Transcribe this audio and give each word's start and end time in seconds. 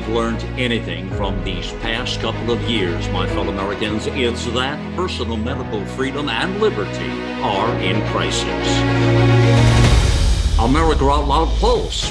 we've 0.00 0.08
learned 0.14 0.42
anything 0.58 1.10
from 1.10 1.42
these 1.44 1.72
past 1.82 2.20
couple 2.20 2.50
of 2.50 2.60
years, 2.62 3.06
my 3.10 3.26
fellow 3.28 3.50
Americans, 3.50 4.06
it's 4.06 4.46
that 4.46 4.78
personal 4.96 5.36
medical 5.36 5.84
freedom 5.84 6.30
and 6.30 6.58
liberty 6.58 7.10
are 7.42 7.70
in 7.80 8.00
crisis. 8.08 8.48
America 10.58 11.04
Out 11.04 11.28
Loud 11.28 11.48
Pulse 11.58 12.10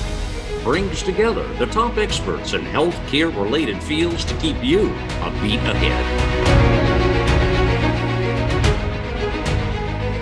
brings 0.64 1.02
together 1.02 1.48
the 1.56 1.66
top 1.68 1.98
experts 1.98 2.54
in 2.54 2.62
healthcare 2.62 3.36
related 3.36 3.82
fields 3.82 4.24
to 4.26 4.36
keep 4.38 4.64
you 4.64 4.90
a 5.24 5.32
beat 5.42 5.60
ahead. 5.60 6.06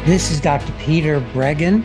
This 0.05 0.31
is 0.31 0.39
Dr. 0.39 0.71
Peter 0.79 1.19
Breggin. 1.19 1.83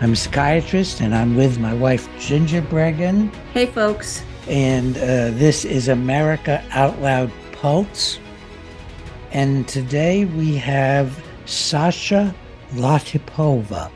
I'm 0.00 0.14
a 0.14 0.16
psychiatrist 0.16 1.00
and 1.00 1.14
I'm 1.14 1.36
with 1.36 1.60
my 1.60 1.74
wife, 1.74 2.08
Ginger 2.18 2.62
Breggin. 2.62 3.32
Hey, 3.52 3.66
folks. 3.66 4.24
And 4.48 4.96
uh, 4.96 5.30
this 5.30 5.64
is 5.64 5.88
America 5.88 6.64
Out 6.72 7.00
Loud 7.00 7.30
Pulse. 7.52 8.18
And 9.30 9.68
today 9.68 10.24
we 10.24 10.56
have 10.56 11.22
Sasha 11.46 12.34
Latypova, 12.72 13.90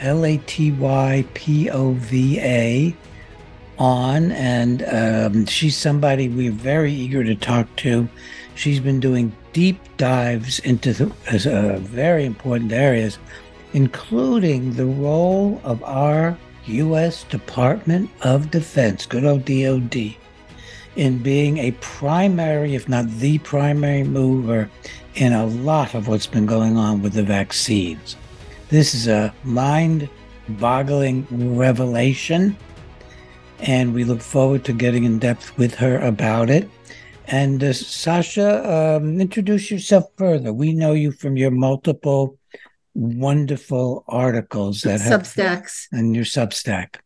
L 0.00 0.24
A 0.24 0.38
T 0.38 0.72
Y 0.72 1.24
P 1.34 1.70
O 1.70 1.92
V 1.92 2.40
A, 2.40 2.96
on. 3.78 4.32
And 4.32 4.82
um, 4.84 5.46
she's 5.46 5.76
somebody 5.76 6.28
we're 6.28 6.50
very 6.50 6.92
eager 6.92 7.22
to 7.22 7.36
talk 7.36 7.74
to. 7.76 8.08
She's 8.56 8.80
been 8.80 8.98
doing 8.98 9.32
deep 9.52 9.78
dives 9.98 10.58
into 10.60 10.92
the, 10.92 11.06
uh, 11.46 11.78
very 11.78 12.24
important 12.24 12.72
areas, 12.72 13.18
including 13.72 14.74
the 14.74 14.86
role 14.86 15.60
of 15.62 15.82
our 15.84 16.36
U.S. 16.66 17.24
Department 17.24 18.10
of 18.22 18.50
Defense, 18.50 19.06
good 19.06 19.24
old 19.24 19.44
DOD, 19.44 20.14
in 20.96 21.22
being 21.22 21.58
a 21.58 21.72
primary, 21.80 22.74
if 22.74 22.88
not 22.88 23.08
the 23.08 23.38
primary 23.38 24.04
mover 24.04 24.70
in 25.14 25.32
a 25.32 25.46
lot 25.46 25.94
of 25.94 26.08
what's 26.08 26.26
been 26.26 26.46
going 26.46 26.76
on 26.76 27.02
with 27.02 27.14
the 27.14 27.22
vaccines. 27.22 28.16
This 28.68 28.94
is 28.94 29.08
a 29.08 29.34
mind 29.44 30.08
boggling 30.48 31.26
revelation, 31.56 32.56
and 33.60 33.94
we 33.94 34.04
look 34.04 34.20
forward 34.20 34.64
to 34.64 34.72
getting 34.72 35.04
in 35.04 35.18
depth 35.18 35.56
with 35.58 35.74
her 35.74 35.98
about 35.98 36.50
it. 36.50 36.68
And 37.26 37.62
uh, 37.62 37.72
Sasha, 37.72 38.96
um, 38.98 39.20
introduce 39.20 39.70
yourself 39.70 40.06
further. 40.16 40.52
We 40.52 40.72
know 40.72 40.92
you 40.92 41.12
from 41.12 41.36
your 41.36 41.50
multiple 41.50 42.38
wonderful 42.94 44.04
articles 44.08 44.82
that 44.82 45.00
Substacks 45.00 45.88
have, 45.90 46.00
and 46.00 46.14
your 46.14 46.24
Substack. 46.24 46.96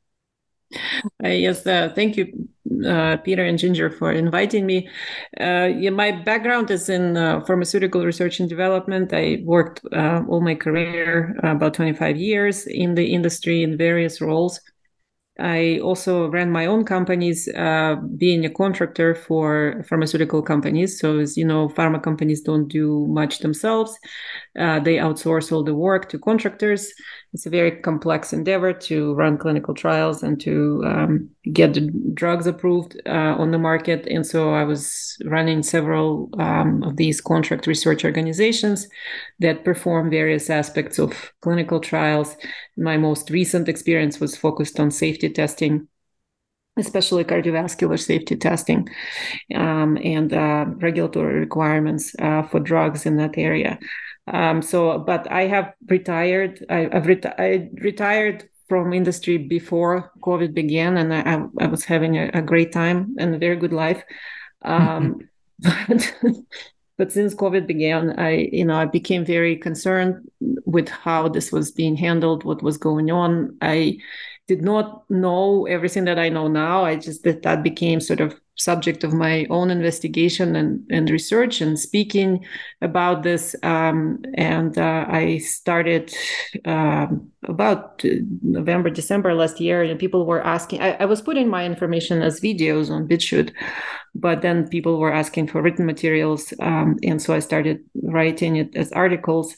Uh, 1.24 1.28
yes, 1.28 1.66
uh, 1.66 1.92
thank 1.94 2.16
you, 2.16 2.48
uh, 2.86 3.16
Peter 3.18 3.44
and 3.44 3.58
Ginger, 3.58 3.88
for 3.88 4.12
inviting 4.12 4.66
me. 4.66 4.88
Uh, 5.40 5.70
yeah, 5.76 5.90
my 5.90 6.10
background 6.10 6.70
is 6.70 6.88
in 6.88 7.16
uh, 7.16 7.40
pharmaceutical 7.44 8.04
research 8.04 8.40
and 8.40 8.48
development. 8.48 9.12
I 9.12 9.42
worked 9.44 9.80
uh, 9.92 10.22
all 10.28 10.40
my 10.40 10.56
career, 10.56 11.36
about 11.42 11.74
25 11.74 12.16
years, 12.16 12.66
in 12.66 12.94
the 12.94 13.14
industry 13.14 13.62
in 13.62 13.78
various 13.78 14.20
roles. 14.20 14.60
I 15.38 15.80
also 15.80 16.28
ran 16.30 16.50
my 16.50 16.64
own 16.66 16.84
companies, 16.84 17.46
uh, 17.48 17.96
being 18.16 18.46
a 18.46 18.50
contractor 18.50 19.14
for 19.14 19.84
pharmaceutical 19.86 20.40
companies. 20.40 20.98
So, 20.98 21.18
as 21.18 21.36
you 21.36 21.44
know, 21.44 21.68
pharma 21.68 22.02
companies 22.02 22.40
don't 22.40 22.68
do 22.68 23.06
much 23.08 23.40
themselves. 23.40 23.98
Uh, 24.58 24.80
they 24.80 24.96
outsource 24.96 25.52
all 25.52 25.62
the 25.62 25.74
work 25.74 26.08
to 26.08 26.18
contractors. 26.18 26.92
It's 27.32 27.46
a 27.46 27.50
very 27.50 27.72
complex 27.72 28.32
endeavor 28.32 28.72
to 28.72 29.14
run 29.14 29.36
clinical 29.36 29.74
trials 29.74 30.22
and 30.22 30.40
to 30.40 30.82
um, 30.86 31.30
get 31.52 31.74
the 31.74 31.90
drugs 32.14 32.46
approved 32.46 33.00
uh, 33.06 33.36
on 33.38 33.50
the 33.50 33.58
market. 33.58 34.06
And 34.06 34.26
so 34.26 34.54
I 34.54 34.64
was 34.64 35.18
running 35.24 35.62
several 35.62 36.30
um, 36.38 36.82
of 36.82 36.96
these 36.96 37.20
contract 37.20 37.66
research 37.66 38.04
organizations 38.04 38.88
that 39.40 39.64
perform 39.64 40.10
various 40.10 40.48
aspects 40.48 40.98
of 40.98 41.32
clinical 41.42 41.80
trials. 41.80 42.36
My 42.76 42.96
most 42.96 43.30
recent 43.30 43.68
experience 43.68 44.20
was 44.20 44.36
focused 44.36 44.80
on 44.80 44.90
safety 44.90 45.28
testing 45.28 45.88
especially 46.76 47.24
cardiovascular 47.24 47.98
safety 47.98 48.36
testing 48.36 48.88
um, 49.54 49.96
and 50.02 50.32
uh, 50.32 50.66
regulatory 50.76 51.40
requirements 51.40 52.14
uh, 52.18 52.42
for 52.42 52.60
drugs 52.60 53.06
in 53.06 53.16
that 53.16 53.38
area. 53.38 53.78
Um, 54.26 54.62
so, 54.62 54.98
but 54.98 55.30
I 55.30 55.46
have 55.46 55.72
retired. 55.88 56.64
I, 56.68 56.88
have 56.92 57.04
reti- 57.04 57.34
I 57.38 57.70
retired 57.74 58.48
from 58.68 58.92
industry 58.92 59.38
before 59.38 60.10
COVID 60.20 60.52
began, 60.52 60.96
and 60.96 61.14
I, 61.14 61.64
I 61.64 61.66
was 61.68 61.84
having 61.84 62.16
a, 62.16 62.30
a, 62.34 62.42
great 62.42 62.72
time 62.72 63.14
and 63.18 63.34
a 63.34 63.38
very 63.38 63.56
good 63.56 63.72
life. 63.72 64.02
Um, 64.62 65.20
but, 65.60 66.14
but 66.98 67.12
since 67.12 67.34
COVID 67.34 67.66
began, 67.66 68.18
I 68.18 68.48
you 68.50 68.64
know 68.64 68.76
I 68.76 68.86
became 68.86 69.24
very 69.24 69.56
concerned 69.56 70.28
with 70.40 70.88
how 70.88 71.28
this 71.28 71.52
was 71.52 71.70
being 71.70 71.96
handled, 71.96 72.42
what 72.42 72.62
was 72.62 72.78
going 72.78 73.10
on. 73.10 73.56
I 73.60 73.98
did 74.48 74.62
not 74.62 75.04
know 75.10 75.66
everything 75.66 76.04
that 76.04 76.18
I 76.18 76.28
know 76.28 76.48
now. 76.48 76.84
I 76.84 76.96
just 76.96 77.24
that 77.24 77.42
that 77.42 77.62
became 77.62 78.00
sort 78.00 78.20
of 78.20 78.38
subject 78.56 79.04
of 79.04 79.12
my 79.12 79.46
own 79.50 79.70
investigation 79.70 80.56
and, 80.56 80.82
and 80.90 81.10
research 81.10 81.60
and 81.60 81.78
speaking 81.78 82.44
about 82.80 83.22
this. 83.22 83.54
Um, 83.62 84.22
and 84.34 84.76
uh, 84.78 85.04
I 85.08 85.38
started 85.38 86.14
um, 86.64 87.30
about 87.44 88.02
November, 88.42 88.88
December 88.88 89.34
last 89.34 89.60
year, 89.60 89.82
and 89.82 90.00
people 90.00 90.24
were 90.24 90.44
asking. 90.44 90.80
I, 90.80 90.92
I, 90.94 91.04
was 91.04 91.20
putting 91.20 91.48
my 91.48 91.66
information 91.66 92.22
as 92.22 92.40
videos 92.40 92.90
on 92.90 93.06
BitChute, 93.06 93.52
but 94.14 94.40
then 94.40 94.68
people 94.68 94.98
were 94.98 95.12
asking 95.12 95.48
for 95.48 95.60
written 95.60 95.84
materials, 95.84 96.54
um, 96.60 96.98
and 97.02 97.20
so 97.20 97.34
I 97.34 97.40
started 97.40 97.84
writing 98.02 98.56
it 98.56 98.74
as 98.74 98.90
articles 98.92 99.54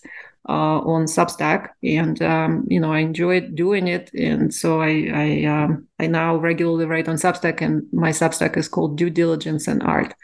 uh, 0.49 0.81
on 0.81 1.05
Substack, 1.05 1.71
and 1.83 2.21
um, 2.23 2.65
you 2.69 2.81
know 2.81 2.93
I 2.93 3.01
enjoyed 3.01 3.55
doing 3.55 3.87
it, 3.87 4.11
and 4.15 4.53
so 4.53 4.81
I 4.81 5.11
I, 5.13 5.45
um, 5.45 5.87
I 5.99 6.07
now 6.07 6.37
regularly 6.37 6.87
write 6.87 7.09
on 7.09 7.17
Substack, 7.17 7.61
and 7.61 7.87
my 7.93 8.11
Substack 8.11 8.57
is 8.57 8.69
called 8.69 8.97
Due 8.97 9.11
Diligence 9.11 9.69
and 9.69 9.83
Art. 9.83 10.15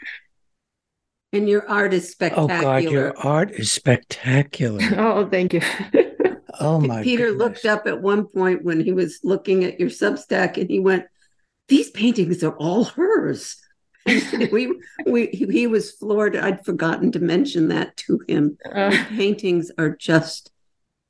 And 1.31 1.47
your 1.49 1.67
art 1.69 1.93
is 1.93 2.09
spectacular. 2.09 2.59
Oh 2.59 2.61
God, 2.61 2.83
your 2.83 3.17
art 3.19 3.51
is 3.51 3.71
spectacular. 3.71 4.81
oh, 4.97 5.27
thank 5.29 5.53
you. 5.53 5.61
oh 6.59 6.79
my. 6.79 7.03
Peter 7.03 7.27
goodness. 7.27 7.39
looked 7.39 7.65
up 7.65 7.85
at 7.85 8.01
one 8.01 8.25
point 8.25 8.63
when 8.63 8.79
he 8.79 8.93
was 8.93 9.19
looking 9.23 9.63
at 9.63 9.79
your 9.79 9.89
Substack, 9.89 10.57
and 10.57 10.69
he 10.69 10.79
went, 10.79 11.05
"These 11.67 11.91
paintings 11.91 12.43
are 12.43 12.55
all 12.55 12.85
hers." 12.85 13.57
we 14.51 14.71
we 15.05 15.27
he 15.27 15.67
was 15.67 15.91
floored. 15.91 16.35
I'd 16.35 16.63
forgotten 16.63 17.11
to 17.13 17.19
mention 17.19 17.69
that 17.69 17.97
to 17.97 18.19
him. 18.27 18.57
Uh, 18.71 18.91
paintings 19.09 19.71
are 19.77 19.95
just 19.95 20.51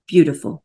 beautiful. 0.07 0.63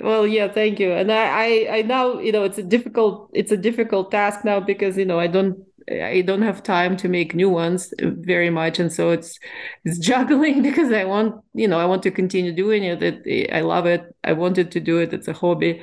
Well, 0.00 0.26
yeah, 0.26 0.48
thank 0.48 0.78
you. 0.80 0.92
And 0.92 1.10
I, 1.12 1.24
I 1.24 1.76
I 1.78 1.82
now 1.82 2.18
you 2.18 2.32
know 2.32 2.44
it's 2.44 2.58
a 2.58 2.62
difficult 2.62 3.30
it's 3.34 3.52
a 3.52 3.56
difficult 3.56 4.10
task 4.10 4.44
now 4.44 4.60
because 4.60 4.96
you 4.96 5.04
know 5.04 5.18
I 5.18 5.26
don't 5.26 5.58
I 5.90 6.22
don't 6.22 6.42
have 6.42 6.62
time 6.62 6.96
to 6.98 7.08
make 7.08 7.34
new 7.34 7.48
ones 7.48 7.92
very 8.00 8.50
much, 8.50 8.78
and 8.78 8.92
so 8.92 9.10
it's 9.10 9.38
it's 9.84 9.98
juggling 10.10 10.62
because 10.62 10.92
I 10.92 11.04
want 11.04 11.42
you 11.54 11.68
know 11.68 11.78
I 11.78 11.86
want 11.86 12.02
to 12.04 12.10
continue 12.10 12.52
doing 12.52 12.84
it. 12.84 13.02
it 13.02 13.52
I 13.52 13.60
love 13.60 13.86
it. 13.86 14.14
I 14.24 14.32
wanted 14.32 14.70
to 14.72 14.80
do 14.80 14.98
it. 14.98 15.12
It's 15.12 15.28
a 15.28 15.32
hobby. 15.32 15.82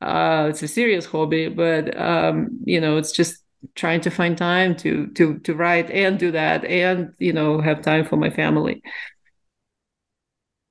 Uh, 0.00 0.46
it's 0.50 0.62
a 0.62 0.68
serious 0.68 1.06
hobby, 1.06 1.48
but 1.48 1.98
um, 2.00 2.60
you 2.64 2.80
know 2.80 2.96
it's 2.98 3.12
just 3.12 3.42
trying 3.74 4.00
to 4.02 4.10
find 4.10 4.36
time 4.36 4.76
to 4.76 5.08
to 5.08 5.38
to 5.40 5.54
write 5.54 5.90
and 5.90 6.18
do 6.18 6.30
that 6.30 6.64
and 6.64 7.12
you 7.18 7.32
know 7.32 7.60
have 7.60 7.82
time 7.82 8.04
for 8.04 8.16
my 8.16 8.30
family. 8.30 8.82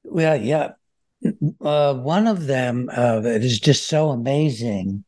Well 0.04 0.42
yeah. 0.42 0.72
Uh, 1.60 1.96
one 1.96 2.28
of 2.28 2.46
them 2.46 2.90
uh, 2.94 3.20
that 3.22 3.44
is 3.44 3.60
just 3.60 3.88
so 3.88 4.12
amazing 4.12 5.04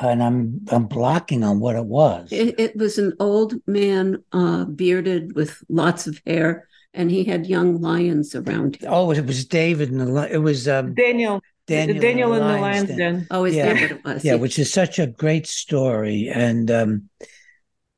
and 0.00 0.22
i'm 0.22 0.60
i'm 0.70 0.86
blocking 0.86 1.44
on 1.44 1.60
what 1.60 1.76
it 1.76 1.84
was. 1.84 2.32
It, 2.32 2.58
it 2.58 2.76
was 2.76 2.98
an 2.98 3.12
old 3.20 3.54
man 3.66 4.22
uh, 4.32 4.64
bearded 4.64 5.34
with 5.34 5.62
lots 5.68 6.06
of 6.06 6.20
hair 6.26 6.68
and 6.94 7.10
he 7.10 7.24
had 7.24 7.46
young 7.46 7.80
lions 7.80 8.34
around 8.34 8.76
him. 8.76 8.88
Oh 8.90 9.10
it 9.10 9.26
was 9.26 9.44
david 9.44 9.90
and 9.90 10.00
the, 10.00 10.32
it 10.32 10.38
was 10.38 10.66
um, 10.68 10.94
daniel 10.94 11.42
Daniel, 11.66 12.00
Daniel 12.00 12.32
and 12.32 12.42
the 12.42 12.60
Lion's 12.60 12.88
Den. 12.88 12.98
Den. 12.98 13.26
Oh, 13.30 13.44
is 13.44 13.54
yeah. 13.54 13.72
that 13.72 13.80
what 13.80 13.90
it 13.90 14.04
was? 14.04 14.24
Yeah, 14.24 14.34
which 14.36 14.58
is 14.58 14.72
such 14.72 14.98
a 14.98 15.06
great 15.06 15.46
story, 15.46 16.30
and 16.32 16.70
um, 16.70 17.08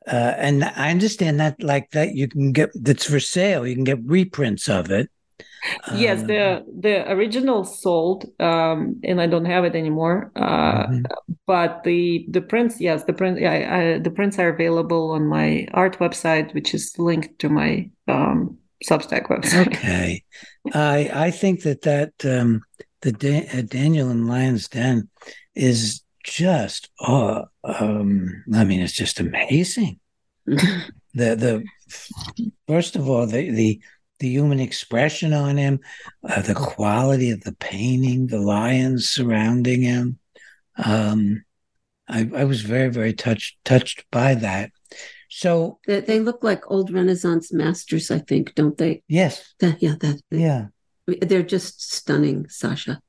uh, 0.06 0.34
and 0.36 0.64
I 0.64 0.90
understand 0.90 1.38
that 1.40 1.62
like 1.62 1.90
that 1.90 2.14
you 2.14 2.28
can 2.28 2.52
get 2.52 2.70
that's 2.74 3.04
for 3.04 3.20
sale. 3.20 3.66
You 3.66 3.74
can 3.74 3.84
get 3.84 3.98
reprints 4.04 4.68
of 4.68 4.90
it. 4.90 5.10
Yes, 5.94 6.20
um, 6.20 6.26
the 6.28 6.64
the 6.80 7.12
original 7.12 7.64
sold, 7.64 8.24
um, 8.40 9.00
and 9.04 9.20
I 9.20 9.26
don't 9.26 9.44
have 9.44 9.64
it 9.64 9.74
anymore. 9.74 10.32
Uh, 10.34 10.86
mm-hmm. 10.86 11.02
But 11.46 11.82
the 11.84 12.26
the 12.30 12.40
prints, 12.40 12.80
yes, 12.80 13.04
the 13.04 13.12
print, 13.12 13.40
yeah, 13.40 13.96
I, 13.96 13.98
the 13.98 14.10
prints 14.10 14.38
are 14.38 14.48
available 14.48 15.10
on 15.10 15.26
my 15.26 15.66
art 15.72 15.98
website, 15.98 16.54
which 16.54 16.74
is 16.74 16.94
linked 16.98 17.38
to 17.40 17.48
my 17.48 17.90
um, 18.06 18.58
Substack 18.88 19.28
website. 19.28 19.66
Okay, 19.68 20.24
I 20.72 21.10
I 21.12 21.30
think 21.32 21.62
that 21.62 21.82
that 21.82 22.12
um, 22.24 22.62
the 23.02 23.12
da- 23.12 23.48
uh, 23.52 23.62
Daniel 23.62 24.10
and 24.10 24.28
Lion's 24.28 24.68
Den 24.68 25.08
is 25.54 26.02
just, 26.24 26.90
uh, 27.00 27.42
um, 27.64 28.44
I 28.54 28.64
mean, 28.64 28.80
it's 28.80 28.92
just 28.92 29.20
amazing. 29.20 29.98
The 31.14 31.34
the 31.34 31.64
first 32.66 32.96
of 32.96 33.08
all 33.08 33.26
the 33.26 33.50
the 33.50 33.80
the 34.20 34.28
human 34.28 34.60
expression 34.60 35.32
on 35.32 35.56
him, 35.56 35.80
uh, 36.28 36.42
the 36.42 36.54
quality 36.54 37.30
of 37.30 37.42
the 37.42 37.54
painting, 37.54 38.26
the 38.26 38.40
lions 38.40 39.08
surrounding 39.08 39.82
him. 39.82 40.18
Um, 40.76 41.44
I, 42.08 42.28
I 42.34 42.44
was 42.44 42.62
very 42.62 42.88
very 42.88 43.12
touched 43.12 43.58
touched 43.64 44.04
by 44.10 44.34
that. 44.36 44.70
So 45.30 45.78
They, 45.86 46.00
they 46.00 46.20
look 46.20 46.42
like 46.42 46.70
old 46.70 46.92
Renaissance 46.92 47.52
masters, 47.52 48.10
I 48.10 48.18
think, 48.18 48.54
don't 48.54 48.76
they? 48.76 49.02
yes, 49.08 49.54
That, 49.60 49.82
yeah, 49.82 49.94
that 50.00 50.20
yeah, 50.30 50.66
they're 51.22 51.42
just 51.42 51.92
stunning, 51.92 52.48
Sasha. 52.48 53.00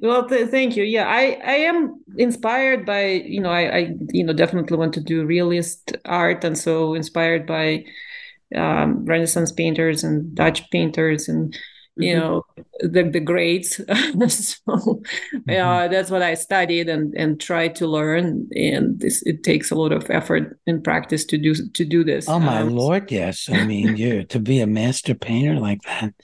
Well, 0.00 0.28
th- 0.28 0.50
thank 0.50 0.76
you. 0.76 0.84
Yeah, 0.84 1.08
I, 1.08 1.40
I 1.44 1.54
am 1.54 2.02
inspired 2.16 2.86
by, 2.86 3.06
you 3.06 3.40
know, 3.40 3.50
I, 3.50 3.76
I, 3.76 3.94
you 4.12 4.24
know, 4.24 4.32
definitely 4.32 4.76
want 4.76 4.94
to 4.94 5.00
do 5.00 5.24
realist 5.24 5.96
art. 6.04 6.44
And 6.44 6.56
so 6.56 6.94
inspired 6.94 7.46
by 7.46 7.84
um, 8.54 9.04
Renaissance 9.04 9.50
painters 9.52 10.04
and 10.04 10.34
Dutch 10.34 10.70
painters 10.70 11.28
and, 11.28 11.56
you 12.00 12.14
Mhm. 12.14 12.20
know, 12.20 12.42
the, 12.80 13.02
the 13.10 13.20
greats. 13.20 13.76
so 14.28 15.02
yeah, 15.46 15.88
that's 15.88 16.10
what 16.10 16.22
I 16.22 16.34
studied 16.34 16.88
and, 16.88 17.14
and 17.14 17.40
tried 17.40 17.74
to 17.76 17.86
learn. 17.86 18.48
And 18.54 19.00
this, 19.00 19.22
it 19.26 19.42
takes 19.42 19.70
a 19.70 19.74
lot 19.74 19.92
of 19.92 20.10
effort 20.10 20.58
and 20.66 20.82
practice 20.82 21.24
to 21.26 21.38
do, 21.38 21.54
to 21.54 21.84
do 21.84 22.04
this. 22.04 22.28
Oh 22.28 22.38
my 22.38 22.60
Um, 22.60 22.70
lord, 22.76 23.10
yes. 23.10 23.48
I 23.48 23.58
mean, 23.60 23.96
you 23.96 24.24
to 24.24 24.38
be 24.38 24.60
a 24.60 24.66
master 24.66 25.14
painter 25.14 25.58
like 25.58 25.82
that. 25.82 26.14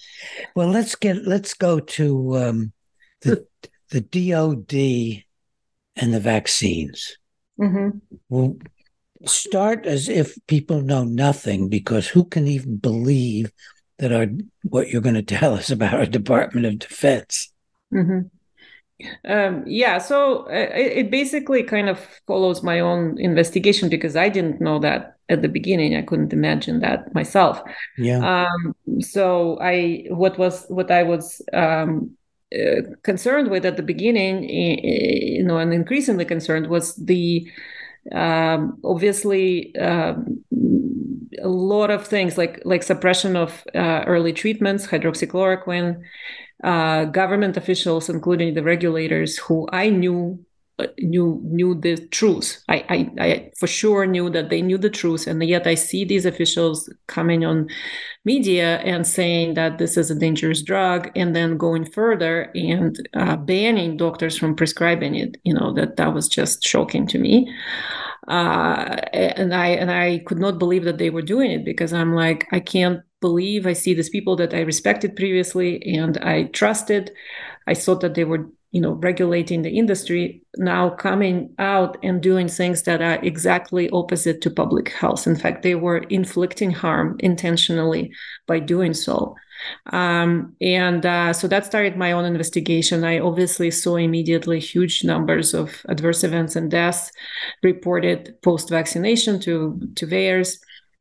Well, 0.55 0.69
let's 0.69 0.94
get 0.94 1.26
let's 1.26 1.55
go 1.55 1.81
to 1.81 2.37
um, 2.37 2.73
the 3.23 3.46
the 3.90 4.00
DOD 4.00 5.25
and 5.96 6.14
the 6.14 6.20
vaccines. 6.20 7.17
mhm. 7.58 8.00
We'll 8.28 8.56
start 9.26 9.87
as 9.87 10.08
if 10.08 10.37
people 10.49 10.82
know 10.82 11.05
nothing, 11.05 11.69
because 11.69 12.08
who 12.08 12.25
can 12.25 12.46
even 12.49 12.76
believe 12.78 13.52
that 13.98 14.12
are 14.12 14.28
what 14.62 14.88
you're 14.88 15.02
going 15.02 15.14
to 15.14 15.22
tell 15.22 15.54
us 15.54 15.70
about 15.70 15.94
our 15.94 16.06
Department 16.06 16.66
of 16.66 16.78
Defense? 16.78 17.52
hmm 17.90 18.28
Um, 19.28 19.64
yeah, 19.66 19.98
so 19.98 20.46
uh, 20.48 20.50
it, 20.75 20.98
it 21.06 21.10
basically 21.10 21.62
kind 21.62 21.88
of 21.88 21.98
follows 22.26 22.62
my 22.62 22.81
own 22.81 23.19
investigation 23.20 23.88
because 23.90 24.16
I 24.16 24.28
didn't 24.31 24.60
know 24.60 24.78
that 24.81 25.19
at 25.28 25.43
the 25.43 25.48
beginning. 25.48 25.94
I 25.96 26.02
couldn't 26.02 26.32
imagine 26.32 26.81
that 26.81 27.14
myself. 27.14 27.62
Yeah, 27.96 28.25
Um, 28.25 28.75
so 29.00 29.58
I, 29.60 30.06
what 30.10 30.38
was 30.38 30.64
what 30.69 30.90
I 30.90 31.02
was 31.02 31.42
um, 31.52 32.16
uh, 32.54 32.82
concerned 33.02 33.50
with 33.50 33.66
at 33.66 33.76
the 33.76 33.82
beginning, 33.82 34.44
you 34.49 35.44
know, 35.44 35.58
and 35.58 35.75
increasingly 35.75 36.25
concerned 36.25 36.69
was 36.69 36.96
the 36.96 37.46
um, 38.12 38.79
obviously 38.85 39.75
um, 39.76 40.44
a 41.43 41.49
lot 41.49 41.91
of 41.91 42.06
things 42.06 42.38
like 42.38 42.62
like 42.64 42.82
suppression 42.82 43.37
of 43.37 43.64
uh, 43.75 44.05
early 44.06 44.32
treatments, 44.32 44.87
hydroxychloroquine, 44.87 46.03
uh, 46.64 47.05
government 47.06 47.56
officials, 47.56 48.08
including 48.08 48.55
the 48.55 48.62
regulators, 48.62 49.38
who 49.38 49.69
I 49.73 49.91
knew 49.91 50.44
knew 50.99 51.40
knew 51.44 51.75
the 51.75 51.96
truth. 52.08 52.62
I, 52.69 52.84
I 52.88 53.25
I 53.25 53.50
for 53.58 53.67
sure 53.67 54.06
knew 54.06 54.31
that 54.31 54.50
they 54.50 54.62
knew 54.62 54.78
the 54.78 54.90
truth, 54.90 55.26
and 55.26 55.43
yet 55.43 55.67
I 55.67 55.75
see 55.75 56.05
these 56.05 56.26
officials 56.26 56.93
coming 57.06 57.44
on 57.44 57.69
media 58.25 58.78
and 58.78 59.06
saying 59.06 59.55
that 59.55 59.78
this 59.78 59.96
is 59.96 60.11
a 60.11 60.19
dangerous 60.19 60.62
drug, 60.62 61.11
and 61.17 61.34
then 61.34 61.56
going 61.56 61.84
further 61.84 62.50
and 62.55 62.96
uh, 63.14 63.37
banning 63.37 63.96
doctors 63.96 64.37
from 64.37 64.55
prescribing 64.56 65.14
it. 65.14 65.37
You 65.44 65.55
know 65.55 65.73
that 65.75 65.96
that 65.96 66.14
was 66.14 66.28
just 66.28 66.62
shocking 66.62 67.06
to 67.08 67.19
me 67.19 67.52
uh, 68.28 68.96
and 69.12 69.55
I 69.55 69.69
and 69.69 69.90
I 69.90 70.19
could 70.26 70.38
not 70.38 70.58
believe 70.58 70.84
that 70.84 70.99
they 70.99 71.11
were 71.11 71.23
doing 71.23 71.50
it 71.50 71.64
because 71.64 71.93
I'm 71.93 72.14
like 72.14 72.46
I 72.52 72.61
can't 72.61 73.02
believe 73.20 73.67
I 73.67 73.73
see 73.73 73.94
these 73.94 74.11
people 74.11 74.37
that 74.37 74.52
I 74.52 74.61
respected 74.61 75.17
previously 75.17 75.82
and 75.96 76.19
I 76.19 76.44
trusted. 76.44 77.12
I 77.67 77.75
thought 77.75 78.00
that 78.00 78.14
they 78.14 78.25
were 78.25 78.49
you 78.76 78.82
know 78.82 78.93
regulating 78.93 79.62
the 79.62 79.78
industry 79.78 80.43
now 80.58 80.90
coming 80.90 81.49
out 81.58 81.96
and 82.02 82.23
doing 82.23 82.46
things 82.46 82.82
that 82.82 83.00
are 83.00 83.19
exactly 83.25 83.88
opposite 83.88 84.43
to 84.43 84.50
public 84.50 84.93
health. 84.93 85.26
In 85.26 85.34
fact, 85.34 85.62
they 85.62 85.75
were 85.75 86.05
inflicting 86.11 86.73
harm 86.73 87.17
intentionally 87.20 88.12
by 88.46 88.58
doing 88.58 88.93
so. 88.93 89.34
Um, 89.93 90.55
and 90.61 91.06
uh, 91.06 91.32
so 91.32 91.49
that 91.49 91.64
started 91.64 91.96
my 91.96 92.12
own 92.12 92.26
investigation. 92.26 93.02
I 93.02 93.19
obviously 93.19 93.70
saw 93.70 93.96
immediately 93.96 94.61
huge 94.61 95.05
numbers 95.05 95.55
of 95.55 95.81
adverse 95.88 96.23
events 96.23 96.55
and 96.55 96.70
deaths 96.70 97.11
reported 97.62 98.37
post 98.43 98.69
vaccination 98.69 99.40
to, 99.40 99.81
to 99.94 100.06
VAERS. 100.06 100.58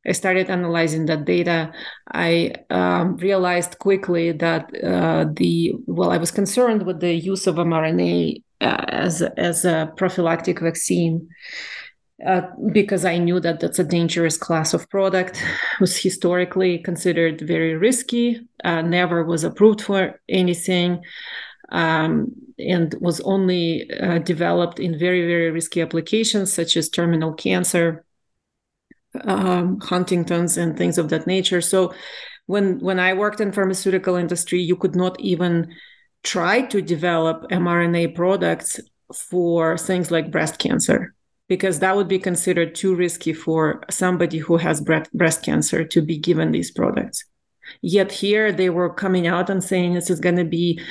I 0.07 0.12
started 0.12 0.50
analyzing 0.50 1.06
that 1.07 1.25
data. 1.25 1.72
I 2.13 2.54
um, 2.69 3.18
realized 3.18 3.80
quickly 3.80 4.31
that 4.34 4.72
uh, 4.84 5.25
the, 5.34 5.74
well, 5.88 6.12
I 6.12 6.18
was 6.18 6.31
concerned 6.31 6.86
with 6.86 7.00
the 7.00 7.13
use 7.13 7.48
of 7.48 7.56
mRNA 7.56 8.44
uh, 8.62 8.86
as, 8.88 9.22
as 9.22 9.66
a 9.66 9.92
prophylactic 9.98 10.60
vaccine. 10.60 11.30
Uh, 12.25 12.44
because 12.72 13.04
I 13.04 13.18
knew 13.18 13.42
that 13.42 13.60
that's 13.60 13.78
a 13.78 13.84
dangerous 13.84 14.38
class 14.38 14.74
of 14.74 14.90
product, 14.90 15.44
was 15.81 15.98
historically 15.98 16.78
considered 16.78 17.42
very 17.42 17.75
risky, 17.75 18.40
uh, 18.63 18.81
never 18.81 19.25
was 19.25 19.44
approved 19.44 19.81
for 19.81 20.22
anything, 20.30 21.04
um, 21.74 22.31
and 22.58 22.96
was 23.01 23.19
only 23.22 23.92
uh, 24.00 24.19
developed 24.19 24.80
in 24.80 24.98
very, 24.98 25.28
very 25.28 25.51
risky 25.51 25.81
applications 25.81 26.54
such 26.54 26.78
as 26.78 26.88
terminal 26.88 27.34
cancer, 27.34 28.06
um, 29.25 29.79
Huntington's, 29.79 30.57
and 30.57 30.77
things 30.77 30.97
of 30.97 31.09
that 31.09 31.27
nature. 31.27 31.62
So, 31.62 31.94
when 32.47 32.79
when 32.79 33.00
I 33.00 33.13
worked 33.13 33.41
in 33.41 33.51
pharmaceutical 33.51 34.15
industry, 34.15 34.62
you 34.62 34.75
could 34.75 34.95
not 34.95 35.19
even 35.19 35.73
try 36.23 36.62
to 36.62 36.81
develop 36.81 37.50
mRNA 37.51 38.15
products 38.15 38.79
for 39.13 39.77
things 39.77 40.12
like 40.12 40.31
breast 40.31 40.57
cancer 40.59 41.13
because 41.47 41.79
that 41.79 41.95
would 41.95 42.07
be 42.07 42.19
considered 42.19 42.73
too 42.73 42.95
risky 42.95 43.33
for 43.33 43.83
somebody 43.89 44.39
who 44.39 44.57
has 44.57 44.81
breast 45.13 45.44
cancer 45.44 45.83
to 45.83 46.01
be 46.01 46.17
given 46.17 46.51
these 46.51 46.71
products. 46.71 47.23
Yet 47.81 48.12
here 48.12 48.51
they 48.51 48.69
were 48.69 48.94
coming 48.94 49.27
out 49.27 49.50
and 49.50 49.63
saying 49.63 49.94
this 49.94 50.09
is 50.09 50.19
going 50.19 50.38
to 50.38 50.45
be 50.45 50.81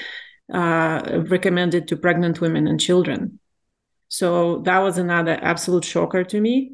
uh, 0.53 1.23
recommended 1.29 1.89
to 1.89 1.97
pregnant 1.97 2.41
women 2.41 2.69
and 2.69 2.81
children. 2.81 3.41
So 4.09 4.59
that 4.59 4.79
was 4.79 4.99
another 4.99 5.39
absolute 5.43 5.85
shocker 5.85 6.23
to 6.25 6.41
me. 6.41 6.73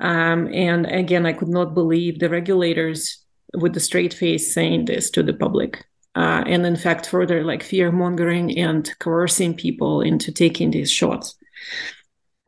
Um, 0.00 0.52
and 0.52 0.86
again, 0.86 1.26
I 1.26 1.32
could 1.32 1.48
not 1.48 1.74
believe 1.74 2.18
the 2.18 2.28
regulators 2.28 3.24
with 3.54 3.74
the 3.74 3.80
straight 3.80 4.12
face 4.12 4.52
saying 4.52 4.86
this 4.86 5.10
to 5.10 5.22
the 5.22 5.32
public. 5.32 5.84
Uh, 6.14 6.42
and 6.46 6.64
in 6.64 6.76
fact, 6.76 7.06
further 7.06 7.44
like 7.44 7.62
fear 7.62 7.92
mongering 7.92 8.56
and 8.58 8.90
coercing 9.00 9.54
people 9.54 10.00
into 10.00 10.32
taking 10.32 10.70
these 10.70 10.90
shots. 10.90 11.36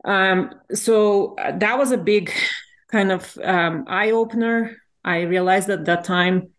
Um, 0.05 0.51
so 0.73 1.35
uh, 1.35 1.57
that 1.57 1.77
was 1.77 1.91
a 1.91 1.97
big 1.97 2.31
kind 2.91 3.11
of 3.11 3.37
um, 3.43 3.85
eye 3.87 4.11
opener. 4.11 4.75
I 5.03 5.21
realized 5.21 5.69
at 5.69 5.85
that 5.85 6.03
time, 6.03 6.49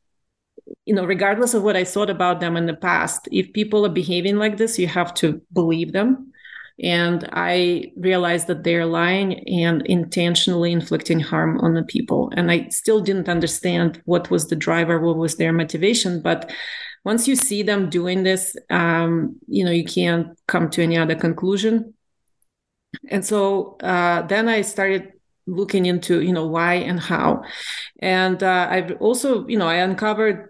you 0.84 0.94
know, 0.94 1.04
regardless 1.04 1.54
of 1.54 1.62
what 1.62 1.76
I 1.76 1.84
thought 1.84 2.10
about 2.10 2.40
them 2.40 2.56
in 2.56 2.66
the 2.66 2.76
past, 2.76 3.28
if 3.32 3.52
people 3.52 3.84
are 3.84 3.90
behaving 3.90 4.36
like 4.36 4.56
this, 4.56 4.78
you 4.78 4.86
have 4.86 5.12
to 5.14 5.40
believe 5.52 5.92
them. 5.92 6.29
And 6.82 7.28
I 7.32 7.92
realized 7.96 8.46
that 8.46 8.64
they're 8.64 8.86
lying 8.86 9.46
and 9.48 9.82
intentionally 9.86 10.72
inflicting 10.72 11.20
harm 11.20 11.60
on 11.60 11.74
the 11.74 11.82
people. 11.82 12.30
And 12.34 12.50
I 12.50 12.68
still 12.68 13.00
didn't 13.00 13.28
understand 13.28 14.00
what 14.04 14.30
was 14.30 14.48
the 14.48 14.56
driver, 14.56 14.98
what 14.98 15.16
was 15.16 15.36
their 15.36 15.52
motivation. 15.52 16.22
But 16.22 16.50
once 17.04 17.26
you 17.28 17.36
see 17.36 17.62
them 17.62 17.90
doing 17.90 18.22
this, 18.22 18.56
um, 18.70 19.36
you 19.46 19.64
know, 19.64 19.70
you 19.70 19.84
can't 19.84 20.38
come 20.46 20.70
to 20.70 20.82
any 20.82 20.96
other 20.96 21.14
conclusion 21.14 21.94
and 23.08 23.24
so 23.24 23.76
uh, 23.82 24.22
then 24.22 24.48
i 24.48 24.60
started 24.60 25.12
looking 25.46 25.86
into 25.86 26.20
you 26.20 26.32
know 26.32 26.46
why 26.46 26.74
and 26.74 27.00
how 27.00 27.42
and 28.00 28.42
uh, 28.42 28.68
i've 28.70 28.92
also 29.00 29.46
you 29.48 29.58
know 29.58 29.66
i 29.66 29.76
uncovered 29.76 30.49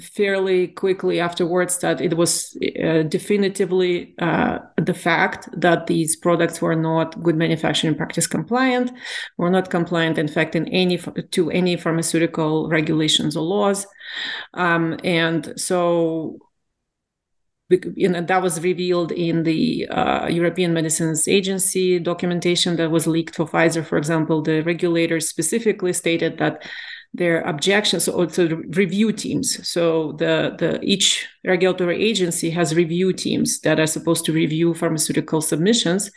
fairly 0.00 0.68
quickly 0.68 1.20
afterwards 1.20 1.78
that 1.78 2.00
it 2.00 2.16
was 2.16 2.56
uh, 2.82 3.02
definitively 3.02 4.14
uh, 4.18 4.58
the 4.76 4.94
fact 4.94 5.48
that 5.52 5.86
these 5.86 6.16
products 6.16 6.60
were 6.60 6.76
not 6.76 7.22
good 7.22 7.36
manufacturing 7.36 7.94
practice 7.94 8.26
compliant 8.26 8.90
were 9.36 9.50
not 9.50 9.70
compliant 9.70 10.18
in 10.18 10.28
fact 10.28 10.54
in 10.54 10.66
any 10.68 10.98
to 11.30 11.50
any 11.50 11.76
pharmaceutical 11.76 12.68
regulations 12.68 13.36
or 13.36 13.44
laws 13.44 13.86
um, 14.54 14.98
and 15.04 15.52
so 15.56 16.38
you 17.70 18.08
know, 18.08 18.22
that 18.22 18.42
was 18.42 18.62
revealed 18.62 19.12
in 19.12 19.42
the 19.42 19.86
uh, 19.88 20.26
European 20.26 20.72
Medicines 20.72 21.28
Agency 21.28 21.98
documentation 21.98 22.76
that 22.76 22.90
was 22.90 23.06
leaked 23.06 23.36
for 23.36 23.46
Pfizer, 23.46 23.84
for 23.84 23.98
example. 23.98 24.40
The 24.40 24.62
regulators 24.62 25.28
specifically 25.28 25.92
stated 25.92 26.38
that 26.38 26.62
their 27.14 27.40
objections, 27.42 28.04
the 28.04 28.62
review 28.76 29.12
teams. 29.12 29.66
So 29.68 30.12
the 30.12 30.54
the 30.58 30.80
each 30.82 31.26
regulatory 31.44 32.02
agency 32.02 32.50
has 32.50 32.74
review 32.74 33.12
teams 33.12 33.60
that 33.60 33.80
are 33.80 33.86
supposed 33.86 34.24
to 34.26 34.32
review 34.32 34.74
pharmaceutical 34.74 35.40
submissions 35.40 36.10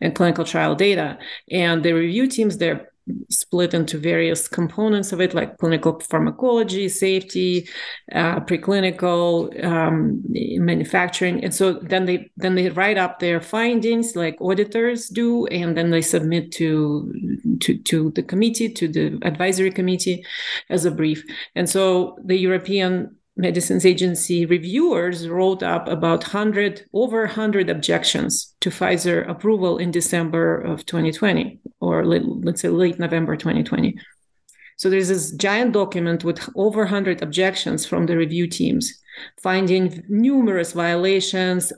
and 0.00 0.14
clinical 0.14 0.44
trial 0.44 0.74
data, 0.74 1.18
and 1.50 1.82
the 1.82 1.92
review 1.92 2.26
teams 2.26 2.58
they're 2.58 2.89
split 3.30 3.74
into 3.74 3.98
various 3.98 4.48
components 4.48 5.12
of 5.12 5.20
it, 5.20 5.34
like 5.34 5.58
clinical 5.58 6.00
pharmacology, 6.00 6.88
safety, 6.88 7.68
uh, 8.12 8.40
preclinical, 8.40 9.64
um, 9.64 10.22
manufacturing, 10.28 11.42
and 11.44 11.54
so 11.54 11.74
then 11.74 12.06
they 12.06 12.30
then 12.36 12.54
they 12.54 12.68
write 12.70 12.98
up 12.98 13.18
their 13.18 13.40
findings, 13.40 14.16
like 14.16 14.36
auditors 14.40 15.08
do, 15.08 15.46
and 15.46 15.76
then 15.76 15.90
they 15.90 16.02
submit 16.02 16.52
to 16.52 17.12
to 17.60 17.78
to 17.78 18.10
the 18.12 18.22
committee, 18.22 18.68
to 18.68 18.88
the 18.88 19.18
advisory 19.22 19.70
committee, 19.70 20.24
as 20.68 20.84
a 20.84 20.90
brief. 20.90 21.24
And 21.54 21.68
so 21.68 22.16
the 22.24 22.36
European 22.36 23.16
Medicines 23.40 23.86
Agency 23.86 24.46
reviewers 24.46 25.28
wrote 25.28 25.62
up 25.62 25.88
about 25.88 26.22
100 26.22 26.86
over 26.92 27.20
100 27.20 27.70
objections 27.70 28.54
to 28.60 28.70
Pfizer 28.70 29.28
approval 29.28 29.78
in 29.78 29.90
December 29.90 30.60
of 30.60 30.84
2020 30.86 31.58
or 31.80 32.04
let's 32.04 32.60
say 32.60 32.68
late 32.68 32.98
November 32.98 33.36
2020. 33.36 33.98
So 34.76 34.88
there's 34.88 35.08
this 35.08 35.32
giant 35.32 35.72
document 35.72 36.24
with 36.24 36.48
over 36.54 36.80
100 36.80 37.22
objections 37.22 37.84
from 37.84 38.06
the 38.06 38.16
review 38.16 38.46
teams, 38.46 38.99
finding 39.42 40.02
numerous 40.08 40.72
violations, 40.72 41.72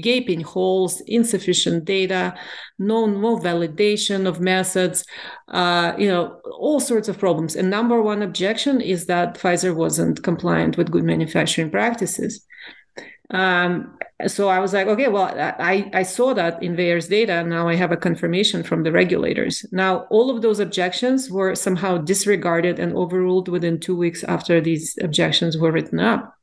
gaping 0.00 0.40
holes, 0.40 1.00
insufficient 1.06 1.84
data, 1.84 2.34
no, 2.78 3.06
no 3.06 3.38
validation 3.38 4.26
of 4.26 4.40
methods, 4.40 5.04
uh, 5.48 5.92
you 5.98 6.08
know, 6.08 6.40
all 6.58 6.80
sorts 6.80 7.08
of 7.08 7.18
problems. 7.18 7.56
And 7.56 7.70
number 7.70 8.02
one 8.02 8.22
objection 8.22 8.80
is 8.80 9.06
that 9.06 9.38
Pfizer 9.38 9.74
wasn't 9.74 10.22
compliant 10.22 10.76
with 10.76 10.90
good 10.90 11.04
manufacturing 11.04 11.70
practices. 11.70 12.44
Um, 13.30 13.96
so 14.26 14.48
I 14.48 14.58
was 14.60 14.72
like, 14.72 14.86
okay, 14.86 15.08
well, 15.08 15.24
I, 15.24 15.90
I 15.92 16.02
saw 16.02 16.34
that 16.34 16.62
in 16.62 16.76
VAERS 16.76 17.08
data. 17.08 17.42
Now 17.42 17.68
I 17.68 17.74
have 17.74 17.90
a 17.90 17.96
confirmation 17.96 18.62
from 18.62 18.82
the 18.82 18.92
regulators. 18.92 19.64
Now, 19.72 20.06
all 20.10 20.30
of 20.30 20.42
those 20.42 20.60
objections 20.60 21.30
were 21.30 21.54
somehow 21.54 21.98
disregarded 21.98 22.78
and 22.78 22.94
overruled 22.94 23.48
within 23.48 23.80
two 23.80 23.96
weeks 23.96 24.22
after 24.24 24.60
these 24.60 24.96
objections 25.02 25.58
were 25.58 25.72
written 25.72 26.00
up. 26.00 26.34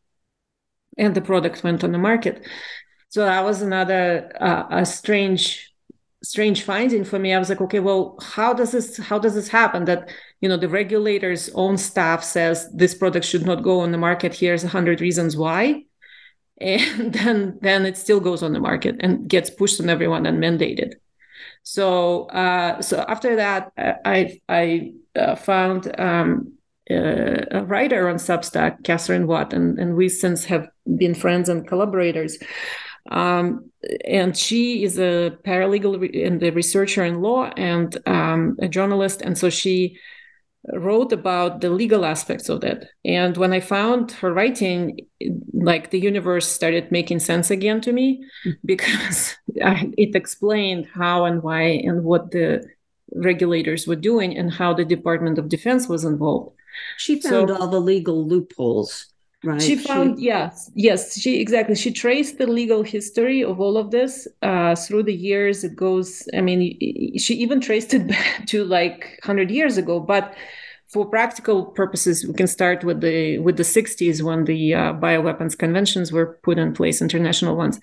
And 0.98 1.16
the 1.16 1.22
product 1.22 1.64
went 1.64 1.84
on 1.84 1.92
the 1.92 1.98
market. 1.98 2.46
So 3.10 3.26
that 3.26 3.44
was 3.44 3.62
another 3.62 4.32
uh, 4.40 4.68
a 4.70 4.86
strange 4.86 5.74
strange 6.24 6.64
finding 6.64 7.04
for 7.04 7.20
me. 7.20 7.34
I 7.34 7.40
was 7.40 7.50
like 7.50 7.62
okay 7.62 7.80
well 7.80 8.18
how 8.22 8.54
does 8.54 8.72
this 8.72 8.98
how 8.98 9.20
does 9.20 9.36
this 9.36 9.50
happen 9.50 9.86
that 9.86 10.10
you 10.40 10.48
know 10.48 10.58
the 10.58 10.70
regulators 10.70 11.50
own 11.56 11.78
staff 11.78 12.24
says 12.24 12.70
this 12.74 12.94
product 12.96 13.26
should 13.26 13.46
not 13.46 13.64
go 13.64 13.82
on 13.82 13.92
the 13.92 13.98
market? 13.98 14.34
Here's 14.34 14.64
100 14.64 15.02
reasons 15.02 15.36
why. 15.36 15.84
And 16.62 17.12
then 17.14 17.58
then 17.62 17.86
it 17.86 17.98
still 17.98 18.20
goes 18.20 18.44
on 18.44 18.54
the 18.54 18.60
market 18.60 18.98
and 19.00 19.28
gets 19.28 19.50
pushed 19.50 19.82
on 19.82 19.90
everyone 19.90 20.26
and 20.28 20.38
mandated. 20.38 20.94
So 21.64 22.26
uh, 22.26 22.82
so 22.82 23.04
after 23.08 23.36
that 23.38 23.72
i 24.06 24.40
i 24.48 24.94
uh, 25.16 25.36
found 25.36 26.00
um, 26.00 26.54
uh, 26.90 27.46
a 27.52 27.64
writer 27.66 28.10
on 28.10 28.16
substack 28.16 28.84
katherine 28.84 29.28
watt 29.28 29.54
and, 29.54 29.78
and 29.80 29.96
we 29.96 30.10
since 30.10 30.46
have 30.46 30.68
been 30.98 31.14
friends 31.14 31.48
and 31.48 31.68
collaborators 31.68 32.38
um, 33.10 33.70
and 34.06 34.38
she 34.38 34.84
is 34.84 35.00
a 35.00 35.32
paralegal 35.44 36.26
and 36.26 36.42
a 36.44 36.52
researcher 36.52 37.04
in 37.04 37.22
law 37.22 37.46
and 37.58 37.98
um, 38.08 38.58
a 38.62 38.68
journalist 38.68 39.22
and 39.22 39.38
so 39.38 39.50
she 39.50 39.98
wrote 40.74 41.12
about 41.12 41.62
the 41.62 41.70
legal 41.70 42.06
aspects 42.06 42.48
of 42.50 42.64
it. 42.64 42.88
And 43.04 43.36
when 43.36 43.54
I 43.54 43.60
found 43.60 44.12
her 44.14 44.34
writing, 44.34 45.08
like 45.54 45.90
the 45.90 46.00
universe 46.00 46.48
started 46.48 46.92
making 46.92 47.20
sense 47.20 47.50
again 47.50 47.82
to 47.82 47.92
me 47.92 48.24
mm. 48.46 48.56
because 48.66 49.36
it 49.56 50.16
explained 50.16 50.88
how 50.94 51.26
and 51.26 51.42
why 51.42 51.62
and 51.62 52.04
what 52.04 52.32
the 52.32 52.64
regulators 53.14 53.88
were 53.88 53.96
doing 53.96 54.38
and 54.38 54.54
how 54.54 54.74
the 54.74 54.86
Department 54.86 55.38
of 55.38 55.50
Defense 55.50 55.88
was 55.88 56.06
involved. 56.06 56.56
She 56.98 57.20
found 57.20 57.50
so, 57.50 57.56
all 57.56 57.68
the 57.68 57.80
legal 57.80 58.28
loopholes. 58.28 59.08
Right. 59.44 59.62
She 59.62 59.76
found, 59.76 60.20
she... 60.20 60.26
yes, 60.26 60.70
yes, 60.76 61.20
she 61.20 61.40
exactly. 61.40 61.76
She 61.76 61.92
traced 61.92 62.38
the 62.38 62.46
legal 62.46 62.84
history 62.84 63.44
of 63.44 63.60
all 63.60 63.76
of 63.76 63.90
this 63.90 64.28
uh, 64.44 64.76
through 64.76 65.04
the 65.04 65.16
years. 65.16 65.64
It 65.64 65.76
goes, 65.76 66.28
I 66.36 66.42
mean, 66.42 66.78
she 67.18 67.34
even 67.36 67.60
traced 67.60 67.94
it 67.94 68.08
back 68.16 68.46
to 68.48 68.64
like 68.64 69.20
100 69.24 69.50
years 69.50 69.78
ago. 69.78 70.00
But 70.00 70.36
for 70.92 71.06
practical 71.08 71.66
purposes, 71.66 72.26
we 72.28 72.34
can 72.34 72.48
start 72.48 72.84
with 72.84 73.02
the 73.02 73.40
with 73.40 73.58
the 73.58 73.64
60s 73.64 74.22
when 74.22 74.44
the 74.44 74.76
uh, 74.76 74.94
bioweapons 74.94 75.58
conventions 75.58 76.12
were 76.12 76.40
put 76.44 76.60
in 76.60 76.74
place, 76.74 77.02
international 77.02 77.56
ones. 77.56 77.80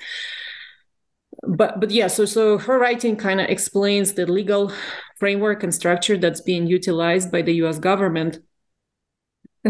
But 1.46 1.80
but 1.80 1.90
yeah, 1.90 2.06
so 2.06 2.24
so 2.24 2.58
her 2.58 2.78
writing 2.78 3.16
kind 3.16 3.40
of 3.40 3.48
explains 3.48 4.12
the 4.12 4.26
legal 4.26 4.72
framework 5.18 5.64
and 5.64 5.74
structure 5.74 6.16
that's 6.16 6.40
being 6.40 6.66
utilized 6.66 7.32
by 7.32 7.42
the 7.42 7.54
U.S. 7.54 7.78
government 7.78 8.38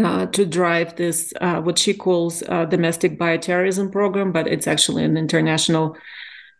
uh, 0.05 0.25
to 0.27 0.45
drive 0.45 0.95
this, 0.95 1.33
uh, 1.41 1.61
what 1.61 1.77
she 1.77 1.93
calls 1.93 2.43
uh, 2.43 2.65
domestic 2.65 3.17
bioterrorism 3.19 3.91
program, 3.91 4.31
but 4.31 4.47
it's 4.47 4.67
actually 4.67 5.03
an 5.03 5.17
international 5.17 5.95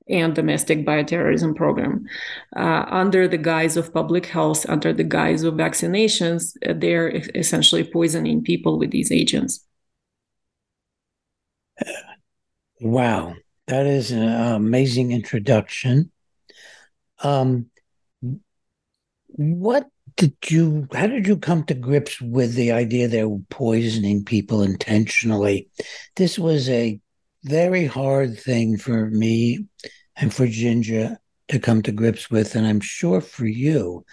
and 0.09 0.33
domestic 0.33 0.85
bioterrorism 0.85 1.55
program. 1.55 2.05
Uh, 2.55 2.85
under 2.87 3.27
the 3.27 3.37
guise 3.37 3.77
of 3.77 3.93
public 3.93 4.25
health, 4.25 4.67
under 4.67 4.91
the 4.91 5.03
guise 5.03 5.43
of 5.43 5.53
vaccinations, 5.53 6.55
uh, 6.67 6.73
they're 6.75 7.09
essentially 7.35 7.83
poisoning 7.83 8.43
people 8.43 8.79
with 8.79 8.91
these 8.91 9.11
agents. 9.11 9.65
Wow, 12.81 13.35
that 13.67 13.85
is 13.85 14.11
an 14.11 14.27
amazing 14.27 15.11
introduction. 15.11 16.11
Um, 17.21 17.69
what 19.27 19.87
did 20.19 20.35
you 20.49 20.85
how 20.93 21.07
did 21.07 21.25
you 21.25 21.37
come 21.37 21.63
to 21.63 21.73
grips 21.73 22.19
with 22.19 22.53
the 22.55 22.73
idea 22.73 23.07
they 23.07 23.23
were 23.23 23.39
poisoning 23.49 24.23
people 24.25 24.61
intentionally 24.61 25.69
this 26.17 26.37
was 26.37 26.67
a 26.69 26.99
very 27.45 27.85
hard 27.85 28.37
thing 28.37 28.77
for 28.77 29.09
me 29.09 29.65
and 30.17 30.33
for 30.33 30.45
ginger 30.45 31.17
to 31.47 31.57
come 31.57 31.81
to 31.81 31.93
grips 31.93 32.29
with 32.29 32.53
and 32.55 32.67
i'm 32.67 32.81
sure 32.81 33.21
for 33.21 33.45
you 33.45 34.03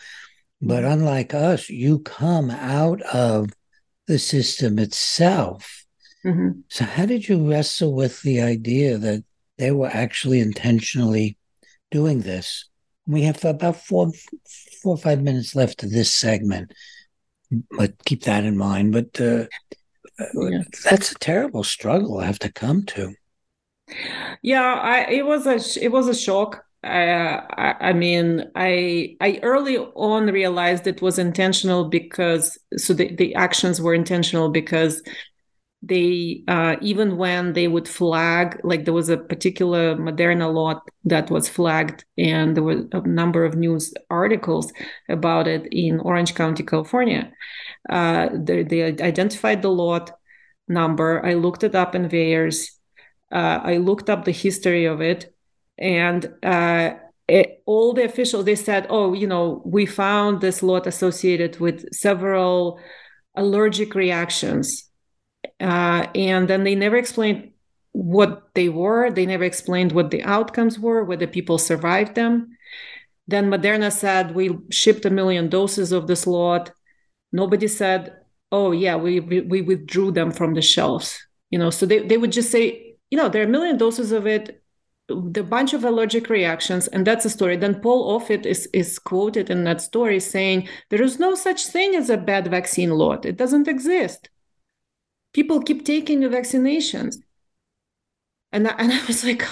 but 0.63 0.85
mm-hmm. 0.85 0.93
unlike 0.93 1.35
us 1.35 1.69
you 1.69 1.99
come 1.99 2.51
out 2.51 3.03
of 3.03 3.51
the 4.07 4.19
system 4.19 4.79
itself 4.79 5.85
mm-hmm. 6.25 6.61
so 6.69 6.85
how 6.85 7.05
did 7.05 7.29
you 7.29 7.51
wrestle 7.51 7.93
with 7.93 8.23
the 8.23 8.41
idea 8.41 8.97
that 8.97 9.25
they 9.59 9.73
were 9.73 9.91
actually 9.93 10.39
intentionally 10.39 11.37
doing 11.91 12.21
this 12.21 12.69
we 13.07 13.23
have 13.23 13.45
about 13.45 13.77
four, 13.77 14.11
four 14.83 14.95
or 14.95 14.99
five 14.99 15.23
minutes 15.23 15.55
left 15.55 15.83
of 15.83 15.91
this 15.91 16.13
segment, 16.13 16.73
but 17.71 17.93
keep 18.05 18.23
that 18.25 18.45
in 18.45 18.57
mind. 18.57 18.93
But 18.93 19.21
uh, 19.21 19.47
yeah. 20.35 20.63
that's 20.85 21.13
a 21.13 21.17
terrible 21.17 21.65
struggle 21.65 22.19
I 22.19 22.27
have 22.27 22.39
to 22.41 22.53
come 22.53 22.85
to. 22.87 23.15
Yeah, 24.43 24.75
I, 24.75 25.11
it 25.11 25.27
was 25.27 25.47
a 25.47 25.85
it 25.85 25.93
was 25.93 26.09
a 26.09 26.15
shock. 26.15 26.65
I, 26.83 27.75
I 27.81 27.93
mean, 27.93 28.51
I 28.55 29.17
I 29.21 29.41
early 29.43 29.79
on 29.79 30.27
realized 30.27 30.87
it 30.87 31.03
was 31.03 31.19
intentional 31.19 31.85
because 31.89 32.59
so 32.77 32.95
the, 32.95 33.15
the 33.15 33.35
actions 33.35 33.81
were 33.81 33.95
intentional 33.95 34.51
because 34.51 35.03
they 35.89 36.43
uh, 36.49 36.77
even 36.81 37.17
when 37.17 37.53
they 37.53 37.69
would 37.69 37.89
flag 37.89 38.61
like 38.65 38.85
there 38.85 38.95
was 38.95 39.09
a 39.09 39.17
particular 39.17 39.97
moderna 39.97 40.53
lot 40.53 40.83
that 41.05 41.31
was 41.31 41.49
flagged 41.49 42.05
and 42.19 42.57
there 42.57 42.65
were 42.65 42.85
a 42.93 43.01
number 43.07 43.45
of 43.45 43.55
news 43.55 43.95
articles 44.11 44.73
about 45.09 45.47
it 45.47 45.67
in 45.73 46.01
orange 46.01 46.35
county 46.35 46.63
california. 46.63 47.33
Uh, 47.89 48.29
they, 48.35 48.63
they, 48.63 48.83
identified 48.83 49.63
the 49.63 49.71
lot 49.71 50.11
number. 50.67 51.25
I 51.25 51.35
looked 51.35 51.63
it 51.63 51.75
up 51.75 51.95
in 51.95 52.09
VAERS 52.09 52.77
uh, 53.33 53.61
i 53.63 53.77
looked 53.77 54.09
up 54.11 54.25
the 54.25 54.33
history 54.33 54.85
of 54.85 55.01
it 55.01 55.35
and 55.79 56.33
uh, 56.43 56.95
it, 57.29 57.63
all 57.67 57.93
the 57.93 58.05
officials 58.05 58.45
they 58.45 58.55
said 58.55 58.87
oh 58.89 59.13
you 59.13 59.27
know 59.27 59.63
we 59.65 59.87
found 59.87 60.41
this 60.41 60.63
lot 60.63 60.87
associated 60.87 61.59
with 61.61 61.93
several 61.93 62.81
allergic 63.35 63.95
reactions 63.95 64.86
uh, 65.61 66.07
and 66.15 66.49
then 66.49 66.65
they 66.65 66.75
never 66.75 66.97
explained 66.97 67.53
what 67.93 68.51
they 68.55 68.69
were. 68.69 69.11
They 69.11 69.27
never 69.27 69.45
explained 69.45 69.93
what 69.93 70.11
the 70.11 70.23
outcomes 70.23 70.79
were, 70.79 71.05
whether 71.05 71.27
people 71.27 71.59
survived 71.59 72.15
them. 72.15 72.57
Then 73.27 73.51
Moderna 73.51 73.91
said, 73.91 74.35
We 74.35 74.59
shipped 74.71 75.05
a 75.05 75.11
million 75.11 75.49
doses 75.49 75.93
of 75.93 76.07
this 76.07 76.27
lot. 76.27 76.71
Nobody 77.33 77.69
said, 77.69 78.17
Oh, 78.53 78.73
yeah, 78.73 78.97
we, 78.97 79.21
we 79.21 79.63
withdrew 79.63 80.13
them 80.13 80.31
from 80.31 80.55
the 80.55 80.63
shelves. 80.63 81.27
You 81.51 81.59
know, 81.59 81.71
so 81.71 81.87
they, 81.87 82.01
they 82.01 82.19
would 82.19 82.33
just 82.33 82.51
say, 82.51 82.97
You 83.11 83.19
know, 83.19 83.29
there 83.29 83.43
are 83.43 83.47
a 83.47 83.49
million 83.49 83.79
doses 83.79 84.13
of 84.13 84.27
it 84.27 84.63
the 85.09 85.43
bunch 85.43 85.73
of 85.73 85.85
allergic 85.85 86.29
reactions 86.29 86.89
and 86.89 87.07
that's 87.07 87.25
a 87.25 87.31
story 87.31 87.57
then 87.57 87.81
paul 87.81 88.19
offit 88.19 88.45
is, 88.45 88.69
is 88.73 88.99
quoted 88.99 89.51
in 89.51 89.63
that 89.63 89.81
story 89.81 90.19
saying 90.19 90.69
there 90.91 91.03
is 91.03 91.21
no 91.21 91.35
such 91.35 91.67
thing 91.67 91.95
as 91.95 92.11
a 92.11 92.17
bad 92.17 92.49
vaccine 92.49 92.91
lot 92.91 93.25
it 93.25 93.37
doesn't 93.37 93.69
exist 93.69 94.29
people 95.37 95.63
keep 95.63 95.85
taking 95.85 96.21
the 96.21 96.29
vaccinations 96.29 97.17
and 98.53 98.67
I, 98.67 98.75
and 98.79 98.93
I 98.93 99.05
was 99.07 99.23
like 99.23 99.45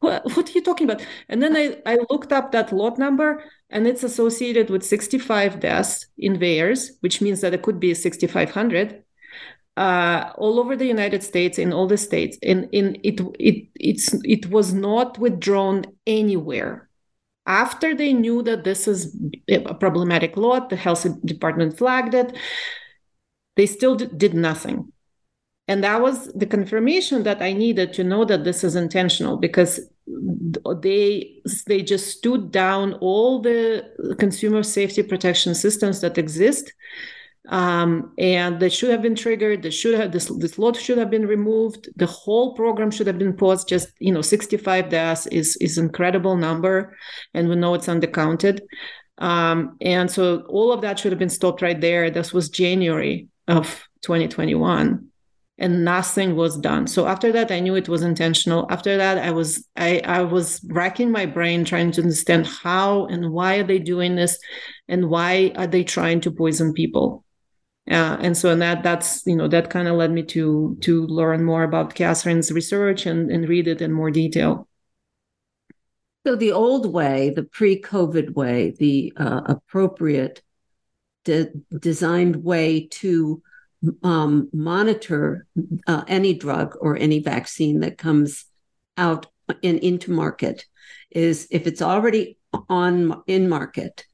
what, 0.00 0.24
what 0.36 0.48
are 0.48 0.52
you 0.52 0.62
talking 0.62 0.88
about? 0.88 1.04
And 1.28 1.42
then 1.42 1.56
I, 1.56 1.76
I 1.84 1.98
looked 2.10 2.32
up 2.32 2.52
that 2.52 2.72
lot 2.72 2.98
number 2.98 3.42
and 3.70 3.86
it's 3.86 4.02
associated 4.02 4.70
with 4.70 4.84
65 4.84 5.60
deaths 5.60 6.06
in 6.16 6.38
VAERS, 6.38 6.90
which 7.00 7.20
means 7.20 7.40
that 7.40 7.54
it 7.54 7.62
could 7.62 7.80
be 7.80 7.94
6,500 7.94 9.02
uh, 9.76 10.32
all 10.36 10.58
over 10.58 10.76
the 10.76 10.86
United 10.86 11.22
States, 11.22 11.58
in 11.58 11.72
all 11.72 11.86
the 11.86 11.96
states. 11.96 12.36
and 12.42 12.68
in 12.72 12.96
it, 13.04 13.20
it, 13.38 13.68
it's, 13.74 14.14
it 14.24 14.50
was 14.50 14.72
not 14.72 15.18
withdrawn 15.18 15.84
anywhere. 16.06 16.88
After 17.46 17.94
they 17.94 18.12
knew 18.12 18.42
that 18.42 18.64
this 18.64 18.86
is 18.86 19.16
a 19.48 19.74
problematic 19.74 20.36
lot, 20.36 20.68
the 20.68 20.76
health 20.76 21.06
department 21.24 21.78
flagged 21.78 22.14
it, 22.14 22.36
they 23.56 23.66
still 23.66 23.96
did 23.96 24.34
nothing 24.34 24.92
and 25.68 25.84
that 25.84 26.00
was 26.00 26.32
the 26.32 26.46
confirmation 26.46 27.22
that 27.22 27.40
i 27.40 27.52
needed 27.52 27.92
to 27.92 28.02
know 28.02 28.24
that 28.24 28.44
this 28.44 28.64
is 28.64 28.74
intentional 28.74 29.36
because 29.36 29.80
they 30.82 31.40
they 31.66 31.82
just 31.82 32.16
stood 32.16 32.50
down 32.50 32.94
all 32.94 33.40
the 33.40 34.16
consumer 34.18 34.62
safety 34.62 35.02
protection 35.02 35.54
systems 35.54 36.00
that 36.00 36.18
exist. 36.18 36.72
Um, 37.50 38.12
and 38.18 38.60
they 38.60 38.68
should 38.68 38.90
have 38.90 39.00
been 39.00 39.14
triggered. 39.14 39.62
They 39.62 39.70
should 39.70 39.98
have 39.98 40.12
this 40.12 40.26
this 40.26 40.58
lot 40.58 40.76
should 40.76 40.98
have 40.98 41.10
been 41.10 41.26
removed. 41.26 41.88
The 41.96 42.06
whole 42.06 42.54
program 42.54 42.90
should 42.90 43.06
have 43.06 43.18
been 43.18 43.36
paused. 43.36 43.68
Just 43.68 43.88
you 44.00 44.12
know 44.12 44.22
65 44.22 44.88
deaths 44.88 45.26
is 45.28 45.56
is 45.56 45.78
incredible 45.78 46.36
number. 46.36 46.96
And 47.34 47.48
we 47.48 47.56
know 47.56 47.74
it's 47.74 47.86
undercounted 47.86 48.60
um, 49.18 49.76
and 49.80 50.08
so 50.08 50.42
all 50.48 50.72
of 50.72 50.80
that 50.82 50.98
should 50.98 51.10
have 51.10 51.18
been 51.18 51.28
stopped 51.28 51.60
right 51.60 51.80
there. 51.80 52.10
This 52.10 52.32
was 52.32 52.48
january 52.50 53.28
of 53.48 53.84
2021 54.02 55.08
and 55.58 55.84
nothing 55.84 56.36
was 56.36 56.56
done. 56.56 56.86
So 56.86 57.06
after 57.06 57.32
that 57.32 57.50
i 57.50 57.60
knew 57.60 57.74
it 57.74 57.88
was 57.88 58.02
intentional. 58.02 58.66
After 58.70 58.96
that 58.96 59.18
i 59.18 59.30
was 59.30 59.66
i 59.76 60.00
i 60.04 60.22
was 60.22 60.60
racking 60.66 61.10
my 61.10 61.26
brain 61.26 61.64
trying 61.64 61.90
to 61.92 62.02
understand 62.02 62.46
how 62.46 63.06
and 63.06 63.32
why 63.32 63.56
are 63.56 63.64
they 63.64 63.78
doing 63.78 64.14
this 64.14 64.38
and 64.86 65.10
why 65.10 65.52
are 65.56 65.66
they 65.66 65.84
trying 65.84 66.20
to 66.22 66.30
poison 66.30 66.72
people. 66.72 67.24
Uh, 67.90 68.18
and 68.20 68.36
so 68.36 68.50
and 68.50 68.62
that 68.62 68.82
that's 68.82 69.26
you 69.26 69.34
know 69.34 69.48
that 69.48 69.70
kind 69.70 69.88
of 69.88 69.96
led 69.96 70.12
me 70.12 70.22
to 70.22 70.76
to 70.82 71.06
learn 71.06 71.42
more 71.42 71.62
about 71.62 71.94
katherine's 71.94 72.52
research 72.52 73.06
and 73.06 73.30
and 73.30 73.48
read 73.48 73.66
it 73.66 73.82
in 73.82 73.92
more 73.92 74.10
detail. 74.10 74.68
So 76.26 76.36
the 76.36 76.52
old 76.52 76.92
way 76.92 77.30
the 77.30 77.44
pre-covid 77.44 78.34
way 78.34 78.74
the 78.78 79.12
uh, 79.16 79.40
appropriate 79.46 80.42
de- 81.24 81.50
designed 81.78 82.44
way 82.44 82.86
to 82.86 83.42
um, 84.02 84.48
monitor 84.52 85.46
uh, 85.86 86.04
any 86.08 86.34
drug 86.34 86.76
or 86.80 86.96
any 86.96 87.20
vaccine 87.20 87.80
that 87.80 87.98
comes 87.98 88.44
out 88.96 89.26
and 89.62 89.78
into 89.78 90.10
market 90.10 90.66
is 91.10 91.46
if 91.50 91.66
it's 91.66 91.82
already 91.82 92.38
on 92.68 93.22
in 93.26 93.48
market 93.48 94.04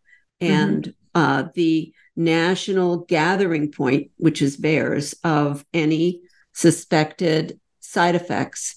and 0.41 0.85
mm-hmm. 0.85 1.21
uh, 1.21 1.45
the 1.55 1.93
national 2.17 2.99
gathering 2.99 3.73
point, 3.73 4.11
which 4.17 4.41
is 4.43 4.57
VAERS 4.57 5.15
of 5.25 5.65
any 5.73 6.23
suspected 6.53 7.59
side 7.81 8.15
effects, 8.15 8.77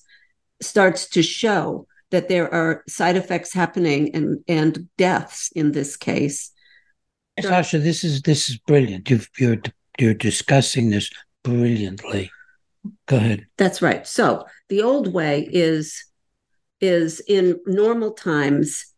starts 0.61 1.09
to 1.09 1.21
show 1.21 1.87
that 2.09 2.29
there 2.29 2.51
are 2.51 2.83
side 2.87 3.17
effects 3.17 3.53
happening 3.53 4.15
and 4.15 4.43
and 4.47 4.87
deaths 4.97 5.51
in 5.55 5.71
this 5.71 5.97
case. 5.97 6.51
Sasha, 7.39 7.77
this 7.77 8.03
is 8.03 8.21
this 8.21 8.49
is 8.49 8.57
brilliant. 8.57 9.09
You've, 9.09 9.29
you're 9.37 9.61
you're 9.99 10.13
discussing 10.13 10.89
this 10.89 11.09
brilliantly. 11.43 12.31
Go 13.07 13.17
ahead. 13.17 13.47
That's 13.57 13.81
right. 13.81 14.05
So 14.07 14.45
the 14.69 14.81
old 14.81 15.13
way 15.13 15.47
is 15.51 16.03
is 16.79 17.21
in 17.27 17.59
normal 17.65 18.11
times 18.11 18.93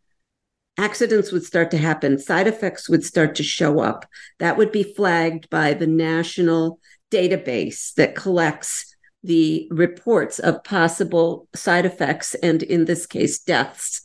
accidents 0.77 1.31
would 1.31 1.43
start 1.43 1.71
to 1.71 1.77
happen 1.77 2.17
side 2.17 2.47
effects 2.47 2.89
would 2.89 3.03
start 3.03 3.35
to 3.35 3.43
show 3.43 3.79
up 3.79 4.05
that 4.39 4.57
would 4.57 4.71
be 4.71 4.83
flagged 4.83 5.49
by 5.49 5.73
the 5.73 5.87
national 5.87 6.79
database 7.11 7.93
that 7.93 8.15
collects 8.15 8.88
the 9.23 9.67
reports 9.71 10.39
of 10.39 10.63
possible 10.63 11.47
side 11.53 11.85
effects 11.85 12.35
and 12.35 12.63
in 12.63 12.85
this 12.85 13.05
case 13.05 13.39
deaths. 13.39 14.01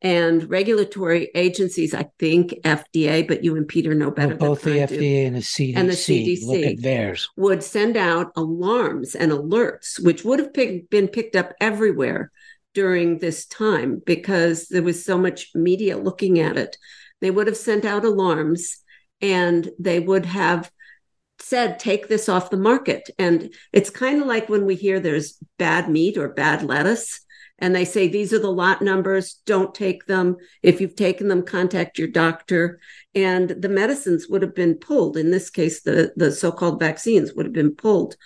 And 0.00 0.48
regulatory 0.48 1.28
agencies 1.34 1.92
i 1.92 2.08
think 2.20 2.50
fda 2.62 3.26
but 3.26 3.42
you 3.42 3.56
and 3.56 3.66
peter 3.66 3.94
know 3.94 4.12
better 4.12 4.36
well, 4.36 4.50
both 4.50 4.62
the 4.62 4.78
fda 4.78 4.88
do, 4.88 5.26
and 5.26 5.34
the 5.34 5.40
cdc 5.40 5.76
and 5.76 5.88
the 5.88 5.94
cdc 5.94 6.46
look 6.46 6.62
at 6.64 6.82
theirs. 6.82 7.28
would 7.36 7.64
send 7.64 7.96
out 7.96 8.30
alarms 8.36 9.16
and 9.16 9.32
alerts 9.32 9.98
which 10.04 10.24
would 10.24 10.38
have 10.38 10.54
pick, 10.54 10.88
been 10.88 11.08
picked 11.08 11.34
up 11.34 11.52
everywhere 11.60 12.30
during 12.74 13.18
this 13.18 13.44
time 13.46 14.00
because 14.06 14.68
there 14.68 14.84
was 14.84 15.04
so 15.04 15.18
much 15.18 15.50
media 15.52 15.96
looking 15.96 16.38
at 16.38 16.56
it. 16.56 16.76
They 17.20 17.30
would 17.30 17.48
have 17.48 17.56
sent 17.56 17.84
out 17.84 18.04
alarms 18.04 18.76
and 19.20 19.68
they 19.80 19.98
would 19.98 20.26
have 20.26 20.70
said 21.40 21.78
take 21.78 22.08
this 22.08 22.28
off 22.28 22.50
the 22.50 22.56
market. 22.56 23.10
And 23.18 23.54
it's 23.72 23.90
kind 23.90 24.20
of 24.20 24.26
like 24.26 24.48
when 24.48 24.66
we 24.66 24.74
hear 24.74 25.00
there's 25.00 25.38
bad 25.58 25.88
meat 25.88 26.16
or 26.16 26.28
bad 26.28 26.62
lettuce 26.62 27.20
and 27.58 27.74
they 27.74 27.84
say 27.84 28.06
these 28.06 28.32
are 28.32 28.38
the 28.38 28.52
lot 28.52 28.82
numbers 28.82 29.40
don't 29.44 29.74
take 29.74 30.06
them. 30.06 30.36
If 30.62 30.80
you've 30.80 30.94
taken 30.94 31.28
them 31.28 31.42
contact 31.42 31.98
your 31.98 32.08
doctor. 32.08 32.80
And 33.14 33.50
the 33.50 33.68
medicines 33.68 34.28
would 34.28 34.42
have 34.42 34.54
been 34.54 34.76
pulled 34.76 35.16
in 35.16 35.30
this 35.30 35.50
case 35.50 35.82
the 35.82 36.12
the 36.16 36.30
so-called 36.30 36.78
vaccines 36.78 37.34
would 37.34 37.46
have 37.46 37.52
been 37.52 37.74
pulled. 37.74 38.16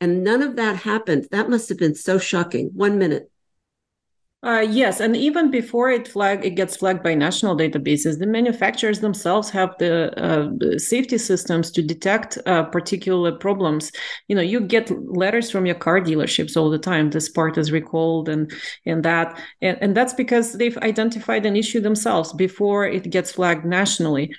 And 0.00 0.24
none 0.24 0.42
of 0.42 0.56
that 0.56 0.76
happened. 0.76 1.28
That 1.30 1.50
must 1.50 1.68
have 1.68 1.78
been 1.78 1.94
so 1.94 2.18
shocking. 2.18 2.70
One 2.72 2.98
minute 2.98 3.29
uh, 4.42 4.60
yes, 4.70 5.00
and 5.00 5.14
even 5.14 5.50
before 5.50 5.90
it 5.90 6.08
flag 6.08 6.46
it 6.46 6.52
gets 6.52 6.74
flagged 6.74 7.02
by 7.02 7.12
national 7.14 7.54
databases, 7.54 8.18
the 8.18 8.26
manufacturers 8.26 9.00
themselves 9.00 9.50
have 9.50 9.74
the, 9.78 10.10
uh, 10.18 10.78
safety 10.78 11.18
systems 11.18 11.70
to 11.70 11.82
detect 11.82 12.38
uh, 12.46 12.62
particular 12.62 13.32
problems. 13.32 13.92
You 14.28 14.36
know, 14.36 14.42
you 14.42 14.60
get 14.60 14.90
letters 15.14 15.50
from 15.50 15.66
your 15.66 15.74
car 15.74 16.00
dealerships 16.00 16.56
all 16.56 16.70
the 16.70 16.78
time. 16.78 17.10
This 17.10 17.28
part 17.28 17.58
is 17.58 17.70
recalled, 17.70 18.30
and 18.30 18.50
and 18.86 19.02
that, 19.04 19.38
and, 19.60 19.76
and 19.82 19.94
that's 19.94 20.14
because 20.14 20.54
they've 20.54 20.78
identified 20.78 21.44
an 21.44 21.54
issue 21.54 21.80
themselves 21.80 22.32
before 22.32 22.86
it 22.86 23.10
gets 23.10 23.32
flagged 23.32 23.66
nationally. 23.66 24.32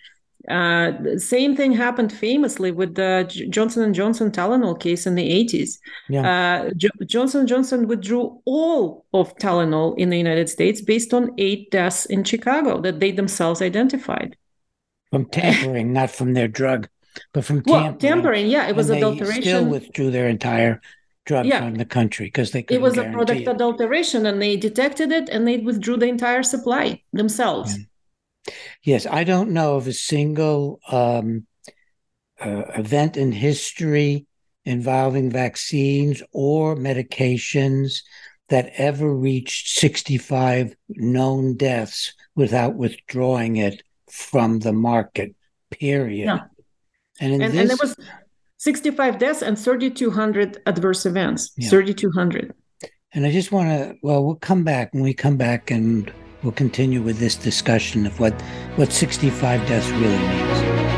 Uh, 0.50 0.92
the 1.04 1.20
same 1.20 1.56
thing 1.56 1.72
happened 1.72 2.12
famously 2.12 2.72
with 2.72 2.96
the 2.96 3.30
Johnson 3.50 3.84
and 3.84 3.94
Johnson 3.94 4.32
Tylenol 4.32 4.80
case 4.80 5.06
in 5.06 5.16
the 5.16 5.30
80s. 5.30 5.78
Yeah. 6.10 6.70
Uh, 6.72 6.72
Johnson 7.06 7.46
Johnson 7.46 7.88
withdrew 7.88 8.42
all 8.46 9.06
of 9.14 9.36
Tylenol 9.38 9.98
in 9.98 10.10
the 10.10 10.18
United 10.18 10.50
States 10.50 10.82
based 10.82 11.14
on 11.14 11.32
eight 11.38 11.70
deaths 11.70 12.06
in 12.06 12.24
Chicago 12.24 12.82
that 12.82 13.00
they 13.00 13.12
themselves 13.12 13.62
identified. 13.62 14.36
From 15.12 15.26
tampering, 15.26 15.94
not 15.94 16.10
from 16.10 16.34
their 16.34 16.48
drug, 16.48 16.88
but 17.34 17.46
from 17.46 17.62
tampering. 17.62 17.84
Well, 17.84 17.98
tampering, 17.98 18.48
yeah, 18.48 18.68
it 18.68 18.76
was 18.76 18.90
adulteration. 18.90 19.42
They 19.42 19.48
still 19.48 19.66
withdrew 19.66 20.12
their 20.12 20.28
entire 20.28 20.82
drug 21.26 21.46
yeah. 21.46 21.60
from 21.60 21.76
the 21.76 21.86
country 21.86 22.28
because 22.28 22.52
they 22.52 22.66
it 22.70 22.82
was 22.82 22.98
a 22.98 23.04
product 23.12 23.42
it. 23.42 23.48
adulteration, 23.48 24.26
and 24.26 24.42
they 24.42 24.56
detected 24.58 25.12
it 25.12 25.30
and 25.30 25.48
they 25.48 25.58
withdrew 25.58 25.98
the 25.98 26.08
entire 26.08 26.44
supply 26.44 27.02
themselves. 27.14 27.78
Yeah. 27.78 27.84
Yes, 28.84 29.06
I 29.06 29.24
don't 29.24 29.52
know 29.52 29.76
of 29.76 29.88
a 29.88 29.94
single 29.94 30.80
um, 30.92 31.46
uh, 32.40 32.64
event 32.76 33.18
in 33.18 33.32
history 33.32 34.26
involving 34.66 35.30
vaccines 35.30 36.22
or 36.32 36.76
medications 36.76 38.02
that 38.50 38.72
ever 38.76 39.14
reached 39.14 39.80
65 39.80 40.76
known 40.90 41.56
deaths 41.56 42.14
without 42.36 42.76
withdrawing 42.76 43.56
it 43.58 43.82
from 44.10 44.60
the 44.60 44.74
market, 44.74 45.36
period. 45.70 46.26
Yeah. 46.26 46.40
And, 47.20 47.42
and, 47.42 47.54
this, 47.54 47.62
and 47.62 47.70
there 47.70 47.78
was 47.80 47.96
65 48.58 49.20
deaths 49.20 49.42
and 49.42 49.58
3,200 49.58 50.62
adverse 50.66 51.06
events, 51.06 51.52
yeah. 51.58 51.70
3,200. 51.70 52.54
And 53.14 53.26
I 53.26 53.32
just 53.32 53.52
want 53.52 53.70
to, 53.70 53.96
well, 54.02 54.24
we'll 54.24 54.36
come 54.36 54.64
back 54.64 54.94
when 54.94 55.04
we 55.04 55.14
come 55.14 55.38
back 55.38 55.72
and 55.72 56.12
we'll 56.44 56.52
continue 56.52 57.02
with 57.02 57.18
this 57.18 57.36
discussion 57.36 58.06
of 58.06 58.20
what, 58.20 58.34
what 58.76 58.92
65 58.92 59.68
deaths 59.68 59.90
really 59.92 60.18
means. 60.18 60.92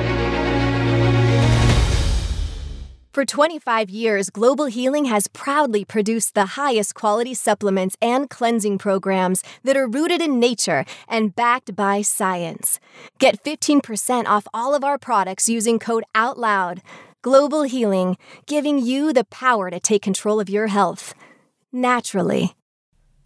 For 3.13 3.25
25 3.25 3.91
years, 3.91 4.31
Global 4.31 4.65
Healing 4.65 5.05
has 5.05 5.27
proudly 5.27 5.85
produced 5.85 6.33
the 6.33 6.57
highest 6.57 6.95
quality 6.95 7.35
supplements 7.35 7.95
and 8.01 8.27
cleansing 8.27 8.79
programs 8.79 9.43
that 9.63 9.77
are 9.77 9.87
rooted 9.87 10.19
in 10.19 10.39
nature 10.39 10.83
and 11.07 11.35
backed 11.35 11.75
by 11.75 12.01
science. 12.01 12.79
Get 13.19 13.43
15% 13.43 14.25
off 14.25 14.47
all 14.51 14.73
of 14.73 14.83
our 14.83 14.97
products 14.97 15.47
using 15.47 15.77
code 15.77 16.05
OUTLOUD. 16.15 16.81
Global 17.21 17.63
Healing, 17.63 18.17
giving 18.47 18.79
you 18.79 19.13
the 19.13 19.23
power 19.25 19.69
to 19.69 19.79
take 19.79 20.01
control 20.01 20.39
of 20.39 20.49
your 20.49 20.67
health 20.67 21.13
naturally. 21.71 22.55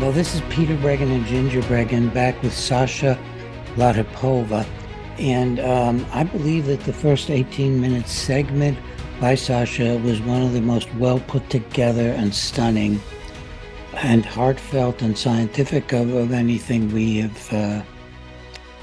Well, 0.00 0.12
this 0.12 0.34
is 0.34 0.40
Peter 0.48 0.76
Breggin 0.76 1.14
and 1.14 1.26
Ginger 1.26 1.60
Breggin 1.60 2.10
back 2.14 2.42
with 2.42 2.54
Sasha 2.54 3.18
Latypova. 3.76 4.66
And 5.18 5.60
um, 5.60 6.06
I 6.10 6.24
believe 6.24 6.64
that 6.66 6.80
the 6.80 6.92
first 6.94 7.28
18 7.28 7.78
minute 7.78 8.08
segment 8.08 8.78
by 9.20 9.34
Sasha 9.34 9.98
was 9.98 10.22
one 10.22 10.40
of 10.40 10.54
the 10.54 10.62
most 10.62 10.88
well 10.94 11.20
put 11.20 11.50
together 11.50 12.12
and 12.12 12.34
stunning 12.34 12.98
and 13.92 14.24
heartfelt 14.24 15.02
and 15.02 15.18
scientific 15.18 15.92
of, 15.92 16.14
of 16.14 16.32
anything 16.32 16.90
we 16.94 17.18
have 17.18 17.52
uh, 17.52 17.82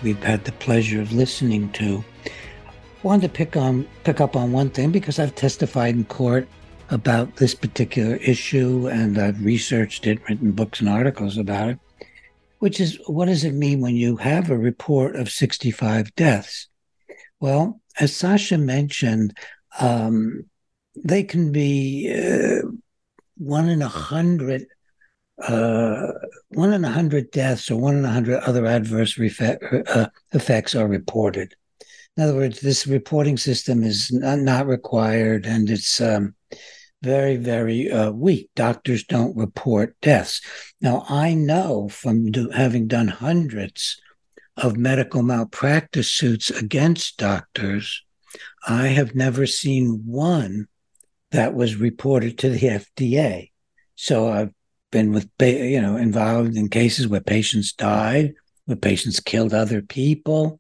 we've 0.04 0.22
had 0.22 0.46
the 0.46 0.52
pleasure 0.52 1.02
of 1.02 1.12
listening 1.14 1.72
to. 1.72 2.06
I 2.28 2.72
wanted 3.02 3.24
to 3.24 3.30
pick 3.30 3.58
on 3.58 3.88
pick 4.04 4.22
up 4.22 4.36
on 4.36 4.52
one 4.52 4.70
thing 4.70 4.92
because 4.92 5.18
I've 5.18 5.34
testified 5.34 5.96
in 5.96 6.06
court 6.06 6.48
about 6.90 7.36
this 7.36 7.54
particular 7.54 8.16
issue 8.18 8.88
and 8.88 9.18
I've 9.18 9.44
researched 9.44 10.08
it, 10.08 10.20
written 10.30 10.52
books 10.52 10.80
and 10.80 10.90
articles 10.90 11.38
about 11.38 11.70
it, 11.70 11.80
which 12.60 12.80
is 12.80 13.00
what 13.08 13.26
does 13.26 13.44
it 13.44 13.54
mean 13.54 13.82
when 13.82 13.96
you 13.96 14.16
have 14.18 14.50
a 14.50 14.58
report 14.58 15.16
of 15.16 15.30
65 15.30 16.14
deaths? 16.16 16.68
Well, 17.40 17.82
as 18.00 18.16
Sasha 18.16 18.58
mentioned, 18.58 19.38
um, 19.80 20.46
they 20.96 21.24
can 21.24 21.52
be 21.52 22.12
uh, 22.12 22.68
one 23.38 23.70
in 23.70 23.82
a 23.82 23.88
hundred, 23.88 24.66
uh, 25.44 26.08
one 26.50 26.74
in 26.74 26.84
a 26.84 26.90
hundred 26.90 27.32
deaths 27.32 27.70
or 27.70 27.80
one 27.80 27.98
in 27.98 28.06
a 28.06 28.12
hundred 28.12 28.42
other 28.44 28.66
adverse 28.66 29.18
refe- 29.18 29.84
uh, 29.96 30.10
effects 30.34 30.74
are 30.76 30.88
reported. 30.88 31.54
In 32.16 32.24
other 32.24 32.36
words, 32.36 32.62
this 32.62 32.88
reporting 32.88 33.38
system 33.38 33.84
is 33.84 34.12
not, 34.12 34.40
not 34.40 34.66
required, 34.66 35.46
and 35.46 35.70
it's 35.70 36.02
um, 36.02 36.34
very, 37.02 37.38
very 37.38 37.92
uh, 37.92 38.12
weak. 38.12 38.50
Doctors 38.56 39.04
don't 39.04 39.36
report 39.38 39.96
deaths. 40.02 40.42
Now, 40.82 41.06
I 41.10 41.34
know 41.34 41.90
from 41.90 42.32
do, 42.32 42.50
having 42.50 42.88
done 42.88 43.08
hundreds 43.08 44.00
of 44.56 44.78
medical 44.78 45.22
malpractice 45.22 46.12
suits 46.12 46.50
against 46.50 47.18
doctors, 47.18 48.04
I 48.68 48.88
have 48.88 49.16
never 49.16 49.46
seen 49.46 50.04
one 50.06 50.68
that 51.32 51.54
was 51.54 51.76
reported 51.76 52.38
to 52.40 52.50
the 52.50 52.60
FDA. 52.60 53.52
So 53.96 54.30
I've 54.30 54.54
been 54.92 55.12
with, 55.12 55.30
you 55.40 55.82
know, 55.82 55.98
involved 55.98 56.56
in 56.56 56.70
cases 56.70 57.08
where 57.08 57.22
patients 57.22 57.74
died, 57.74 58.34
where 58.66 58.78
patients 58.78 59.20
killed 59.20 59.54
other 59.54 59.82
people. 59.82 60.60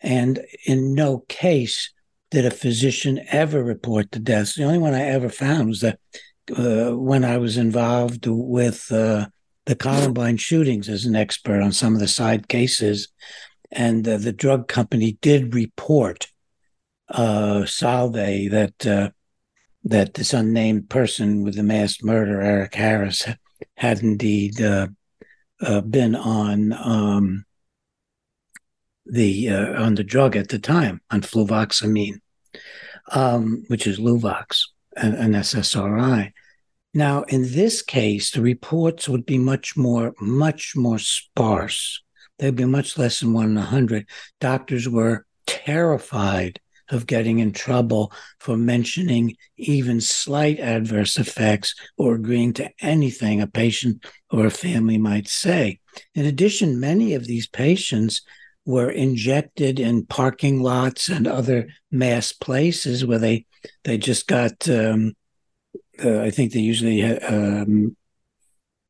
And 0.00 0.44
in 0.66 0.94
no 0.94 1.24
case 1.28 1.92
did 2.32 2.46
a 2.46 2.50
physician 2.50 3.20
ever 3.28 3.62
report 3.62 4.10
the 4.10 4.18
deaths. 4.18 4.54
The 4.54 4.64
only 4.64 4.78
one 4.78 4.94
I 4.94 5.02
ever 5.02 5.28
found 5.28 5.68
was 5.68 5.80
that 5.80 5.98
uh, 6.56 6.96
when 6.96 7.24
I 7.24 7.36
was 7.36 7.58
involved 7.58 8.26
with 8.26 8.90
uh, 8.90 9.26
the 9.66 9.76
Columbine 9.76 10.38
shootings 10.38 10.88
as 10.88 11.04
an 11.04 11.14
expert 11.14 11.60
on 11.60 11.72
some 11.72 11.92
of 11.92 12.00
the 12.00 12.08
side 12.08 12.48
cases, 12.48 13.08
and 13.70 14.08
uh, 14.08 14.16
the 14.16 14.32
drug 14.32 14.66
company 14.66 15.18
did 15.20 15.54
report 15.54 16.26
uh, 17.10 17.66
Salve 17.66 18.14
that 18.14 18.86
uh, 18.86 19.10
that 19.84 20.14
this 20.14 20.32
unnamed 20.32 20.88
person 20.88 21.44
with 21.44 21.56
the 21.56 21.62
mass 21.62 22.02
murder, 22.02 22.40
Eric 22.40 22.74
Harris, 22.74 23.28
had 23.76 24.02
indeed 24.02 24.58
uh, 24.60 24.88
been 25.82 26.16
on 26.16 26.72
um, 26.72 27.44
the 29.06 29.50
uh, 29.50 29.82
on 29.82 29.94
the 29.94 30.04
drug 30.04 30.36
at 30.36 30.48
the 30.48 30.58
time 30.58 31.00
on 31.10 31.20
fluvoxamine, 31.20 32.20
um, 33.10 33.64
which 33.68 33.86
is 33.86 33.98
Luvox, 33.98 34.68
an, 34.96 35.14
an 35.14 35.32
SSRI. 35.32 36.32
Now, 36.94 37.22
in 37.22 37.42
this 37.52 37.82
case, 37.82 38.30
the 38.30 38.42
reports 38.42 39.08
would 39.08 39.24
be 39.24 39.38
much 39.38 39.76
more, 39.76 40.14
much 40.20 40.74
more 40.76 40.98
sparse. 40.98 42.02
They'd 42.38 42.56
be 42.56 42.64
much 42.64 42.98
less 42.98 43.20
than 43.20 43.32
one 43.32 43.50
in 43.50 43.56
a 43.56 43.62
hundred. 43.62 44.06
Doctors 44.40 44.88
were 44.88 45.26
terrified 45.46 46.60
of 46.90 47.06
getting 47.06 47.38
in 47.38 47.52
trouble 47.52 48.12
for 48.38 48.56
mentioning 48.56 49.34
even 49.56 50.00
slight 50.00 50.60
adverse 50.60 51.18
effects 51.18 51.74
or 51.96 52.14
agreeing 52.14 52.52
to 52.52 52.70
anything 52.80 53.40
a 53.40 53.46
patient 53.46 54.04
or 54.30 54.46
a 54.46 54.50
family 54.50 54.98
might 54.98 55.28
say. 55.28 55.80
In 56.14 56.26
addition, 56.26 56.80
many 56.80 57.14
of 57.14 57.26
these 57.26 57.46
patients 57.46 58.22
were 58.64 58.90
injected 58.90 59.80
in 59.80 60.06
parking 60.06 60.62
lots 60.62 61.08
and 61.08 61.26
other 61.26 61.68
mass 61.90 62.32
places 62.32 63.04
where 63.04 63.18
they 63.18 63.46
they 63.84 63.98
just 63.98 64.26
got 64.26 64.68
um, 64.68 65.14
uh, 66.02 66.20
I 66.20 66.30
think 66.30 66.52
they 66.52 66.60
usually 66.60 67.02
um, 67.02 67.96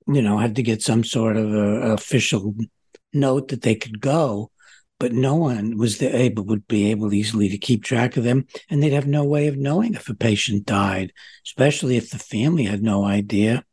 you 0.07 0.23
know 0.23 0.39
had 0.39 0.57
to 0.57 0.63
get 0.63 0.83
some 0.83 1.05
sort 1.05 1.37
of 1.37 1.53
a, 1.55 1.93
official 1.93 2.55
note 3.13 3.49
that 3.49 3.63
they 3.63 3.75
could 3.75 4.01
go 4.01 4.51
but 4.99 5.13
no 5.13 5.35
one 5.35 5.77
was 5.77 6.01
able 6.01 6.45
would 6.45 6.69
be 6.69 6.91
able 6.91 7.13
easily 7.13 7.49
to 7.49 7.59
keep 7.59 7.83
track 7.83 8.17
of 8.17 8.25
them 8.25 8.47
and 8.71 8.83
they'd 8.83 8.93
have 8.93 9.07
no 9.07 9.25
way 9.25 9.49
of 9.49 9.57
knowing 9.57 9.95
if 9.95 10.09
a 10.09 10.15
patient 10.15 10.67
died 10.67 11.13
especially 11.47 11.97
if 11.97 12.11
the 12.11 12.19
family 12.19 12.65
had 12.65 12.83
no 12.83 13.05
idea 13.05 13.65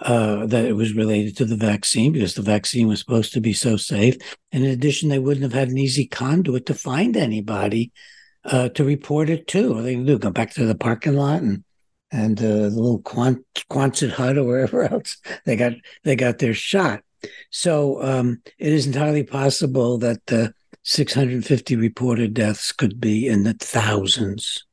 uh, 0.00 0.46
that 0.46 0.64
it 0.64 0.72
was 0.72 0.94
related 0.94 1.36
to 1.36 1.44
the 1.44 1.56
vaccine 1.56 2.12
because 2.12 2.34
the 2.34 2.42
vaccine 2.42 2.88
was 2.88 3.00
supposed 3.00 3.32
to 3.34 3.40
be 3.40 3.52
so 3.52 3.76
safe. 3.76 4.16
And 4.52 4.64
in 4.64 4.70
addition, 4.70 5.08
they 5.08 5.18
wouldn't 5.18 5.42
have 5.42 5.52
had 5.52 5.68
an 5.68 5.78
easy 5.78 6.06
conduit 6.06 6.66
to 6.66 6.74
find 6.74 7.16
anybody 7.16 7.92
uh, 8.44 8.70
to 8.70 8.84
report 8.84 9.28
it 9.28 9.46
to. 9.48 9.74
All 9.74 9.82
they 9.82 9.96
do 9.96 10.18
go 10.18 10.30
back 10.30 10.52
to 10.54 10.64
the 10.64 10.74
parking 10.74 11.16
lot 11.16 11.42
and 11.42 11.64
and 12.12 12.40
uh, 12.40 12.42
the 12.42 12.70
little 12.70 13.00
Quant- 13.00 13.44
Quonset 13.70 14.10
hut 14.10 14.36
or 14.36 14.44
wherever 14.44 14.82
else 14.92 15.18
they 15.44 15.56
got 15.56 15.72
they 16.04 16.16
got 16.16 16.38
their 16.38 16.54
shot. 16.54 17.02
So 17.50 18.02
um, 18.02 18.42
it 18.58 18.72
is 18.72 18.86
entirely 18.86 19.22
possible 19.22 19.98
that 19.98 20.24
the 20.26 20.54
650 20.84 21.76
reported 21.76 22.32
deaths 22.32 22.72
could 22.72 23.00
be 23.00 23.26
in 23.28 23.44
the 23.44 23.52
thousands 23.52 24.64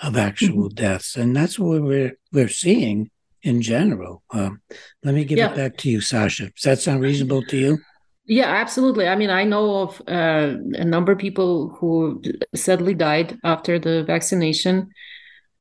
of 0.00 0.16
actual 0.16 0.68
mm-hmm. 0.68 0.74
deaths, 0.74 1.16
and 1.16 1.36
that's 1.36 1.58
what 1.58 1.82
we're 1.82 2.18
we're 2.32 2.48
seeing 2.48 3.10
in 3.44 3.62
general. 3.62 4.22
Um, 4.30 4.60
let 5.04 5.14
me 5.14 5.24
give 5.24 5.38
yeah. 5.38 5.50
it 5.50 5.56
back 5.56 5.76
to 5.78 5.90
you, 5.90 6.00
Sasha. 6.00 6.50
Does 6.50 6.62
that 6.64 6.80
sound 6.80 7.02
reasonable 7.02 7.42
to 7.44 7.56
you? 7.56 7.78
Yeah, 8.26 8.46
absolutely. 8.46 9.06
I 9.06 9.16
mean, 9.16 9.30
I 9.30 9.44
know 9.44 9.82
of 9.82 10.00
uh, 10.08 10.56
a 10.72 10.84
number 10.84 11.12
of 11.12 11.18
people 11.18 11.76
who 11.78 12.22
sadly 12.54 12.94
died 12.94 13.38
after 13.44 13.78
the 13.78 14.02
vaccination. 14.02 14.88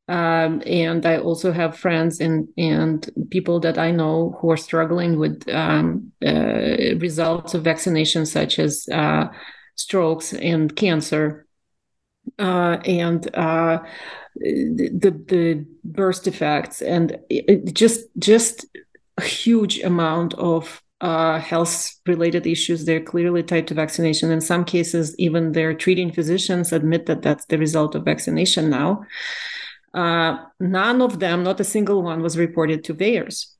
Um, 0.07 0.61
and 0.65 1.05
I 1.05 1.17
also 1.17 1.51
have 1.51 1.77
friends 1.77 2.19
and, 2.21 2.47
and 2.57 3.09
people 3.31 3.59
that 3.61 3.77
I 3.77 3.91
know 3.91 4.37
who 4.39 4.51
are 4.51 4.57
struggling 4.57 5.19
with 5.19 5.47
um, 5.49 6.11
uh, 6.25 6.95
results 6.99 7.53
of 7.53 7.63
vaccination, 7.63 8.25
such 8.25 8.59
as 8.59 8.87
uh, 8.91 9.27
strokes 9.75 10.33
and 10.33 10.73
cancer. 10.73 11.42
Uh, 12.39 12.77
and 12.86 13.33
uh, 13.36 13.79
the 14.36 15.23
the 15.27 15.65
burst 15.83 16.27
effects. 16.27 16.81
And 16.81 17.17
it, 17.29 17.73
just 17.73 18.05
just 18.17 18.65
a 19.17 19.23
huge 19.23 19.79
amount 19.81 20.33
of 20.36 20.81
uh, 21.01 21.39
health 21.39 21.93
related 22.07 22.47
issues. 22.47 22.86
They're 22.86 23.01
clearly 23.03 23.43
tied 23.43 23.67
to 23.67 23.73
vaccination. 23.73 24.31
In 24.31 24.41
some 24.41 24.65
cases 24.65 25.15
even 25.17 25.51
their 25.51 25.73
treating 25.73 26.12
physicians 26.12 26.71
admit 26.71 27.05
that 27.07 27.21
that's 27.21 27.45
the 27.45 27.57
result 27.57 27.95
of 27.95 28.05
vaccination 28.05 28.69
now. 28.69 29.03
Uh, 29.93 30.38
none 30.59 31.01
of 31.03 31.19
them 31.19 31.43
not 31.43 31.59
a 31.59 31.63
single 31.63 32.01
one 32.01 32.21
was 32.21 32.36
reported 32.36 32.83
to 32.83 32.95
VAERS 32.95 33.53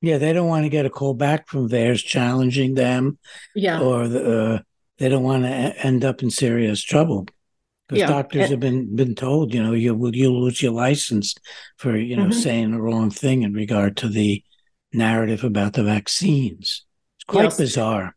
yeah 0.00 0.18
they 0.18 0.32
don't 0.32 0.48
want 0.48 0.64
to 0.64 0.68
get 0.68 0.86
a 0.86 0.90
call 0.90 1.14
back 1.14 1.48
from 1.48 1.68
VAERS 1.68 2.04
challenging 2.04 2.74
them 2.74 3.18
yeah. 3.54 3.80
or 3.80 4.08
the, 4.08 4.54
uh, 4.54 4.58
they 4.98 5.08
don't 5.08 5.22
want 5.22 5.44
to 5.44 5.48
end 5.50 6.04
up 6.04 6.22
in 6.22 6.30
serious 6.30 6.82
trouble 6.82 7.26
because 7.88 8.00
Yeah, 8.00 8.08
doctors 8.08 8.50
have 8.50 8.60
been 8.60 8.94
been 8.96 9.14
told, 9.14 9.54
you 9.54 9.62
know, 9.62 9.72
you 9.72 9.94
will 9.94 10.14
you'll 10.14 10.40
lose 10.42 10.62
your 10.62 10.72
license 10.72 11.34
for 11.78 11.96
you 11.96 12.16
know 12.16 12.28
Mhm. 12.28 12.32
saying 12.32 12.70
the 12.72 12.80
wrong 12.80 13.10
thing 13.10 13.42
in 13.42 13.52
regard 13.52 13.96
to 13.98 14.08
the 14.08 14.42
narrative 14.92 15.44
about 15.44 15.74
the 15.74 15.84
vaccines. 15.84 16.84
It's 17.18 17.24
quite 17.24 17.50
Yes. 17.50 17.56
bizarre. 17.56 18.14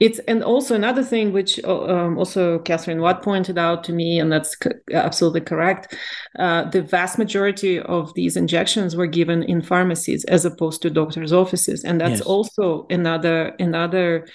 It's 0.00 0.18
and 0.20 0.44
also 0.44 0.74
another 0.74 1.02
thing 1.02 1.32
which 1.32 1.58
um, 1.64 2.18
also 2.18 2.58
Katherine 2.60 3.00
Watt 3.00 3.22
pointed 3.22 3.58
out 3.58 3.82
to 3.84 3.92
me, 3.92 4.20
and 4.20 4.30
that's 4.30 4.56
c- 4.62 4.70
absolutely 4.92 5.40
correct. 5.40 5.96
Uh, 6.38 6.68
the 6.70 6.82
vast 6.82 7.18
majority 7.18 7.80
of 7.80 8.12
these 8.14 8.36
injections 8.36 8.94
were 8.94 9.06
given 9.06 9.42
in 9.42 9.62
pharmacies 9.62 10.24
as 10.26 10.44
opposed 10.44 10.82
to 10.82 10.90
doctors' 10.90 11.32
offices, 11.32 11.84
and 11.84 12.00
that's 12.00 12.20
Yes. 12.20 12.26
also 12.26 12.86
another 12.90 13.54
another 13.58 14.26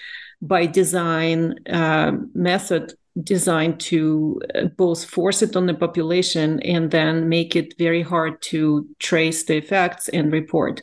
by 0.41 0.65
design 0.65 1.55
uh, 1.69 2.11
method 2.33 2.93
designed 3.21 3.79
to 3.79 4.41
uh, 4.55 4.65
both 4.77 5.05
force 5.05 5.41
it 5.41 5.55
on 5.55 5.67
the 5.67 5.73
population 5.73 6.59
and 6.61 6.89
then 6.89 7.29
make 7.29 7.55
it 7.55 7.75
very 7.77 8.01
hard 8.01 8.41
to 8.41 8.87
trace 8.99 9.43
the 9.43 9.57
effects 9.57 10.09
and 10.09 10.31
report. 10.31 10.81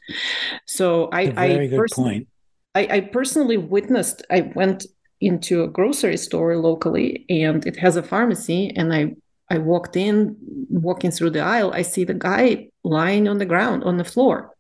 So 0.67 1.09
I, 1.13 1.31
very 1.31 1.67
I 1.67 1.69
good 1.69 1.79
person- 1.79 2.05
point. 2.05 2.29
I, 2.75 2.87
I 2.91 3.01
personally 3.01 3.57
witnessed 3.57 4.25
i 4.31 4.53
went 4.55 4.87
into 5.21 5.63
a 5.63 5.69
grocery 5.69 6.17
store 6.17 6.57
locally 6.57 7.25
and 7.29 7.67
it 7.67 7.77
has 7.77 7.97
a 7.97 8.03
pharmacy 8.03 8.73
and 8.77 8.93
i 8.93 9.15
i 9.51 9.59
walked 9.59 9.97
in 9.97 10.37
walking 10.69 11.11
through 11.11 11.31
the 11.31 11.41
aisle 11.41 11.73
i 11.75 11.83
see 11.83 12.05
the 12.05 12.15
guy 12.15 12.69
lying 12.85 13.29
on 13.29 13.39
the 13.39 13.47
ground 13.47 13.85
on 13.85 13.97
the 13.97 14.05
floor 14.05 14.55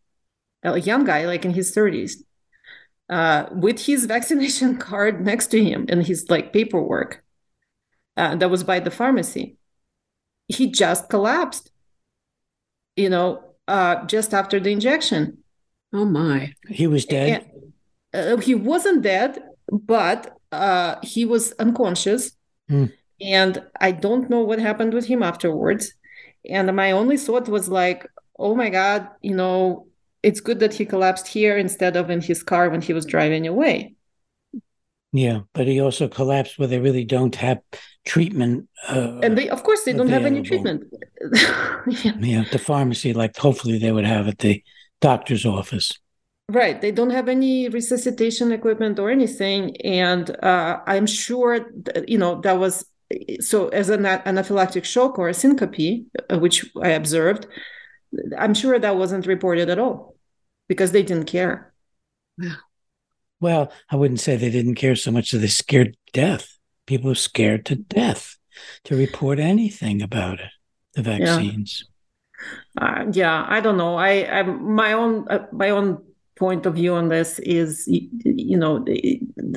a 0.62 0.80
young 0.80 1.04
guy 1.04 1.26
like 1.26 1.44
in 1.44 1.52
his 1.52 1.74
30s 1.74 2.16
uh, 3.08 3.46
with 3.52 3.86
his 3.86 4.04
vaccination 4.14 4.76
card 4.76 5.24
next 5.24 5.48
to 5.48 5.64
him 5.64 5.86
and 5.88 6.06
his 6.06 6.26
like 6.28 6.52
paperwork 6.52 7.24
uh, 8.16 8.34
that 8.36 8.50
was 8.50 8.64
by 8.64 8.80
the 8.80 8.90
pharmacy 8.90 9.56
he 10.48 10.70
just 10.70 11.08
collapsed 11.08 11.70
you 12.96 13.08
know 13.08 13.42
uh, 13.68 14.04
just 14.06 14.34
after 14.34 14.58
the 14.58 14.70
injection 14.70 15.38
Oh 15.92 16.04
my. 16.04 16.54
He 16.68 16.86
was 16.86 17.04
dead. 17.04 17.50
uh, 18.14 18.36
he 18.38 18.54
wasn't 18.54 19.02
dead, 19.02 19.42
but 19.70 20.36
uh, 20.52 20.96
he 21.02 21.24
was 21.24 21.52
unconscious. 21.52 22.32
Hmm. 22.68 22.86
And 23.20 23.62
I 23.80 23.92
don't 23.92 24.30
know 24.30 24.40
what 24.40 24.58
happened 24.58 24.94
with 24.94 25.06
him 25.06 25.22
afterwards. 25.22 25.92
And 26.48 26.74
my 26.74 26.92
only 26.92 27.16
thought 27.16 27.48
was 27.48 27.68
like, 27.68 28.06
oh 28.38 28.54
my 28.54 28.70
God, 28.70 29.08
you 29.20 29.34
know, 29.34 29.88
it's 30.22 30.40
good 30.40 30.60
that 30.60 30.74
he 30.74 30.86
collapsed 30.86 31.26
here 31.26 31.56
instead 31.58 31.96
of 31.96 32.08
in 32.08 32.20
his 32.20 32.42
car 32.42 32.70
when 32.70 32.80
he 32.80 32.92
was 32.92 33.04
driving 33.04 33.46
away. 33.46 33.94
Yeah, 35.12 35.40
but 35.54 35.66
he 35.66 35.80
also 35.80 36.08
collapsed 36.08 36.58
where 36.58 36.68
they 36.68 36.78
really 36.78 37.04
don't 37.04 37.34
have 37.36 37.58
treatment. 38.06 38.68
Uh, 38.88 39.18
And 39.22 39.36
they, 39.36 39.48
of 39.48 39.62
course, 39.62 39.82
they 39.82 39.92
don't 39.92 40.08
have 40.08 40.24
any 40.24 40.42
treatment. 40.42 40.84
Yeah. 42.04 42.12
yeah, 42.18 42.44
the 42.50 42.58
pharmacy, 42.58 43.12
like 43.12 43.36
hopefully 43.36 43.78
they 43.78 43.92
would 43.92 44.04
have 44.06 44.28
at 44.28 44.38
the 44.38 44.62
doctor's 45.00 45.44
office. 45.44 45.98
Right. 46.48 46.80
They 46.80 46.90
don't 46.90 47.10
have 47.10 47.28
any 47.28 47.68
resuscitation 47.68 48.50
equipment 48.52 48.98
or 48.98 49.10
anything. 49.10 49.76
And 49.82 50.30
uh, 50.42 50.80
I'm 50.86 51.06
sure, 51.06 51.60
that, 51.84 52.08
you 52.08 52.18
know, 52.18 52.40
that 52.40 52.58
was 52.58 52.84
so 53.40 53.68
as 53.68 53.88
an 53.88 54.02
anaphylactic 54.02 54.84
shock 54.84 55.18
or 55.18 55.28
a 55.28 55.34
syncope, 55.34 56.06
uh, 56.28 56.38
which 56.38 56.64
I 56.80 56.90
observed, 56.90 57.46
I'm 58.36 58.54
sure 58.54 58.78
that 58.78 58.96
wasn't 58.96 59.26
reported 59.26 59.68
at 59.70 59.78
all 59.78 60.16
because 60.68 60.92
they 60.92 61.02
didn't 61.02 61.26
care. 61.26 61.72
Well, 63.40 63.72
I 63.90 63.96
wouldn't 63.96 64.20
say 64.20 64.36
they 64.36 64.50
didn't 64.50 64.74
care 64.74 64.96
so 64.96 65.10
much 65.10 65.30
that 65.30 65.38
they 65.38 65.48
scared 65.48 65.96
death. 66.12 66.58
People 66.86 67.08
were 67.08 67.14
scared 67.14 67.64
to 67.66 67.76
death 67.76 68.36
to 68.84 68.96
report 68.96 69.38
anything 69.38 70.02
about 70.02 70.40
it, 70.40 70.50
the 70.94 71.02
vaccines. 71.02 71.84
Uh, 72.80 73.06
yeah, 73.12 73.44
I 73.48 73.60
don't 73.60 73.76
know. 73.76 73.96
I, 73.96 74.40
I 74.40 74.42
my 74.42 74.92
own 74.92 75.26
uh, 75.28 75.46
my 75.52 75.70
own 75.70 76.02
point 76.38 76.64
of 76.64 76.74
view 76.74 76.94
on 76.94 77.08
this 77.08 77.38
is 77.40 77.84
you 77.86 78.56
know 78.56 78.84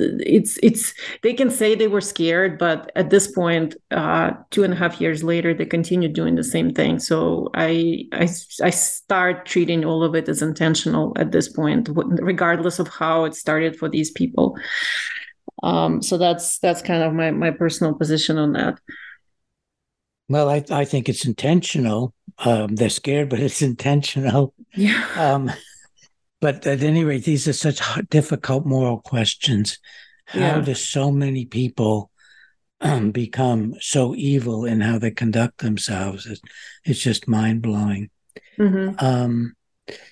it's 0.00 0.58
it's 0.62 0.94
they 1.22 1.32
can 1.34 1.50
say 1.50 1.74
they 1.74 1.88
were 1.88 2.00
scared 2.00 2.58
but 2.58 2.90
at 2.96 3.10
this 3.10 3.30
point 3.30 3.76
uh 3.90 4.32
two 4.50 4.64
and 4.64 4.72
a 4.72 4.76
half 4.76 5.00
years 5.00 5.22
later 5.24 5.54
they 5.54 5.66
continue 5.66 6.08
doing 6.08 6.34
the 6.34 6.44
same 6.44 6.72
thing 6.72 6.98
so 6.98 7.50
i 7.54 8.04
i, 8.12 8.28
I 8.62 8.70
start 8.70 9.46
treating 9.46 9.84
all 9.84 10.02
of 10.02 10.14
it 10.14 10.28
as 10.28 10.42
intentional 10.42 11.12
at 11.16 11.32
this 11.32 11.48
point 11.48 11.88
regardless 11.92 12.78
of 12.78 12.88
how 12.88 13.24
it 13.24 13.34
started 13.34 13.76
for 13.76 13.88
these 13.88 14.10
people 14.10 14.56
um 15.62 16.02
so 16.02 16.18
that's 16.18 16.58
that's 16.58 16.82
kind 16.82 17.02
of 17.02 17.12
my 17.12 17.30
my 17.30 17.50
personal 17.50 17.94
position 17.94 18.38
on 18.38 18.52
that 18.52 18.78
Well, 20.28 20.48
I, 20.48 20.64
I 20.70 20.84
think 20.84 21.08
it's 21.08 21.26
intentional. 21.26 22.14
Um, 22.38 22.76
they're 22.76 22.88
scared, 22.90 23.28
but 23.28 23.40
it's 23.40 23.62
intentional. 23.62 24.54
yeah 24.74 25.04
Um, 25.14 25.50
but 26.44 26.66
at 26.66 26.82
any 26.82 27.04
rate, 27.04 27.24
these 27.24 27.48
are 27.48 27.54
such 27.54 27.80
difficult 28.10 28.66
moral 28.66 28.98
questions. 29.00 29.78
How 30.26 30.40
Yeah. 30.40 30.60
do 30.60 30.74
so 30.74 31.10
many 31.10 31.46
people 31.46 32.10
um, 32.80 33.12
become 33.12 33.74
so 33.80 34.14
evil 34.14 34.66
in 34.66 34.82
how 34.82 34.98
they 34.98 35.10
conduct 35.10 35.58
themselves? 35.58 36.26
It's, 36.26 36.42
it's 36.84 37.00
just 37.00 37.26
mind 37.26 37.62
blowing. 37.62 38.10
Mhm. 38.58 39.02
Um, 39.02 39.54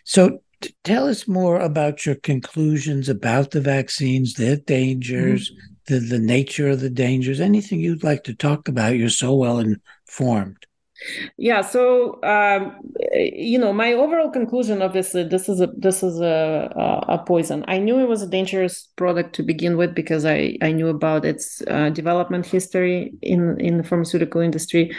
so, 0.05 0.41
t- 0.63 0.75
tell 0.85 1.07
us 1.07 1.29
more 1.29 1.61
about 1.61 2.07
your 2.07 2.15
conclusions 2.15 3.11
about 3.11 3.51
the 3.51 3.61
vaccines, 3.61 4.33
their 4.35 4.57
dangers, 4.57 5.53
the, 5.89 5.99
the 5.99 6.19
nature 6.19 6.71
of 6.71 6.81
the 6.81 6.95
dangers, 7.07 7.41
anything 7.41 7.81
you'd 7.81 8.05
like 8.11 8.25
to 8.25 8.35
talk 8.35 8.69
about. 8.69 8.97
You're 8.97 9.11
so 9.25 9.35
well 9.35 9.59
informed. 9.59 10.65
Yeah, 11.37 11.63
so 11.63 12.23
um, 12.23 12.77
you 13.13 13.59
know, 13.59 13.73
my 13.73 13.93
overall 13.93 14.31
conclusion, 14.31 14.83
obviously, 14.83 15.25
this 15.25 15.49
is 15.49 15.61
a 15.61 15.69
this 15.77 16.03
is 16.03 16.21
a 16.21 16.71
a 17.09 17.19
poison. 17.27 17.65
I 17.69 17.79
knew 17.79 17.99
it 17.99 18.09
was 18.09 18.23
a 18.23 18.29
dangerous 18.29 18.89
product 18.97 19.35
to 19.37 19.43
begin 19.43 19.77
with 19.77 19.95
because 19.95 20.25
I 20.25 20.57
I 20.63 20.73
knew 20.73 20.89
about 20.89 21.25
its 21.25 21.63
uh, 21.69 21.91
development 21.91 22.47
history 22.47 23.13
in 23.23 23.61
in 23.61 23.79
the 23.79 23.85
pharmaceutical 23.85 24.41
industry. 24.41 24.93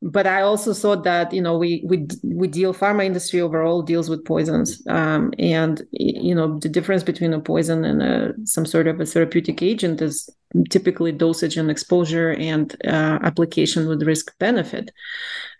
But 0.00 0.28
I 0.28 0.42
also 0.42 0.72
thought 0.74 1.02
that 1.04 1.32
you 1.32 1.42
know 1.42 1.58
we 1.58 1.82
we 1.84 2.06
we 2.22 2.46
deal 2.46 2.72
pharma 2.72 3.04
industry 3.04 3.40
overall 3.40 3.82
deals 3.82 4.08
with 4.08 4.24
poisons, 4.24 4.80
um, 4.88 5.32
and 5.40 5.82
you 5.90 6.34
know 6.36 6.56
the 6.60 6.68
difference 6.68 7.02
between 7.02 7.32
a 7.32 7.40
poison 7.40 7.84
and 7.84 8.00
a, 8.00 8.34
some 8.44 8.64
sort 8.64 8.86
of 8.86 9.00
a 9.00 9.06
therapeutic 9.06 9.60
agent 9.60 10.00
is 10.00 10.30
typically 10.70 11.10
dosage 11.10 11.56
and 11.56 11.68
exposure 11.68 12.30
and 12.34 12.76
uh, 12.86 13.18
application 13.22 13.88
with 13.88 14.04
risk 14.04 14.38
benefit. 14.38 14.92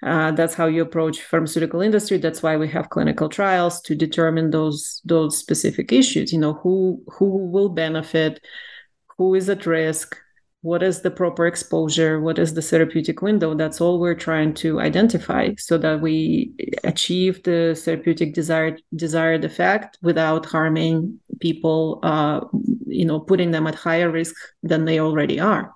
Uh, 0.05 0.31
that's 0.31 0.55
how 0.55 0.67
you 0.67 0.83
approach 0.83 1.21
pharmaceutical 1.21 1.81
industry. 1.81 2.17
That's 2.19 2.43
why 2.43 2.57
we 2.57 2.69
have 2.69 2.91
clinical 2.91 3.29
trials 3.29 3.81
to 3.83 3.97
determine 3.97 4.51
those 4.53 5.01
those 5.05 5.37
specific 5.37 5.93
issues. 5.93 6.33
You 6.33 6.39
know 6.39 6.53
who 6.55 7.03
who 7.09 7.49
will 7.49 7.71
benefit, 7.71 8.41
who 9.17 9.35
is 9.35 9.49
at 9.49 9.67
risk, 9.67 10.17
what 10.63 10.83
is 10.83 11.03
the 11.03 11.11
proper 11.11 11.47
exposure, 11.47 12.21
what 12.21 12.39
is 12.39 12.55
the 12.55 12.63
therapeutic 12.63 13.23
window. 13.23 13.55
That's 13.55 13.81
all 13.81 14.01
we're 14.01 14.15
trying 14.15 14.55
to 14.55 14.81
identify 14.81 15.51
so 15.57 15.79
that 15.79 16.01
we 16.01 16.53
achieve 16.83 17.43
the 17.45 17.81
therapeutic 17.81 18.35
desired 18.35 18.83
desired 18.97 19.45
effect 19.45 19.99
without 20.03 20.47
harming 20.47 21.21
people. 21.41 22.01
Uh, 22.03 22.41
you 22.87 23.05
know, 23.05 23.21
putting 23.21 23.53
them 23.53 23.67
at 23.67 23.77
higher 23.77 24.11
risk 24.11 24.35
than 24.63 24.85
they 24.85 24.99
already 24.99 25.39
are. 25.39 25.73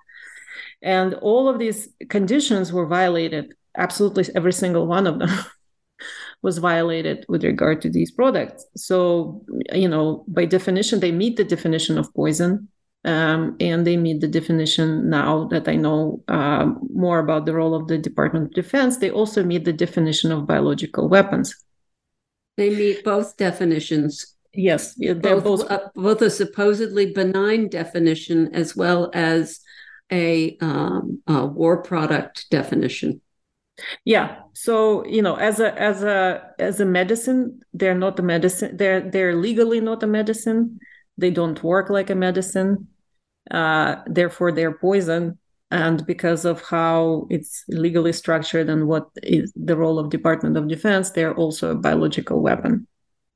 And 0.81 1.13
all 1.15 1.47
of 1.47 1.59
these 1.59 1.87
conditions 2.09 2.73
were 2.73 2.85
violated. 2.85 3.53
Absolutely 3.77 4.25
every 4.35 4.51
single 4.51 4.85
one 4.85 5.07
of 5.07 5.19
them 5.19 5.29
was 6.41 6.57
violated 6.57 7.25
with 7.29 7.43
regard 7.43 7.81
to 7.81 7.89
these 7.89 8.11
products. 8.11 8.65
So, 8.75 9.45
you 9.71 9.87
know, 9.87 10.25
by 10.27 10.45
definition, 10.45 10.99
they 10.99 11.11
meet 11.11 11.37
the 11.37 11.45
definition 11.45 11.97
of 11.97 12.13
poison. 12.13 12.67
Um, 13.05 13.57
and 13.59 13.85
they 13.85 13.97
meet 13.97 14.21
the 14.21 14.29
definition 14.29 15.09
now 15.09 15.45
that 15.49 15.67
I 15.67 15.75
know 15.75 16.23
um, 16.29 16.87
more 16.93 17.19
about 17.19 17.45
the 17.45 17.53
role 17.53 17.75
of 17.75 17.87
the 17.87 17.97
Department 17.97 18.45
of 18.45 18.53
Defense. 18.53 18.97
They 18.97 19.11
also 19.11 19.43
meet 19.43 19.65
the 19.65 19.73
definition 19.73 20.31
of 20.31 20.47
biological 20.47 21.09
weapons. 21.09 21.53
They 22.55 22.69
meet 22.69 23.03
both 23.03 23.35
definitions, 23.35 24.33
Yes, 24.53 24.93
they're 24.93 25.15
both, 25.15 25.43
both 25.43 25.71
uh, 25.71 25.89
both 25.95 26.21
a 26.21 26.29
supposedly 26.29 27.11
benign 27.11 27.69
definition 27.69 28.53
as 28.53 28.75
well 28.75 29.09
as 29.13 29.59
a, 30.11 30.57
um, 30.61 31.23
a 31.25 31.45
war 31.47 31.81
product 31.81 32.45
definition. 32.51 33.19
Yeah. 34.05 34.41
So 34.53 35.03
you 35.07 35.23
know, 35.23 35.35
as 35.35 35.59
a 35.59 35.73
as 35.81 36.03
a 36.03 36.51
as 36.59 36.79
a 36.79 36.85
medicine, 36.85 37.61
they're 37.73 37.97
not 37.97 38.19
a 38.19 38.21
medicine. 38.21 38.77
They're 38.77 39.01
they're 39.01 39.35
legally 39.35 39.81
not 39.81 40.03
a 40.03 40.07
medicine. 40.07 40.79
They 41.17 41.31
don't 41.31 41.61
work 41.63 41.89
like 41.89 42.11
a 42.11 42.15
medicine. 42.15 42.89
Uh, 43.49 43.97
therefore, 44.07 44.51
they're 44.51 44.77
poison. 44.77 45.37
And 45.71 46.05
because 46.05 46.45
of 46.45 46.61
how 46.61 47.25
it's 47.31 47.63
legally 47.67 48.13
structured 48.13 48.69
and 48.69 48.87
what 48.87 49.07
is 49.23 49.51
the 49.55 49.75
role 49.75 49.97
of 49.97 50.11
Department 50.11 50.55
of 50.55 50.67
Defense, 50.67 51.11
they're 51.11 51.33
also 51.33 51.71
a 51.71 51.75
biological 51.75 52.41
weapon. 52.41 52.87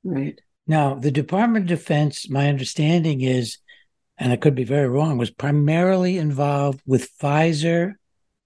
Right. 0.04 0.40
Now, 0.68 0.94
the 0.96 1.12
Department 1.12 1.64
of 1.64 1.70
Defense, 1.70 2.30
my 2.30 2.48
understanding 2.48 3.22
is, 3.22 3.58
and 4.20 4.32
I 4.32 4.36
could 4.36 4.54
be 4.54 4.66
very 4.66 4.88
wrong, 4.88 5.18
was 5.18 5.32
primarily 5.32 6.18
involved 6.18 6.82
with 6.86 7.10
Pfizer 7.18 7.94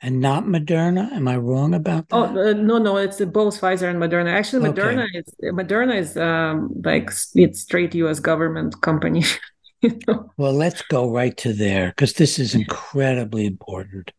and 0.02 0.20
not 0.20 0.46
Moderna. 0.46 1.12
Am 1.12 1.28
I 1.28 1.38
wrong 1.38 1.74
about 1.74 2.10
that? 2.10 2.16
Oh 2.16 2.50
uh, 2.50 2.54
no, 2.54 2.78
no, 2.78 2.98
it's 2.98 3.20
both 3.26 3.60
Pfizer 3.60 3.90
and 3.90 4.00
Moderna. 4.00 4.32
Actually, 4.32 4.70
Moderna 4.70 5.04
okay. 5.04 5.20
is 5.20 5.54
Moderna 5.54 5.98
is 5.98 6.18
um, 6.18 6.70
like 6.84 7.12
it's 7.36 7.62
straight 7.62 7.94
U.S. 7.96 8.20
government 8.20 8.82
company. 8.82 9.24
you 9.92 10.00
know? 10.08 10.32
Well, 10.38 10.54
let's 10.54 10.82
go 10.84 11.10
right 11.10 11.36
to 11.38 11.54
there 11.54 11.90
because 11.90 12.14
this 12.14 12.40
is 12.40 12.56
incredibly 12.56 13.46
important. 13.46 14.12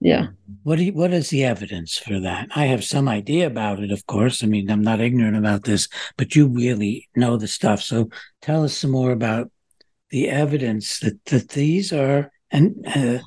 Yeah. 0.00 0.28
What 0.64 0.76
do 0.76 0.84
you, 0.84 0.92
what 0.92 1.12
is 1.12 1.30
the 1.30 1.44
evidence 1.44 1.96
for 1.96 2.18
that? 2.18 2.48
I 2.56 2.66
have 2.66 2.82
some 2.82 3.08
idea 3.08 3.46
about 3.46 3.78
it, 3.78 3.92
of 3.92 4.04
course. 4.06 4.42
I 4.42 4.46
mean, 4.48 4.68
I'm 4.68 4.82
not 4.82 5.00
ignorant 5.00 5.36
about 5.36 5.62
this, 5.62 5.88
but 6.16 6.34
you 6.34 6.48
really 6.48 7.08
know 7.14 7.36
the 7.36 7.46
stuff. 7.46 7.80
So 7.82 8.10
tell 8.40 8.64
us 8.64 8.76
some 8.76 8.90
more 8.90 9.12
about 9.12 9.52
the 10.10 10.28
evidence 10.28 10.98
that 11.00 11.24
that 11.26 11.50
these 11.50 11.92
are 11.92 12.32
and 12.50 12.84
uh, 12.86 13.18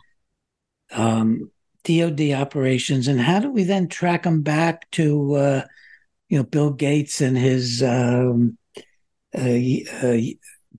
um, 0.91 1.49
DoD 1.83 2.31
operations, 2.31 3.07
and 3.07 3.19
how 3.19 3.39
do 3.39 3.49
we 3.49 3.63
then 3.63 3.88
track 3.88 4.23
them 4.23 4.41
back 4.41 4.89
to 4.91 5.33
uh, 5.35 5.61
you 6.29 6.38
know 6.38 6.43
Bill 6.43 6.71
Gates 6.71 7.21
and 7.21 7.38
his 7.38 7.81
um, 7.81 8.57
uh, 9.33 9.59
uh, 10.03 10.17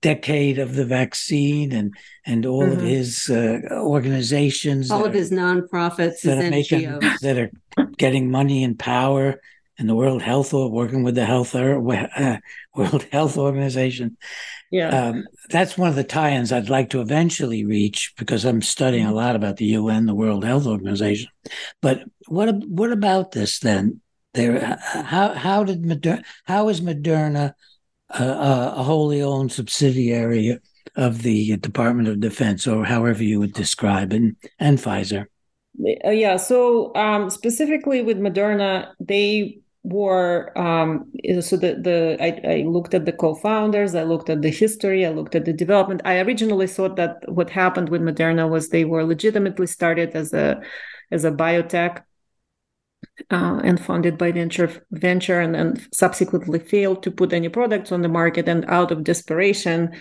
decade 0.01 0.59
of 0.59 0.75
the 0.75 0.85
vaccine 0.85 1.71
and 1.71 1.95
and 2.25 2.45
all 2.45 2.63
mm-hmm. 2.63 2.73
of 2.73 2.81
his 2.81 3.29
uh, 3.29 3.59
organizations, 3.71 4.91
all 4.91 5.05
of 5.05 5.13
are, 5.13 5.17
his 5.17 5.31
nonprofits, 5.31 6.21
that 6.21 6.37
are 6.37 6.49
making, 6.49 6.99
that 7.21 7.37
are 7.37 7.51
getting 7.97 8.29
money 8.29 8.63
and 8.63 8.77
power, 8.77 9.39
and 9.77 9.87
the 9.87 9.95
World 9.95 10.21
Health 10.21 10.53
or 10.53 10.69
working 10.69 11.03
with 11.03 11.15
the 11.15 11.25
Health 11.25 11.55
uh, 11.55 12.39
World 12.75 13.03
Health 13.11 13.37
Organization. 13.37 14.17
Yeah, 14.71 14.89
um, 14.89 15.25
that's 15.49 15.77
one 15.77 15.89
of 15.89 15.95
the 15.95 16.03
tie-ins 16.03 16.51
I'd 16.51 16.69
like 16.69 16.89
to 16.89 17.01
eventually 17.01 17.63
reach 17.63 18.13
because 18.17 18.43
I'm 18.43 18.61
studying 18.61 19.05
a 19.05 19.13
lot 19.13 19.35
about 19.35 19.57
the 19.57 19.65
UN, 19.65 20.05
the 20.05 20.15
World 20.15 20.43
Health 20.43 20.65
Organization. 20.65 21.29
But 21.81 22.03
what 22.27 22.53
what 22.67 22.91
about 22.91 23.31
this 23.31 23.59
then? 23.59 24.01
There, 24.33 24.77
how 24.81 25.33
how 25.33 25.63
did 25.63 25.83
Moderna? 25.83 26.23
How 26.45 26.69
is 26.69 26.81
Moderna 26.81 27.53
a, 28.09 28.73
a 28.75 28.83
wholly 28.83 29.21
owned 29.21 29.51
subsidiary 29.51 30.59
of 30.95 31.21
the 31.21 31.57
Department 31.57 32.07
of 32.07 32.19
Defense, 32.19 32.67
or 32.67 32.85
however 32.85 33.23
you 33.23 33.39
would 33.39 33.53
describe 33.53 34.13
it, 34.13 34.35
and 34.59 34.77
Pfizer? 34.77 35.25
Uh, 36.05 36.09
yeah. 36.09 36.37
So 36.37 36.95
um, 36.95 37.29
specifically 37.29 38.01
with 38.01 38.17
Moderna, 38.17 38.91
they 38.99 39.59
were 39.83 40.57
um, 40.57 41.11
so 41.39 41.55
the 41.55 41.75
the 41.75 42.17
I, 42.19 42.55
I, 42.55 42.63
looked 42.63 42.93
at 42.93 43.05
the 43.05 43.13
co-founders 43.13 43.95
i 43.95 44.03
looked 44.03 44.29
at 44.29 44.41
the 44.41 44.49
history 44.49 45.05
i 45.05 45.09
looked 45.09 45.33
at 45.33 45.45
the 45.45 45.53
development 45.53 46.01
i 46.03 46.19
originally 46.19 46.67
thought 46.67 46.97
that 46.97 47.17
what 47.31 47.49
happened 47.49 47.87
with 47.87 48.01
moderna 48.01 48.49
was 48.49 48.67
they 48.67 48.83
were 48.83 49.05
legitimately 49.05 49.67
started 49.67 50.09
as 50.13 50.33
a 50.33 50.59
as 51.11 51.23
a 51.23 51.31
biotech 51.31 52.01
uh, 53.31 53.59
and 53.63 53.79
funded 53.79 54.17
by 54.17 54.31
venture 54.31 54.71
venture 54.91 55.39
and 55.39 55.55
then 55.55 55.87
subsequently 55.91 56.59
failed 56.59 57.03
to 57.03 57.11
put 57.11 57.33
any 57.33 57.49
products 57.49 57.91
on 57.91 58.01
the 58.01 58.09
market 58.09 58.47
and 58.47 58.65
out 58.65 58.91
of 58.91 59.03
desperation 59.03 59.91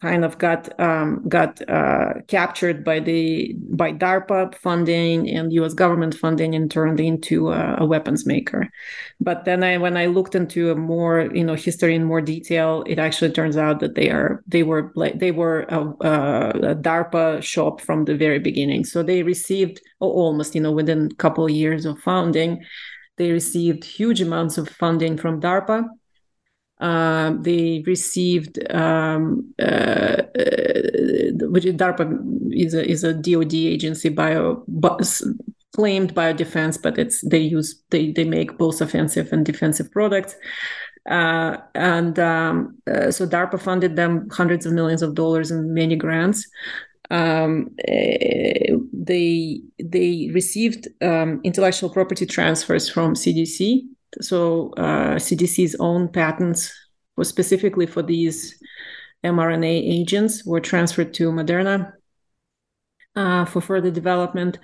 kind 0.00 0.24
of 0.24 0.36
got 0.38 0.78
um, 0.78 1.26
got 1.28 1.60
uh, 1.68 2.14
captured 2.28 2.84
by 2.84 3.00
the 3.00 3.54
by 3.70 3.92
DARPA 3.92 4.54
funding 4.56 5.28
and 5.30 5.52
U.S. 5.54 5.72
government 5.72 6.14
funding 6.14 6.54
and 6.54 6.70
turned 6.70 7.00
into 7.00 7.50
a, 7.50 7.76
a, 7.78 7.86
weapons 7.86 8.26
maker. 8.26 8.68
But 9.20 9.46
then 9.46 9.64
I, 9.64 9.78
when 9.78 9.96
I 9.96 10.06
looked 10.06 10.34
into 10.34 10.70
a 10.70 10.74
more 10.74 11.30
you 11.32 11.44
know 11.44 11.54
history 11.54 11.94
in 11.94 12.04
more 12.04 12.20
detail, 12.20 12.84
it 12.86 12.98
actually 12.98 13.32
turns 13.32 13.56
out 13.56 13.80
that 13.80 13.94
they 13.94 14.10
are 14.10 14.42
they 14.46 14.62
were 14.62 14.92
they 15.14 15.30
were 15.30 15.62
a, 15.68 15.80
a 15.80 16.74
DARPA 16.74 17.42
shop 17.42 17.80
from 17.80 18.04
the 18.04 18.16
very 18.16 18.38
beginning. 18.38 18.84
So 18.84 19.02
they 19.02 19.22
received 19.22 19.80
almost 20.00 20.54
you 20.54 20.60
know 20.60 20.72
within 20.72 21.08
a 21.10 21.14
couple 21.14 21.44
of 21.46 21.50
years 21.50 21.86
of 21.86 21.98
founding, 22.00 22.62
they 23.16 23.32
received 23.32 23.82
huge 23.82 24.20
amounts 24.20 24.58
of 24.58 24.68
funding 24.68 25.16
from 25.16 25.40
DARPA 25.40 25.86
um, 26.78 27.42
they 27.42 27.82
received, 27.86 28.58
um, 28.72 29.52
uh, 29.58 29.64
uh, 29.64 30.22
which 31.48 31.64
DARPA 31.64 32.52
is 32.52 32.74
a 32.74 32.88
is 32.88 33.02
a 33.02 33.14
DoD 33.14 33.54
agency 33.54 34.10
bio 34.10 34.64
claimed 35.74 36.14
biodefense, 36.14 36.80
but 36.82 36.98
it's 36.98 37.26
they 37.26 37.38
use 37.38 37.82
they 37.90 38.12
they 38.12 38.24
make 38.24 38.58
both 38.58 38.80
offensive 38.80 39.32
and 39.32 39.46
defensive 39.46 39.90
products. 39.90 40.34
Uh, 41.08 41.56
and 41.74 42.18
um, 42.18 42.76
uh, 42.92 43.10
so 43.10 43.26
DARPA 43.26 43.60
funded 43.60 43.96
them 43.96 44.28
hundreds 44.30 44.66
of 44.66 44.72
millions 44.72 45.02
of 45.02 45.14
dollars 45.14 45.50
in 45.50 45.72
many 45.72 45.96
grants. 45.96 46.46
Um, 47.10 47.70
uh, 47.88 48.76
they 48.92 49.62
they 49.78 50.30
received 50.34 50.88
um, 51.00 51.40
intellectual 51.44 51.88
property 51.88 52.26
transfers 52.26 52.88
from 52.90 53.14
CDC 53.14 53.82
so 54.20 54.72
uh, 54.76 55.16
CDC's 55.16 55.76
own 55.80 56.08
patents 56.08 56.72
were 57.16 57.24
specifically 57.24 57.86
for 57.86 58.02
these 58.02 58.58
mRNA 59.24 60.00
agents 60.00 60.44
were 60.44 60.60
transferred 60.60 61.12
to 61.14 61.32
Moderna 61.32 61.92
uh, 63.16 63.44
for 63.44 63.60
further 63.60 63.90
development. 63.90 64.58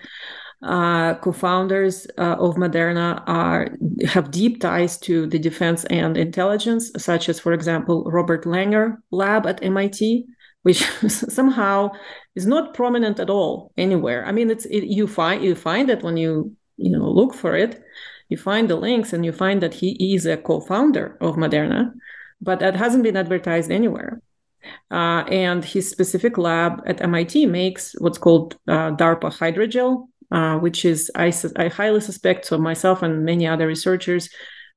Uh, 0.62 1.14
co-founders 1.16 2.06
uh, 2.18 2.36
of 2.38 2.54
Moderna 2.54 3.20
are 3.26 3.66
have 4.06 4.30
deep 4.30 4.60
ties 4.60 4.96
to 4.96 5.26
the 5.26 5.38
defense 5.38 5.84
and 5.86 6.16
intelligence, 6.16 6.92
such 6.98 7.28
as, 7.28 7.40
for 7.40 7.52
example, 7.52 8.04
Robert 8.04 8.44
Langer 8.44 8.98
lab 9.10 9.44
at 9.44 9.60
MIT, 9.60 10.24
which 10.62 10.84
somehow 11.08 11.90
is 12.36 12.46
not 12.46 12.74
prominent 12.74 13.18
at 13.18 13.28
all 13.28 13.72
anywhere. 13.76 14.24
I 14.24 14.30
mean, 14.30 14.50
it's 14.50 14.64
it, 14.66 14.84
you 14.84 15.08
find 15.08 15.42
you 15.42 15.56
find 15.56 15.90
it 15.90 16.04
when 16.04 16.16
you 16.16 16.54
you 16.76 16.90
know 16.92 17.10
look 17.10 17.34
for 17.34 17.56
it, 17.56 17.82
you 18.32 18.36
find 18.36 18.68
the 18.68 18.76
links 18.88 19.12
and 19.12 19.24
you 19.24 19.32
find 19.32 19.62
that 19.62 19.74
he 19.74 20.14
is 20.14 20.26
a 20.26 20.36
co-founder 20.36 21.06
of 21.20 21.36
Moderna, 21.36 21.92
but 22.40 22.58
that 22.60 22.74
hasn't 22.74 23.04
been 23.04 23.16
advertised 23.16 23.70
anywhere. 23.70 24.20
Uh, 24.90 25.22
and 25.46 25.64
his 25.64 25.90
specific 25.90 26.38
lab 26.38 26.72
at 26.86 27.02
MIT 27.02 27.46
makes 27.46 27.94
what's 27.98 28.18
called 28.18 28.56
uh, 28.68 28.90
DARPA 29.00 29.30
hydrogel, 29.38 30.08
uh, 30.30 30.56
which 30.58 30.84
is 30.84 31.10
I, 31.14 31.32
I 31.56 31.68
highly 31.68 32.00
suspect, 32.00 32.46
so 32.46 32.58
myself 32.58 33.02
and 33.02 33.24
many 33.24 33.46
other 33.46 33.66
researchers 33.66 34.28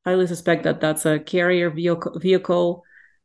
highly 0.05 0.27
suspect 0.27 0.63
that 0.63 0.81
that's 0.81 1.05
a 1.05 1.19
carrier 1.19 1.69
vehicle, 1.69 2.19
vehicle 2.19 2.83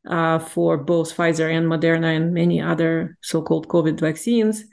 uh, 0.08 0.38
for 0.38 0.78
both 0.78 1.14
Pfizer 1.16 1.50
and 1.54 1.66
Moderna 1.66 2.16
and 2.16 2.32
many 2.32 2.60
other 2.60 3.18
so-called 3.22 3.68
COVID 3.68 4.00
vaccines. 4.00 4.64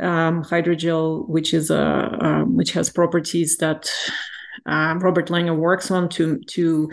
Um, 0.00 0.42
hydrogel, 0.42 1.28
which 1.28 1.54
is 1.54 1.70
a 1.70 2.18
um, 2.20 2.56
which 2.56 2.72
has 2.72 2.90
properties 2.90 3.58
that 3.58 3.88
um, 4.66 5.00
Robert 5.00 5.28
Langer 5.28 5.56
works 5.56 5.90
on 5.90 6.08
to 6.10 6.38
to 6.38 6.90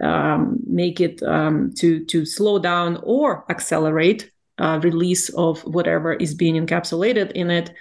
um, 0.00 0.58
make 0.66 1.00
it 1.00 1.22
um, 1.22 1.72
to 1.76 2.04
to 2.06 2.24
slow 2.24 2.58
down 2.58 3.00
or 3.02 3.44
accelerate 3.50 4.30
uh, 4.58 4.80
release 4.82 5.28
of 5.30 5.60
whatever 5.62 6.12
is 6.14 6.34
being 6.34 6.54
encapsulated 6.54 7.32
in 7.32 7.50
it 7.50 7.72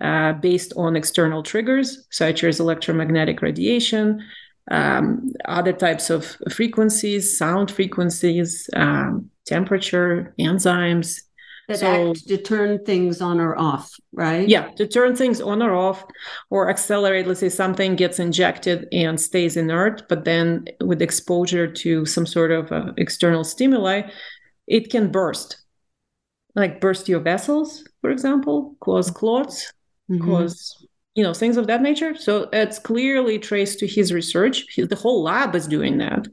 uh, 0.00 0.32
based 0.34 0.72
on 0.76 0.96
external 0.96 1.42
triggers 1.42 2.06
such 2.10 2.44
as 2.44 2.60
electromagnetic 2.60 3.42
radiation 3.42 4.22
um, 4.70 5.30
other 5.44 5.72
types 5.72 6.10
of 6.10 6.36
frequencies 6.50 7.36
sound 7.36 7.70
frequencies 7.70 8.68
um, 8.74 9.30
temperature 9.46 10.34
enzymes 10.38 11.20
that 11.68 11.78
so, 11.78 12.10
act 12.10 12.28
to 12.28 12.36
turn 12.36 12.84
things 12.84 13.20
on 13.20 13.40
or 13.40 13.56
off, 13.58 13.90
right? 14.12 14.48
Yeah, 14.48 14.68
to 14.72 14.86
turn 14.86 15.16
things 15.16 15.40
on 15.40 15.62
or 15.62 15.74
off 15.74 16.04
or 16.50 16.68
accelerate. 16.68 17.26
Let's 17.26 17.40
say 17.40 17.48
something 17.48 17.96
gets 17.96 18.18
injected 18.18 18.86
and 18.92 19.20
stays 19.20 19.56
inert, 19.56 20.08
but 20.08 20.24
then 20.24 20.66
with 20.80 21.00
exposure 21.00 21.66
to 21.66 22.04
some 22.06 22.26
sort 22.26 22.50
of 22.50 22.70
uh, 22.70 22.92
external 22.96 23.44
stimuli, 23.44 24.02
it 24.66 24.90
can 24.90 25.10
burst. 25.10 25.58
Like 26.54 26.80
burst 26.80 27.08
your 27.08 27.20
vessels, 27.20 27.84
for 28.00 28.10
example, 28.10 28.76
cause 28.80 29.10
clots, 29.10 29.72
mm-hmm. 30.10 30.24
cause 30.24 30.86
you 31.14 31.24
know 31.24 31.34
things 31.34 31.56
of 31.56 31.66
that 31.66 31.82
nature. 31.82 32.14
So 32.14 32.48
it's 32.52 32.78
clearly 32.78 33.38
traced 33.38 33.80
to 33.80 33.86
his 33.86 34.12
research. 34.12 34.64
the 34.76 34.96
whole 34.96 35.22
lab 35.22 35.54
is 35.56 35.66
doing 35.66 35.98
that, 35.98 36.28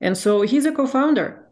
and 0.00 0.16
so 0.16 0.42
he's 0.42 0.64
a 0.64 0.72
co-founder 0.72 1.47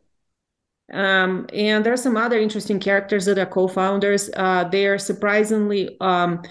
Um, 0.92 1.46
and 1.52 1.84
there 1.84 1.92
are 1.92 1.96
some 1.96 2.16
other 2.16 2.38
interesting 2.38 2.78
characters 2.78 3.24
that 3.24 3.38
are 3.38 3.46
co-founders. 3.46 4.30
Uh, 4.34 4.64
they 4.64 4.86
are 4.86 4.98
surprisingly 4.98 5.96
um, 6.00 6.42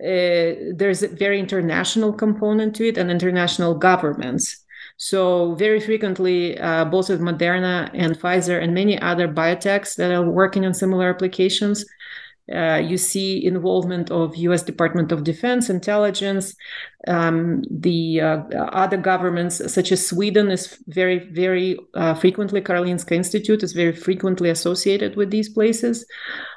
uh, 0.00 0.72
there's 0.74 1.02
a 1.02 1.08
very 1.08 1.38
international 1.38 2.12
component 2.12 2.74
to 2.76 2.88
it 2.88 2.96
and 2.96 3.10
international 3.10 3.74
governments. 3.74 4.64
So 4.96 5.54
very 5.54 5.80
frequently, 5.80 6.58
uh, 6.58 6.86
both 6.86 7.10
with 7.10 7.20
Moderna 7.20 7.90
and 7.92 8.18
Pfizer 8.18 8.62
and 8.62 8.74
many 8.74 8.98
other 9.00 9.28
biotechs 9.28 9.96
that 9.96 10.10
are 10.10 10.30
working 10.30 10.64
on 10.64 10.72
similar 10.72 11.10
applications, 11.10 11.84
uh, 12.54 12.82
you 12.84 12.96
see 12.96 13.44
involvement 13.44 14.10
of 14.10 14.36
U.S. 14.36 14.62
Department 14.62 15.12
of 15.12 15.24
Defense, 15.24 15.70
intelligence, 15.70 16.54
um, 17.06 17.62
the 17.70 18.20
uh, 18.20 18.36
other 18.72 18.96
governments, 18.96 19.72
such 19.72 19.92
as 19.92 20.06
Sweden, 20.06 20.50
is 20.50 20.78
very, 20.88 21.18
very 21.30 21.78
uh, 21.94 22.14
frequently. 22.14 22.60
Karolinska 22.60 23.12
Institute 23.12 23.62
is 23.62 23.72
very 23.72 23.92
frequently 23.92 24.50
associated 24.50 25.16
with 25.16 25.30
these 25.30 25.48
places. 25.48 26.04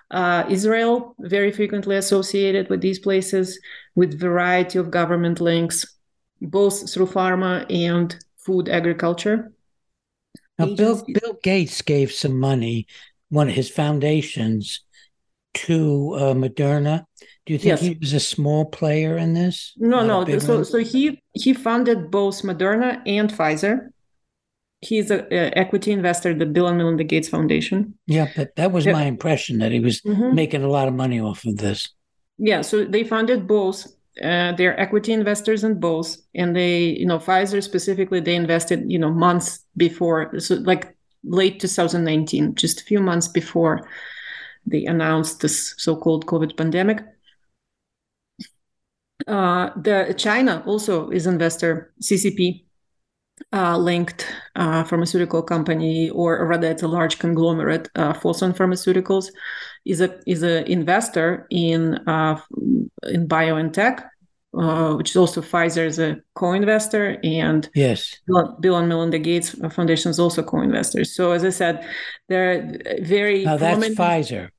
Uh, 0.10 0.46
Israel, 0.50 1.16
very 1.20 1.52
frequently 1.52 1.96
associated 1.96 2.70
with 2.70 2.82
these 2.82 3.00
places, 3.00 3.60
with 3.96 4.20
variety 4.20 4.80
of 4.80 4.92
government 4.92 5.42
links, 5.42 5.86
both 6.42 6.92
through 6.92 7.08
pharma 7.08 7.66
and 7.72 8.16
food 8.38 8.70
agriculture. 8.70 9.54
Now, 10.60 10.76
Bill, 10.76 11.04
Bill 11.08 11.38
Gates 11.42 11.82
gave 11.82 12.12
some 12.12 12.40
money, 12.40 12.88
one 13.30 13.50
of 13.50 13.56
his 13.56 13.70
foundations, 13.70 14.82
to 15.54 16.14
uh, 16.16 16.34
Moderna. 16.34 17.06
Do 17.46 17.54
you 17.54 17.60
think 17.60 17.70
yes. 17.70 17.82
he 17.82 17.98
was 18.00 18.14
a 18.14 18.20
small 18.20 18.66
player 18.66 19.18
in 19.18 19.34
this? 19.34 19.74
No, 19.78 20.06
Not 20.06 20.28
no. 20.28 20.40
So, 20.40 20.64
so 20.64 20.78
he 20.78 21.22
he 21.34 21.54
funded 21.54 22.10
both 22.10 22.42
Moderna 22.42 23.02
and 23.06 23.30
Pfizer. 23.30 23.90
He's 24.80 25.12
an 25.12 25.28
equity 25.32 25.92
investor, 25.92 26.34
the 26.34 26.46
Bill 26.46 26.68
and 26.68 26.78
Melinda 26.78 27.06
Gates 27.06 27.30
Foundation. 27.30 27.98
Yeah, 28.06 28.28
but 28.36 28.56
that 28.58 28.72
was 28.72 28.86
yeah. 28.86 28.92
my 28.94 29.04
impression 29.04 29.60
that 29.60 29.72
he 29.72 29.80
was 29.80 30.02
mm-hmm. 30.02 30.36
making 30.36 30.64
a 30.64 30.68
lot 30.68 30.90
of 30.90 30.94
money 30.94 31.22
off 31.22 31.46
of 31.46 31.58
this. 31.58 31.90
Yeah, 32.38 32.62
so 32.62 32.84
they 32.84 33.06
funded 33.06 33.48
both. 33.48 33.88
Uh, 34.22 34.52
they're 34.54 34.80
equity 34.80 35.14
investors 35.14 35.64
in 35.64 35.80
both, 35.80 36.18
and 36.36 36.56
they, 36.56 36.82
you 36.82 37.06
know, 37.06 37.18
Pfizer 37.18 37.64
specifically, 37.64 38.20
they 38.20 38.36
invested, 38.36 38.84
you 38.92 39.00
know, 39.00 39.10
months 39.10 39.66
before, 39.76 40.38
so 40.40 40.56
like 40.56 40.96
late 41.24 41.60
2019, 41.60 42.54
just 42.56 42.82
a 42.82 42.84
few 42.84 43.00
months 43.00 43.28
before 43.28 43.88
they 44.66 44.86
announced 44.86 45.42
this 45.42 45.76
so-called 45.78 46.26
COVID 46.26 46.58
pandemic. 46.58 47.04
Uh, 49.28 49.70
the 49.78 50.14
China 50.18 50.64
also 50.66 51.10
is 51.10 51.28
investor 51.28 51.94
CCP 52.02 52.66
uh, 53.52 53.78
linked 53.78 54.28
uh, 54.56 54.84
pharmaceutical 54.84 55.42
company, 55.42 56.10
or 56.10 56.46
rather, 56.48 56.70
it's 56.70 56.84
a 56.84 56.88
large 56.88 57.20
conglomerate. 57.20 57.90
Uh, 57.96 58.14
Fosun 58.14 58.56
Pharmaceuticals 58.56 59.28
is 59.86 60.02
a 60.02 60.20
is 60.28 60.44
an 60.44 60.66
investor 60.66 61.48
in 61.50 61.96
uh, 62.08 62.40
in 63.04 63.28
BioNTech, 63.28 64.08
uh, 64.58 64.94
which 64.94 65.10
is 65.12 65.16
also 65.16 65.42
Pfizer 65.42 65.86
is 65.86 66.00
a 66.00 66.18
co-investor, 66.36 67.18
and 67.24 67.70
yes, 67.74 68.20
Bill 68.60 68.78
and 68.78 68.88
Melinda 68.88 69.20
Gates 69.20 69.50
Foundation 69.74 70.12
is 70.12 70.20
also 70.20 70.44
co-investors. 70.44 71.16
So 71.16 71.32
as 71.32 71.44
I 71.44 71.50
said, 71.50 71.88
they're 72.30 72.78
very. 73.02 73.46
Now 73.46 73.58
that's 73.58 73.88
Pfizer. 73.90 74.50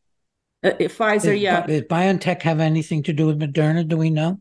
Uh, 0.64 0.70
Pfizer, 0.80 1.38
yeah. 1.38 1.66
Does 1.66 1.82
BioNTech 1.82 2.42
have 2.42 2.58
anything 2.58 3.02
to 3.04 3.12
do 3.12 3.26
with 3.26 3.38
Moderna? 3.38 3.86
Do 3.86 3.96
we 3.96 4.10
know? 4.10 4.40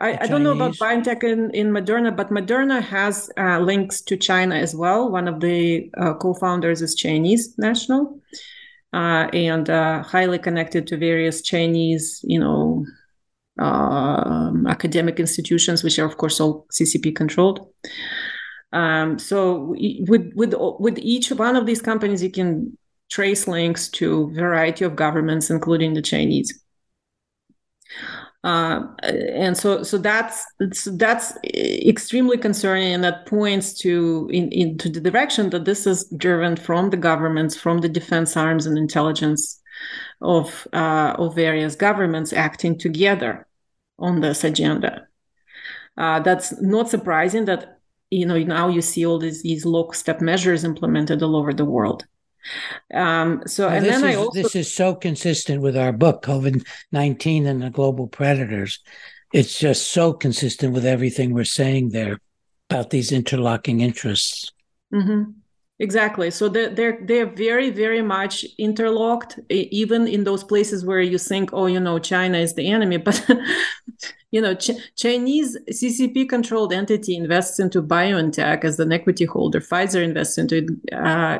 I, 0.00 0.18
I, 0.20 0.26
don't 0.26 0.44
know 0.44 0.52
about 0.52 0.74
BioNTech 0.74 1.24
in, 1.24 1.50
in 1.50 1.70
Moderna, 1.70 2.14
but 2.14 2.30
Moderna 2.30 2.80
has 2.80 3.30
uh, 3.36 3.58
links 3.58 4.00
to 4.02 4.16
China 4.16 4.54
as 4.54 4.74
well. 4.74 5.10
One 5.10 5.26
of 5.26 5.40
the 5.40 5.90
uh, 5.98 6.14
co-founders 6.14 6.82
is 6.82 6.94
Chinese 6.94 7.56
national, 7.58 8.20
uh, 8.92 9.28
and 9.32 9.68
uh, 9.68 10.02
highly 10.04 10.38
connected 10.38 10.86
to 10.88 10.96
various 10.96 11.42
Chinese, 11.42 12.20
you 12.22 12.38
know, 12.38 12.84
um, 13.58 14.66
academic 14.66 15.18
institutions, 15.18 15.82
which 15.82 15.98
are 15.98 16.06
of 16.06 16.16
course 16.16 16.40
all 16.40 16.66
CCP 16.72 17.14
controlled. 17.14 17.72
Um, 18.72 19.18
so 19.18 19.74
with 20.06 20.32
with 20.34 20.54
with 20.58 20.98
each 20.98 21.30
one 21.30 21.56
of 21.56 21.66
these 21.66 21.80
companies, 21.80 22.22
you 22.22 22.30
can 22.30 22.76
trace 23.10 23.48
links 23.48 23.88
to 23.88 24.30
variety 24.32 24.84
of 24.84 24.96
governments, 24.96 25.50
including 25.50 25.94
the 25.94 26.02
Chinese. 26.02 26.62
Uh, 28.44 28.82
and 29.02 29.56
so, 29.56 29.82
so 29.82 29.98
that's 29.98 30.44
that's 30.92 31.36
extremely 31.44 32.38
concerning, 32.38 32.92
and 32.92 33.02
that 33.02 33.26
points 33.26 33.74
to 33.80 34.28
in, 34.32 34.52
into 34.52 34.88
the 34.88 35.00
direction 35.00 35.50
that 35.50 35.64
this 35.64 35.86
is 35.86 36.04
driven 36.16 36.54
from 36.54 36.90
the 36.90 36.96
governments, 36.96 37.56
from 37.56 37.78
the 37.78 37.88
defense 37.88 38.36
arms 38.36 38.66
and 38.66 38.78
intelligence 38.78 39.60
of 40.20 40.68
uh, 40.72 41.14
of 41.18 41.34
various 41.34 41.74
governments 41.74 42.32
acting 42.32 42.78
together 42.78 43.47
on 43.98 44.20
this 44.20 44.44
agenda. 44.44 45.06
Uh, 45.96 46.20
that's 46.20 46.60
not 46.60 46.88
surprising 46.88 47.44
that 47.46 47.80
you 48.10 48.24
know 48.24 48.38
now 48.38 48.68
you 48.68 48.80
see 48.80 49.04
all 49.04 49.18
these 49.18 49.42
these 49.42 49.66
lockstep 49.66 50.20
measures 50.20 50.64
implemented 50.64 51.22
all 51.22 51.36
over 51.36 51.52
the 51.52 51.64
world. 51.64 52.06
Um, 52.94 53.42
so, 53.46 53.68
and 53.68 53.84
then 53.84 53.94
is, 53.94 54.02
I 54.02 54.14
also 54.14 54.42
this 54.42 54.56
is 54.56 54.72
so 54.72 54.94
consistent 54.94 55.60
with 55.60 55.76
our 55.76 55.92
book, 55.92 56.22
COVID 56.22 56.66
nineteen 56.92 57.46
and 57.46 57.62
the 57.62 57.70
global 57.70 58.06
predators. 58.06 58.80
It's 59.32 59.58
just 59.58 59.90
so 59.90 60.12
consistent 60.12 60.72
with 60.72 60.86
everything 60.86 61.34
we're 61.34 61.44
saying 61.44 61.90
there 61.90 62.18
about 62.70 62.90
these 62.90 63.12
interlocking 63.12 63.80
interests. 63.80 64.52
Mm-hmm. 64.92 65.32
Exactly. 65.80 66.30
So 66.32 66.48
they're, 66.48 66.70
they're 66.70 66.98
they're 67.02 67.26
very 67.26 67.70
very 67.70 68.02
much 68.02 68.44
interlocked, 68.58 69.38
even 69.48 70.08
in 70.08 70.24
those 70.24 70.42
places 70.42 70.84
where 70.84 71.00
you 71.00 71.18
think, 71.18 71.50
oh, 71.52 71.66
you 71.66 71.78
know, 71.78 72.00
China 72.00 72.38
is 72.38 72.54
the 72.54 72.68
enemy, 72.68 72.96
but 73.08 73.24
you 74.32 74.40
know, 74.40 74.54
Ch- 74.54 74.72
Chinese 74.96 75.56
CCP 75.70 76.28
controlled 76.28 76.72
entity 76.72 77.16
invests 77.16 77.60
into 77.60 77.80
BioNTech 77.80 78.64
as 78.64 78.80
an 78.80 78.92
equity 78.92 79.24
holder. 79.24 79.60
Pfizer 79.60 80.02
invests 80.02 80.36
into 80.36 80.56
it. 80.56 80.92
Uh, 80.92 81.38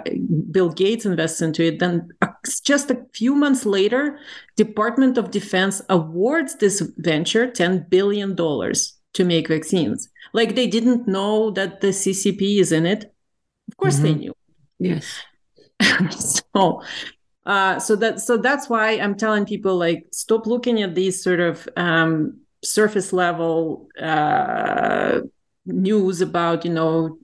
Bill 0.53 0.71
Gates 0.71 1.05
invests 1.05 1.43
into 1.43 1.65
it. 1.67 1.81
Then 1.81 2.09
uh, 2.23 2.29
just 2.63 2.93
a 2.93 3.05
few 3.13 3.35
months 3.35 3.67
later, 3.67 4.21
Department 4.57 5.19
of 5.19 5.33
Defense 5.33 5.83
awards 5.89 6.55
this 6.57 6.81
venture 6.99 7.51
ten 7.51 7.87
billion 7.91 8.37
dollars 8.37 8.95
to 9.15 9.25
make 9.25 9.49
vaccines. 9.49 10.09
Like 10.33 10.55
they 10.55 10.69
didn't 10.69 11.09
know 11.09 11.51
that 11.51 11.81
the 11.81 11.93
CCP 11.93 12.61
is 12.61 12.71
in 12.71 12.87
it 12.87 13.13
course 13.79 13.97
mm-hmm. 13.97 14.05
they 14.05 14.15
knew. 14.15 14.35
Yes. 14.79 15.23
so 16.11 16.83
uh, 17.49 17.79
so 17.79 17.97
that 17.97 18.21
so 18.21 18.37
that's 18.37 18.69
why 18.69 18.91
I'm 18.91 19.17
telling 19.17 19.47
people 19.47 19.77
like 19.77 20.07
stop 20.13 20.47
looking 20.47 20.83
at 20.83 20.95
these 20.95 21.23
sort 21.23 21.41
of 21.41 21.67
um, 21.77 22.41
surface 22.63 23.13
level 23.13 23.89
uh, 23.99 25.21
news 25.65 26.21
about 26.21 26.67
you 26.67 26.73
know 26.73 27.19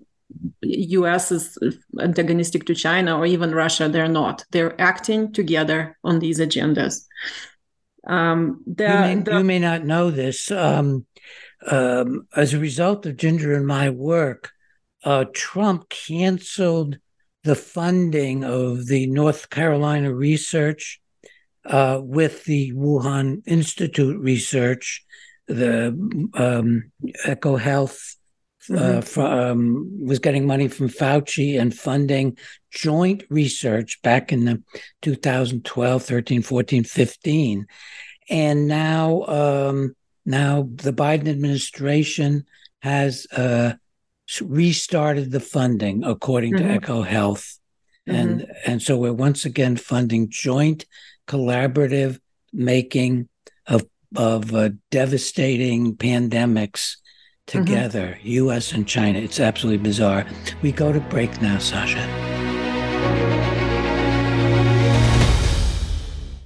U.S. 0.62 1.30
is 1.30 1.58
antagonistic 2.00 2.64
to 2.66 2.74
China 2.74 3.18
or 3.18 3.26
even 3.26 3.54
Russia. 3.54 3.88
They're 3.88 4.08
not. 4.08 4.44
They're 4.50 4.80
acting 4.80 5.32
together 5.32 5.98
on 6.02 6.20
these 6.20 6.40
agendas. 6.40 7.04
Um, 8.06 8.62
the, 8.66 8.84
you, 8.84 8.88
may, 8.88 9.14
the, 9.16 9.38
you, 9.38 9.44
may, 9.44 9.58
not 9.58 9.84
know 9.84 10.10
this. 10.10 10.50
Um, 10.50 11.06
um, 11.66 12.26
as 12.34 12.54
a 12.54 12.58
result 12.58 13.04
of 13.06 13.16
Ginger 13.16 13.54
and 13.54 13.66
my 13.66 13.90
work, 13.90 14.53
uh, 15.04 15.26
Trump 15.32 15.88
canceled 15.88 16.98
the 17.44 17.54
funding 17.54 18.42
of 18.42 18.86
the 18.86 19.06
North 19.06 19.50
Carolina 19.50 20.12
research 20.12 21.00
uh, 21.66 22.00
with 22.02 22.44
the 22.44 22.72
Wuhan 22.72 23.42
Institute 23.46 24.18
research, 24.18 25.04
the 25.46 25.88
um, 26.34 26.90
Eco 27.26 27.56
Health. 27.56 28.16
Uh, 28.70 29.02
mm-hmm. 29.02 29.20
um, 29.20 30.06
was 30.06 30.20
getting 30.20 30.46
money 30.46 30.68
from 30.68 30.88
Fauci 30.88 31.60
and 31.60 31.76
funding 31.76 32.34
joint 32.70 33.22
research 33.28 34.00
back 34.00 34.32
in 34.32 34.46
the 34.46 34.62
2012, 35.02 36.02
13, 36.02 36.40
14, 36.40 36.84
15. 36.84 37.66
And 38.30 38.66
now, 38.66 39.22
um, 39.24 39.94
now 40.24 40.62
the 40.76 40.94
Biden 40.94 41.28
administration 41.28 42.46
has 42.80 43.26
uh, 43.32 43.74
restarted 44.42 45.30
the 45.30 45.40
funding 45.40 46.04
according 46.04 46.54
mm-hmm. 46.54 46.74
to 46.74 46.80
EcoHealth. 46.80 47.58
Mm-hmm. 48.08 48.14
And 48.14 48.46
and 48.66 48.82
so 48.82 48.96
we're 48.96 49.12
once 49.12 49.44
again 49.44 49.76
funding 49.76 50.28
joint 50.28 50.84
collaborative 51.26 52.18
making 52.52 53.28
of 53.66 53.86
of 54.16 54.54
uh, 54.54 54.70
devastating 54.90 55.96
pandemics 55.96 56.96
together, 57.46 58.16
mm-hmm. 58.18 58.48
US 58.48 58.72
and 58.72 58.86
China. 58.86 59.18
It's 59.18 59.40
absolutely 59.40 59.82
bizarre. 59.82 60.26
We 60.62 60.72
go 60.72 60.92
to 60.92 61.00
break 61.00 61.40
now, 61.42 61.58
Sasha. 61.58 62.23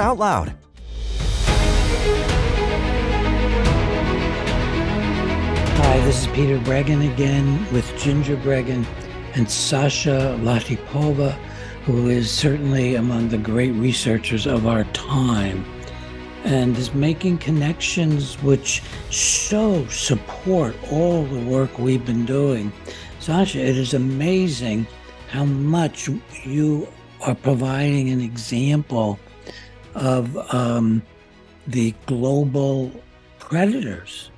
OUTLOUD. 0.00 0.54
Hi, 5.76 5.98
this 6.06 6.22
is 6.22 6.26
Peter 6.28 6.58
Breggin 6.58 7.12
again 7.12 7.70
with 7.72 7.94
Ginger 7.98 8.36
Breggin 8.38 8.86
and 9.34 9.50
Sasha 9.50 10.38
Latypova, 10.40 11.32
who 11.84 12.08
is 12.08 12.30
certainly 12.30 12.94
among 12.94 13.28
the 13.28 13.38
great 13.38 13.72
researchers 13.72 14.46
of 14.46 14.66
our 14.66 14.84
time 14.84 15.64
and 16.44 16.76
is 16.78 16.94
making 16.94 17.36
connections 17.38 18.42
which 18.42 18.82
so 19.10 19.86
support 19.88 20.74
all 20.90 21.24
the 21.24 21.40
work 21.40 21.78
we've 21.78 22.06
been 22.06 22.24
doing. 22.24 22.72
Sasha, 23.18 23.58
it 23.58 23.76
is 23.76 23.92
amazing 23.92 24.86
how 25.28 25.44
much 25.44 26.08
you 26.44 26.88
are 27.20 27.34
providing 27.34 28.08
an 28.08 28.20
example 28.20 29.18
of 29.94 30.36
um, 30.54 31.02
the 31.66 31.94
global 32.06 32.92
predators 33.38 34.30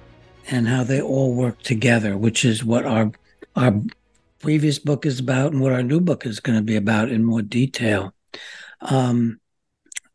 and 0.50 0.66
how 0.66 0.82
they 0.82 1.00
all 1.00 1.34
work 1.34 1.62
together, 1.62 2.16
which 2.16 2.44
is 2.44 2.64
what 2.64 2.84
our 2.84 3.12
our 3.54 3.74
previous 4.38 4.78
book 4.78 5.06
is 5.06 5.20
about 5.20 5.52
and 5.52 5.60
what 5.60 5.72
our 5.72 5.82
new 5.82 6.00
book 6.00 6.26
is 6.26 6.40
going 6.40 6.58
to 6.58 6.64
be 6.64 6.76
about 6.76 7.10
in 7.10 7.24
more 7.24 7.42
detail. 7.42 8.12
Um, 8.80 9.38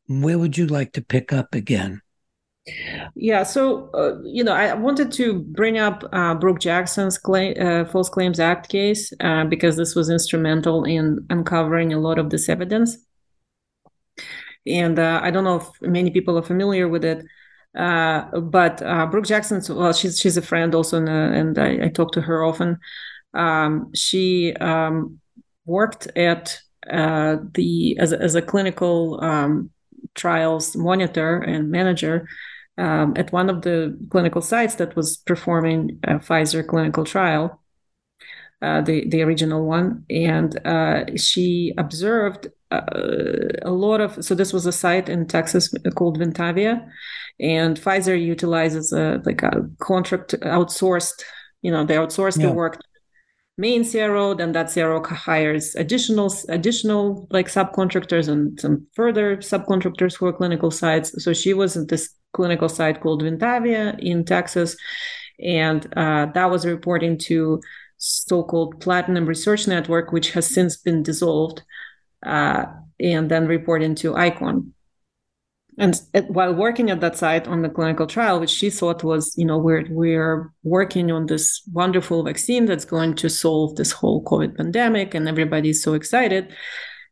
where 0.08 0.38
would 0.38 0.58
you 0.58 0.68
like 0.68 0.94
to 0.94 1.02
pick 1.02 1.32
up 1.32 1.56
again? 1.56 2.02
Yeah, 3.16 3.44
so 3.44 3.90
uh, 3.94 4.22
you 4.26 4.44
know, 4.44 4.52
I 4.52 4.74
wanted 4.74 5.12
to 5.14 5.40
bring 5.40 5.78
up 5.78 6.04
uh, 6.12 6.36
Brook 6.36 6.60
Jackson's 6.60 7.18
claim, 7.18 7.56
uh, 7.60 7.86
False 7.86 8.10
Claims 8.10 8.40
Act 8.40 8.68
case 8.68 9.14
uh, 9.22 9.46
because 9.46 9.78
this 9.78 9.96
was 9.96 10.10
instrumental 10.10 10.84
in 10.84 11.26
uncovering 11.30 11.94
a 11.94 12.00
lot 12.00 12.20
of 12.20 12.30
this 12.30 12.50
evidence. 12.50 12.98
And 14.68 15.00
uh, 15.00 15.20
I 15.24 15.32
don't 15.32 15.44
know 15.44 15.58
if 15.58 15.82
many 15.82 16.12
people 16.12 16.38
are 16.38 16.44
familiar 16.44 16.88
with 16.88 17.06
it, 17.06 17.26
uh, 17.76 18.40
but 18.40 18.80
Brook 19.12 19.26
Jackson, 19.26 19.62
well, 19.76 19.94
she's 19.94 20.20
she's 20.20 20.38
a 20.38 20.42
friend 20.42 20.74
also, 20.74 21.06
and, 21.06 21.58
I, 21.58 21.86
I, 21.86 21.90
talk 21.90 22.12
to 22.14 22.22
her 22.22 22.44
often. 22.44 22.80
Um, 23.34 23.94
she 23.94 24.54
um, 24.56 25.20
worked 25.66 26.08
at 26.16 26.60
the 26.86 27.98
as 28.00 28.14
as 28.14 28.36
a 28.36 28.42
clinical 28.42 29.20
um, 29.22 29.70
trials 30.16 30.76
monitor 30.76 31.38
and 31.38 31.70
manager 31.70 32.28
um, 32.78 33.14
at 33.16 33.32
one 33.32 33.50
of 33.50 33.62
the 33.62 33.98
clinical 34.10 34.42
sites 34.42 34.76
that 34.76 34.96
was 34.96 35.18
performing 35.18 36.00
a 36.04 36.16
Pfizer 36.16 36.66
clinical 36.66 37.04
trial, 37.04 37.62
uh, 38.62 38.82
the 38.82 39.08
the 39.08 39.22
original 39.22 39.66
one, 39.66 40.06
and 40.10 40.60
uh, 40.66 41.06
she 41.16 41.74
observed 41.78 42.48
uh, 42.72 42.82
a 43.62 43.72
lot 43.72 44.02
of. 44.02 44.24
So 44.24 44.36
this 44.36 44.54
was 44.54 44.66
a 44.66 44.72
site 44.72 45.10
in 45.10 45.28
Texas 45.28 45.74
called 45.96 46.20
Ventavia, 46.20 46.88
and 47.40 47.80
Pfizer 47.80 48.20
utilizes 48.20 48.92
a 48.92 49.22
like 49.26 49.44
a 49.44 49.70
contract 49.80 50.36
outsourced. 50.42 51.24
You 51.62 51.72
know, 51.72 51.86
they 51.86 51.96
outsource 51.96 52.38
yeah. 52.38 52.48
the 52.48 52.54
work 52.54 52.80
main 53.58 53.90
CRO, 53.90 54.34
then 54.36 54.52
that 54.52 54.72
CRO 54.72 55.04
hires 55.04 55.76
additional 55.76 56.34
additional 56.50 57.28
like 57.32 57.48
subcontractors 57.48 58.28
and 58.28 58.60
some 58.60 58.86
further 58.94 59.38
subcontractors 59.38 60.18
for 60.18 60.32
clinical 60.32 60.72
sites. 60.72 61.24
So 61.24 61.34
she 61.34 61.54
was 61.54 61.76
at 61.76 61.88
this 61.88 62.14
clinical 62.34 62.70
site 62.70 63.02
called 63.02 63.24
Ventavia 63.24 63.98
in 64.00 64.26
Texas, 64.26 64.78
and 65.44 65.86
uh, 65.98 66.28
that 66.34 66.52
was 66.52 66.66
reporting 66.66 67.18
to 67.20 67.62
so-called 67.98 68.80
Platinum 68.80 69.26
Research 69.26 69.68
Network, 69.68 70.12
which 70.12 70.32
has 70.34 70.46
since 70.48 70.78
been 70.78 71.02
dissolved, 71.02 71.64
uh, 72.26 72.66
and 73.00 73.30
then 73.30 73.48
reporting 73.48 73.96
to 73.96 74.16
ICON. 74.16 74.74
And 75.80 76.02
while 76.30 76.56
working 76.56 76.90
at 76.90 77.02
that 77.02 77.18
site 77.18 77.48
on 77.48 77.62
the 77.62 77.70
clinical 77.70 78.08
trial 78.08 78.40
which 78.40 78.50
she 78.50 78.72
thought 78.72 79.04
was 79.04 79.38
you 79.38 79.46
know 79.46 79.60
we're 79.60 79.86
we're 79.92 80.52
working 80.64 81.12
on 81.12 81.28
this 81.28 81.62
wonderful 81.72 82.24
vaccine 82.24 82.66
that's 82.66 82.84
going 82.84 83.14
to 83.18 83.30
solve 83.30 83.76
this 83.76 83.92
whole 83.92 84.24
covid 84.24 84.58
pandemic 84.58 85.14
and 85.14 85.30
everybody's 85.30 85.84
so 85.84 85.94
excited 85.94 86.52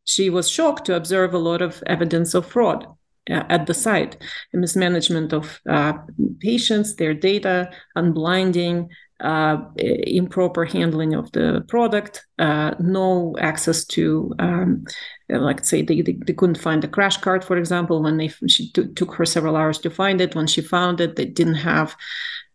she 0.05 0.29
was 0.29 0.49
shocked 0.49 0.85
to 0.85 0.95
observe 0.95 1.33
a 1.33 1.39
lot 1.39 1.61
of 1.61 1.83
evidence 1.85 2.33
of 2.33 2.45
fraud 2.45 2.87
uh, 3.29 3.43
at 3.49 3.65
the 3.65 3.73
site. 3.73 4.17
Mismanagement 4.53 5.33
of 5.33 5.59
uh, 5.67 5.93
patients 6.39 6.95
their 6.95 7.13
data 7.13 7.71
unblinding 7.97 8.87
uh, 9.21 9.57
improper 9.77 10.65
handling 10.65 11.13
of 11.13 11.31
the 11.31 11.63
product, 11.67 12.25
uh, 12.37 12.75
no 12.79 13.35
access 13.39 13.85
to, 13.85 14.33
um, 14.39 14.83
like 15.29 15.63
say, 15.63 15.81
they, 15.81 16.01
they, 16.01 16.17
they, 16.25 16.33
couldn't 16.33 16.59
find 16.59 16.83
the 16.83 16.87
crash 16.87 17.17
card, 17.17 17.43
for 17.43 17.57
example, 17.57 18.03
when 18.03 18.17
they 18.17 18.27
she 18.47 18.71
t- 18.71 18.87
took 18.93 19.13
her 19.15 19.25
several 19.25 19.55
hours 19.55 19.79
to 19.79 19.89
find 19.89 20.19
it. 20.19 20.35
When 20.35 20.47
she 20.47 20.61
found 20.61 20.99
it, 20.99 21.15
they 21.15 21.25
didn't 21.25 21.55
have 21.55 21.95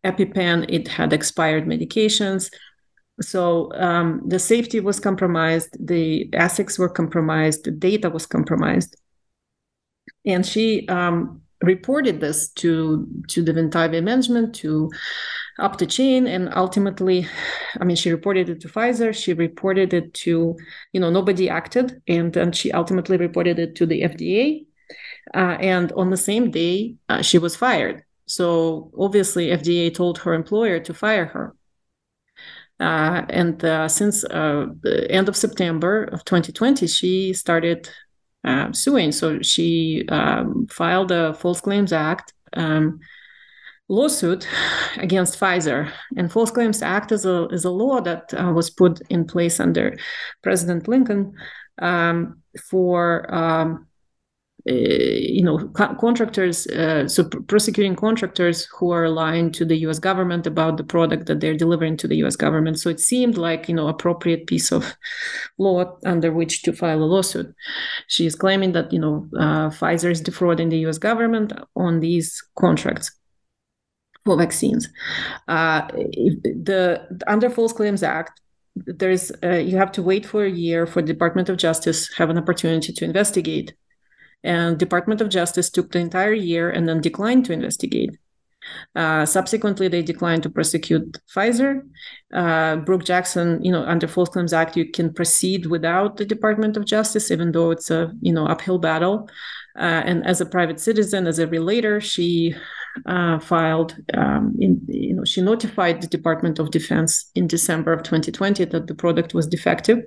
EpiPen; 0.04 0.66
it 0.68 0.86
had 0.86 1.12
expired 1.12 1.64
medications. 1.64 2.50
So 3.22 3.72
um, 3.74 4.22
the 4.26 4.38
safety 4.38 4.80
was 4.80 5.00
compromised, 5.00 5.76
the 5.78 6.28
ethics 6.32 6.78
were 6.78 6.88
compromised, 6.88 7.64
the 7.64 7.70
data 7.70 8.10
was 8.10 8.26
compromised, 8.26 8.96
and 10.24 10.44
she 10.44 10.86
um, 10.88 11.42
reported 11.62 12.20
this 12.20 12.50
to 12.52 13.06
to 13.28 13.42
the 13.42 13.52
Ventavia 13.52 14.02
management 14.02 14.54
to 14.56 14.90
up 15.60 15.78
the 15.78 15.86
chain 15.86 16.26
and 16.26 16.52
ultimately 16.54 17.26
i 17.80 17.84
mean 17.84 17.96
she 17.96 18.10
reported 18.10 18.48
it 18.48 18.60
to 18.60 18.68
pfizer. 18.68 19.14
She 19.14 19.32
reported 19.32 19.92
it 19.94 20.14
to 20.24 20.56
you 20.92 21.00
know 21.00 21.10
nobody 21.10 21.48
acted 21.48 22.02
and 22.08 22.32
then 22.32 22.52
she 22.52 22.72
ultimately 22.72 23.16
reported 23.16 23.58
it 23.58 23.74
to 23.76 23.86
the 23.86 24.02
fda 24.02 24.66
uh, 25.34 25.56
and 25.60 25.92
on 25.92 26.10
the 26.10 26.16
same 26.16 26.50
day 26.50 26.96
uh, 27.08 27.22
she 27.22 27.38
was 27.38 27.56
fired. 27.56 28.04
So 28.26 28.90
obviously 28.98 29.48
fda 29.48 29.94
told 29.94 30.18
her 30.18 30.34
employer 30.34 30.80
to 30.80 30.94
fire 30.94 31.26
her. 31.26 31.54
Uh, 32.80 33.26
and 33.28 33.62
uh, 33.62 33.88
since 33.88 34.24
uh, 34.24 34.66
the 34.80 35.10
end 35.10 35.28
of 35.28 35.36
september 35.36 36.04
of 36.04 36.24
2020 36.24 36.86
she 36.86 37.32
started 37.34 37.90
uh, 38.44 38.72
suing. 38.72 39.12
So 39.12 39.42
she 39.42 40.04
um, 40.08 40.66
filed 40.70 41.12
a 41.12 41.34
false 41.34 41.60
claims 41.60 41.92
act 41.92 42.32
um, 42.54 43.00
lawsuit 43.90 44.48
against 44.96 45.38
Pfizer. 45.38 45.92
And 46.16 46.32
False 46.32 46.50
Claims 46.50 46.80
Act 46.80 47.12
is 47.12 47.26
a 47.26 47.46
is 47.48 47.64
a 47.64 47.70
law 47.70 48.00
that 48.00 48.32
uh, 48.32 48.52
was 48.52 48.70
put 48.70 49.00
in 49.10 49.26
place 49.26 49.60
under 49.60 49.98
President 50.42 50.88
Lincoln 50.88 51.34
um, 51.82 52.40
for 52.70 53.32
um, 53.34 53.86
uh, 54.68 54.72
you 54.74 55.42
know 55.42 55.68
co- 55.68 55.94
contractors, 55.96 56.66
uh, 56.68 57.08
so 57.08 57.24
pr- 57.24 57.40
prosecuting 57.40 57.96
contractors 57.96 58.66
who 58.78 58.92
are 58.92 59.08
lying 59.08 59.50
to 59.52 59.64
the 59.64 59.76
U.S. 59.78 59.98
government 59.98 60.46
about 60.46 60.76
the 60.76 60.84
product 60.84 61.26
that 61.26 61.40
they're 61.40 61.56
delivering 61.56 61.96
to 61.96 62.06
the 62.06 62.16
U.S. 62.18 62.36
government. 62.36 62.78
So 62.78 62.90
it 62.90 63.00
seemed 63.00 63.36
like 63.36 63.68
you 63.68 63.74
know 63.74 63.88
appropriate 63.88 64.46
piece 64.46 64.70
of 64.70 64.94
law 65.58 65.98
under 66.06 66.32
which 66.32 66.62
to 66.62 66.72
file 66.72 67.02
a 67.02 67.04
lawsuit. 67.04 67.52
She 68.06 68.24
is 68.26 68.36
claiming 68.36 68.72
that 68.72 68.92
you 68.92 69.00
know 69.00 69.28
uh, 69.36 69.70
Pfizer 69.70 70.12
is 70.12 70.20
defrauding 70.20 70.68
the 70.68 70.78
U.S. 70.80 70.98
government 70.98 71.52
on 71.74 72.00
these 72.00 72.40
contracts 72.56 73.10
for 74.24 74.36
vaccines. 74.36 74.88
Uh, 75.48 75.86
the 75.88 77.22
under 77.26 77.50
False 77.50 77.72
Claims 77.72 78.02
Act, 78.02 78.40
there's 78.76 79.32
uh, 79.42 79.56
you 79.56 79.76
have 79.76 79.92
to 79.92 80.02
wait 80.02 80.26
for 80.26 80.44
a 80.44 80.50
year 80.50 80.86
for 80.86 81.02
Department 81.02 81.48
of 81.48 81.56
Justice 81.56 82.12
have 82.14 82.30
an 82.30 82.38
opportunity 82.38 82.92
to 82.92 83.04
investigate, 83.04 83.74
and 84.44 84.78
Department 84.78 85.20
of 85.20 85.28
Justice 85.28 85.70
took 85.70 85.90
the 85.90 85.98
entire 85.98 86.32
year 86.32 86.70
and 86.70 86.88
then 86.88 87.00
declined 87.00 87.44
to 87.46 87.52
investigate. 87.52 88.10
Uh, 88.94 89.24
subsequently, 89.24 89.88
they 89.88 90.02
declined 90.02 90.42
to 90.42 90.50
prosecute 90.50 91.18
Pfizer. 91.34 91.82
Uh, 92.32 92.76
Brook 92.76 93.04
Jackson, 93.04 93.62
you 93.64 93.72
know, 93.72 93.82
under 93.84 94.06
False 94.06 94.28
Claims 94.28 94.52
Act, 94.52 94.76
you 94.76 94.90
can 94.90 95.12
proceed 95.12 95.66
without 95.66 96.18
the 96.18 96.26
Department 96.26 96.76
of 96.76 96.84
Justice, 96.84 97.30
even 97.30 97.52
though 97.52 97.70
it's 97.70 97.90
a 97.90 98.12
you 98.20 98.32
know 98.32 98.46
uphill 98.46 98.78
battle. 98.78 99.28
Uh, 99.78 100.02
and 100.04 100.26
as 100.26 100.40
a 100.40 100.46
private 100.46 100.80
citizen, 100.80 101.26
as 101.26 101.38
a 101.38 101.46
relator, 101.46 102.00
she 102.00 102.54
uh, 103.06 103.38
filed, 103.38 103.96
um, 104.14 104.56
in, 104.58 104.80
you 104.88 105.14
know, 105.14 105.24
she 105.24 105.40
notified 105.40 106.00
the 106.00 106.06
Department 106.06 106.58
of 106.58 106.70
Defense 106.70 107.30
in 107.34 107.46
December 107.46 107.92
of 107.92 108.02
2020 108.02 108.64
that 108.66 108.86
the 108.86 108.94
product 108.94 109.34
was 109.34 109.46
defective. 109.46 110.04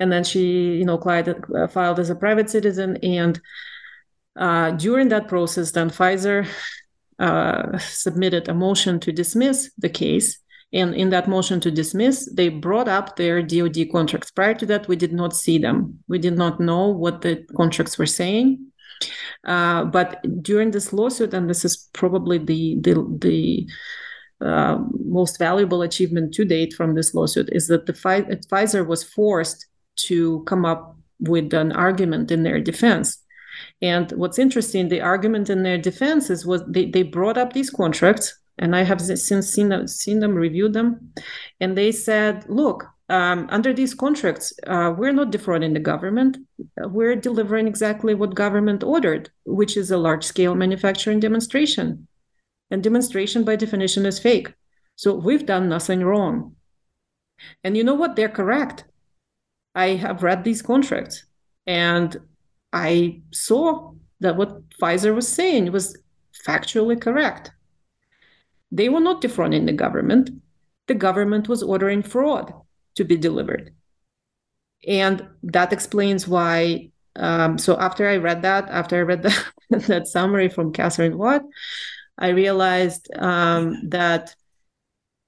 And 0.00 0.12
then 0.12 0.24
she, 0.24 0.76
you 0.76 0.84
know, 0.84 0.98
uh, 0.98 1.66
filed 1.68 1.98
as 1.98 2.10
a 2.10 2.14
private 2.14 2.50
citizen. 2.50 2.96
And 3.02 3.40
uh, 4.36 4.70
during 4.72 5.08
that 5.08 5.28
process, 5.28 5.72
then 5.72 5.90
Pfizer 5.90 6.46
uh, 7.18 7.78
submitted 7.78 8.48
a 8.48 8.54
motion 8.54 9.00
to 9.00 9.12
dismiss 9.12 9.70
the 9.76 9.88
case. 9.88 10.38
And 10.72 10.94
in 10.94 11.10
that 11.10 11.28
motion 11.28 11.60
to 11.60 11.70
dismiss, 11.70 12.30
they 12.32 12.50
brought 12.50 12.88
up 12.88 13.16
their 13.16 13.42
DoD 13.42 13.90
contracts. 13.90 14.30
Prior 14.30 14.54
to 14.54 14.66
that, 14.66 14.86
we 14.86 14.96
did 14.96 15.12
not 15.12 15.34
see 15.34 15.58
them. 15.58 15.98
We 16.08 16.18
did 16.18 16.36
not 16.36 16.60
know 16.60 16.88
what 16.88 17.22
the 17.22 17.44
contracts 17.56 17.98
were 17.98 18.06
saying. 18.06 18.70
Uh, 19.44 19.84
but 19.84 20.24
during 20.42 20.70
this 20.70 20.92
lawsuit, 20.92 21.34
and 21.34 21.48
this 21.48 21.64
is 21.64 21.88
probably 21.92 22.38
the 22.38 22.76
the, 22.80 22.94
the 23.20 23.66
uh, 24.44 24.78
most 25.04 25.38
valuable 25.38 25.82
achievement 25.82 26.34
to 26.34 26.44
date 26.44 26.72
from 26.72 26.94
this 26.94 27.14
lawsuit, 27.14 27.48
is 27.52 27.68
that 27.68 27.86
the 27.86 27.92
Pfizer 27.92 28.86
was 28.86 29.02
forced 29.02 29.66
to 29.96 30.42
come 30.44 30.64
up 30.64 30.96
with 31.20 31.52
an 31.54 31.72
argument 31.72 32.30
in 32.30 32.42
their 32.42 32.60
defense. 32.60 33.18
And 33.82 34.12
what's 34.12 34.38
interesting, 34.38 34.88
the 34.88 35.00
argument 35.00 35.50
in 35.50 35.62
their 35.62 35.78
defense 35.78 36.30
is 36.30 36.46
was 36.46 36.62
they, 36.68 36.86
they 36.86 37.02
brought 37.02 37.38
up 37.38 37.52
these 37.52 37.70
contracts, 37.70 38.36
and 38.58 38.76
I 38.76 38.82
have 38.84 39.00
since 39.00 39.48
seen 39.48 39.68
them, 39.68 39.86
seen 39.86 40.20
them, 40.20 40.34
reviewed 40.34 40.72
them, 40.72 41.12
and 41.60 41.76
they 41.76 41.92
said, 41.92 42.44
look, 42.48 42.86
um, 43.08 43.48
under 43.50 43.72
these 43.72 43.94
contracts, 43.94 44.52
uh, 44.66 44.92
we're 44.96 45.12
not 45.12 45.30
defrauding 45.30 45.72
the 45.72 45.80
government. 45.80 46.36
We're 46.76 47.16
delivering 47.16 47.66
exactly 47.66 48.14
what 48.14 48.34
government 48.34 48.84
ordered, 48.84 49.30
which 49.46 49.76
is 49.76 49.90
a 49.90 49.96
large 49.96 50.24
scale 50.24 50.54
manufacturing 50.54 51.18
demonstration. 51.18 52.06
And 52.70 52.82
demonstration 52.82 53.44
by 53.44 53.56
definition 53.56 54.04
is 54.04 54.18
fake. 54.18 54.52
So 54.96 55.14
we've 55.14 55.46
done 55.46 55.70
nothing 55.70 56.00
wrong. 56.04 56.56
And 57.64 57.76
you 57.76 57.84
know 57.84 57.94
what? 57.94 58.14
They're 58.14 58.28
correct. 58.28 58.84
I 59.74 59.90
have 59.90 60.22
read 60.22 60.44
these 60.44 60.60
contracts 60.60 61.24
and 61.66 62.14
I 62.72 63.22
saw 63.32 63.92
that 64.20 64.36
what 64.36 64.68
Pfizer 64.70 65.14
was 65.14 65.28
saying 65.28 65.72
was 65.72 65.96
factually 66.46 67.00
correct. 67.00 67.52
They 68.70 68.90
were 68.90 69.00
not 69.00 69.22
defrauding 69.22 69.64
the 69.64 69.72
government. 69.72 70.30
The 70.88 70.94
government 70.94 71.48
was 71.48 71.62
ordering 71.62 72.02
fraud 72.02 72.52
to 72.98 73.04
be 73.04 73.16
delivered. 73.16 73.72
And 74.86 75.26
that 75.44 75.72
explains 75.72 76.28
why. 76.28 76.90
Um, 77.16 77.58
so 77.58 77.78
after 77.78 78.08
I 78.08 78.16
read 78.18 78.42
that, 78.42 78.68
after 78.68 78.96
I 78.96 79.02
read 79.02 79.22
the, 79.22 79.34
that 79.70 80.06
summary 80.06 80.48
from 80.48 80.72
Katherine 80.72 81.16
Watt, 81.16 81.42
I 82.18 82.28
realized 82.28 83.08
um, 83.16 83.88
that 83.88 84.34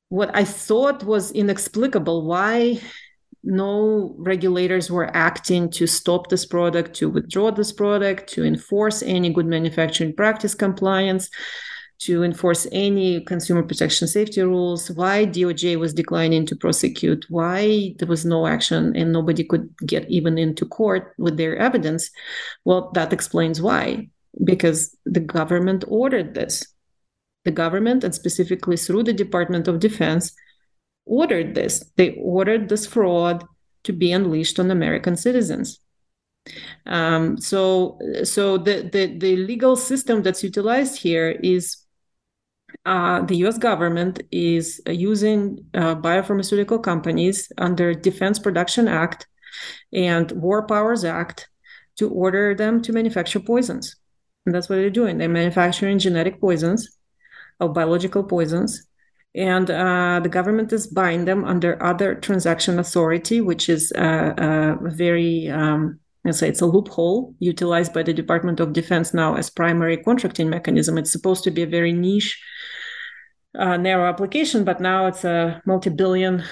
what 0.09 0.31
I 0.35 0.45
thought 0.45 1.05
was 1.05 1.31
inexplicable, 1.31 2.27
why 2.27 2.81
no 3.43 4.14
regulators 4.18 4.91
were 4.91 5.16
acting 5.16 5.71
to 5.71 5.87
stop 5.87 6.29
this 6.29 6.45
product, 6.45 6.95
to 6.97 7.09
withdraw 7.09 7.51
this 7.53 7.73
product, 7.73 8.29
to 8.31 8.45
enforce 8.45 9.03
any 9.03 9.33
good 9.33 9.47
manufacturing 9.47 10.14
practice 10.14 10.55
compliance, 10.55 11.31
to 12.01 12.23
enforce 12.23 12.67
any 12.73 13.21
consumer 13.21 13.63
protection 13.63 14.09
safety 14.09 14.41
rules, 14.41 14.91
why 14.91 15.27
DOJ 15.27 15.79
was 15.79 15.93
declining 15.93 16.47
to 16.47 16.57
prosecute, 16.57 17.27
why 17.29 17.95
there 17.99 18.09
was 18.09 18.25
no 18.25 18.47
action 18.47 18.97
and 18.97 19.13
nobody 19.13 19.45
could 19.45 19.69
get 19.87 20.11
even 20.11 20.39
into 20.39 20.65
court 20.65 21.13
with 21.19 21.37
their 21.37 21.57
evidence. 21.57 22.11
Well, 22.65 22.91
that 22.95 23.13
explains 23.13 23.61
why, 23.61 24.09
because 24.43 24.97
the 25.05 25.21
government 25.21 25.85
ordered 25.89 26.35
this. 26.35 26.67
The 27.45 27.51
government, 27.51 28.03
and 28.03 28.15
specifically 28.15 28.79
through 28.79 29.05
the 29.05 29.13
Department 29.13 29.69
of 29.69 29.81
Defense, 29.81 30.33
ordered 31.05 31.55
this. 31.55 31.85
They 31.97 32.15
ordered 32.17 32.69
this 32.69 32.87
fraud 32.87 33.45
to 33.85 33.93
be 33.93 34.13
unleashed 34.13 34.59
on 34.59 34.71
American 34.71 35.17
citizens. 35.17 35.81
Um, 36.87 37.39
so, 37.39 37.99
so 38.25 38.57
the, 38.57 38.89
the 38.91 39.19
the 39.19 39.37
legal 39.37 39.77
system 39.77 40.23
that's 40.23 40.43
utilized 40.43 40.99
here 40.99 41.31
is 41.43 41.80
uh, 42.85 43.23
the 43.23 43.37
U.S. 43.37 43.59
government 43.59 44.23
is 44.31 44.81
using 44.87 45.64
uh, 45.75 45.95
biopharmaceutical 45.97 46.83
companies 46.83 47.51
under 47.59 47.95
Defense 47.95 48.39
Production 48.39 48.89
Act 48.89 49.27
and 49.93 50.31
War 50.33 50.66
Powers 50.66 51.05
Act 51.05 51.49
to 51.97 52.09
order 52.09 52.55
them 52.55 52.81
to 52.83 52.93
manufacture 52.93 53.41
poisons, 53.41 53.97
and 54.47 54.55
that's 54.55 54.68
what 54.68 54.77
they're 54.77 54.91
doing. 54.91 55.18
They're 55.18 55.29
manufacturing 55.29 55.99
genetic 55.99 56.41
poisons, 56.41 56.99
or 57.59 57.68
biological 57.68 58.25
poisons, 58.25 58.87
and 59.35 59.71
uh, 59.71 60.21
the 60.23 60.29
government 60.29 60.73
is 60.73 60.87
buying 60.87 61.25
them 61.25 61.45
under 61.45 61.83
other 61.83 62.14
transaction 62.14 62.79
authority, 62.79 63.41
which 63.41 63.68
is 63.68 63.93
uh, 63.97 64.35
uh, 64.37 64.77
a 64.85 64.91
very 64.91 65.49
um, 65.49 66.01
let's 66.25 66.39
say 66.39 66.49
it's 66.49 66.61
a 66.61 66.66
loophole 66.66 67.35
utilized 67.39 67.93
by 67.93 68.03
the 68.03 68.12
Department 68.12 68.61
of 68.61 68.73
Defense 68.73 69.14
now 69.14 69.37
as 69.37 69.51
primary 69.51 69.97
contracting 69.97 70.51
mechanism. 70.51 70.99
It's 70.99 71.12
supposed 71.12 71.45
to 71.45 71.51
be 71.51 71.62
a 71.62 71.66
very 71.66 71.93
niche, 71.93 72.41
uh, 73.59 73.77
narrow 73.77 74.09
application, 74.09 74.64
but 74.64 74.81
now 74.81 75.07
it's 75.07 75.25
a 75.25 75.62
multi-billion 75.66 76.45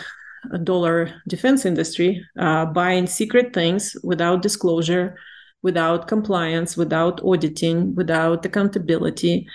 dollar 0.62 1.10
defense 1.26 1.66
industry 1.66 2.24
uh, 2.38 2.64
buying 2.66 3.06
secret 3.06 3.52
things 3.52 3.96
without 4.02 4.42
disclosure 4.42 5.16
without 5.62 6.06
compliance, 6.06 6.76
without 6.76 7.20
auditing, 7.24 7.94
without 7.94 8.44
accountability. 8.46 9.46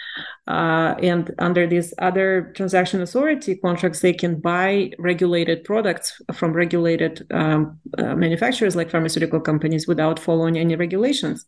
Uh, 0.47 0.95
and 1.01 1.33
under 1.39 1.65
these 1.65 1.93
other 1.99 2.51
transaction 2.55 3.01
authority 3.01 3.55
contracts, 3.55 4.01
they 4.01 4.11
can 4.11 4.39
buy 4.39 4.91
regulated 4.99 5.63
products 5.63 6.21
from 6.33 6.51
regulated 6.51 7.25
um, 7.31 7.79
uh, 7.97 8.15
manufacturers 8.15 8.75
like 8.75 8.91
pharmaceutical 8.91 9.39
companies 9.39 9.87
without 9.87 10.19
following 10.19 10.57
any 10.57 10.75
regulations. 10.75 11.45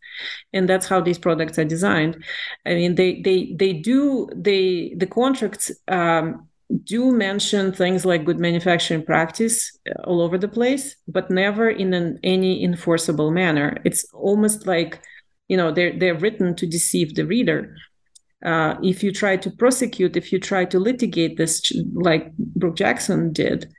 And 0.54 0.70
that's 0.70 0.88
how 0.88 1.02
these 1.02 1.20
products 1.20 1.60
are 1.60 1.66
designed. 1.66 2.24
I 2.66 2.76
mean, 2.76 2.96
they 2.96 3.22
they 3.22 3.54
they 3.60 3.74
do 3.74 4.30
they 4.34 4.94
the 4.96 5.08
contracts. 5.08 5.72
Um, 5.90 6.48
do 6.84 7.12
mention 7.12 7.72
things 7.72 8.06
like 8.06 8.26
good 8.26 8.40
manufacturing 8.40 9.04
practice 9.04 9.78
uh, 9.90 10.02
all 10.04 10.22
over 10.22 10.38
the 10.38 10.48
place, 10.48 10.96
but 11.08 11.30
never 11.30 11.70
in 11.70 11.94
an, 11.94 12.20
any 12.24 12.64
enforceable 12.64 13.32
manner. 13.32 13.78
It's 13.86 14.06
almost 14.14 14.66
like, 14.66 15.02
you 15.48 15.58
know, 15.58 15.72
they're 15.72 15.98
they're 15.98 16.18
written 16.18 16.56
to 16.56 16.66
deceive 16.66 17.16
the 17.16 17.26
reader. 17.26 17.76
Uh, 18.44 18.76
if 18.84 19.04
you 19.04 19.12
try 19.12 19.38
to 19.38 19.50
prosecute, 19.50 20.18
if 20.18 20.32
you 20.32 20.40
try 20.40 20.66
to 20.66 20.80
litigate 20.80 21.38
this, 21.38 21.72
like 21.94 22.36
Brook 22.38 22.76
Jackson 22.76 23.32
did, 23.32 23.72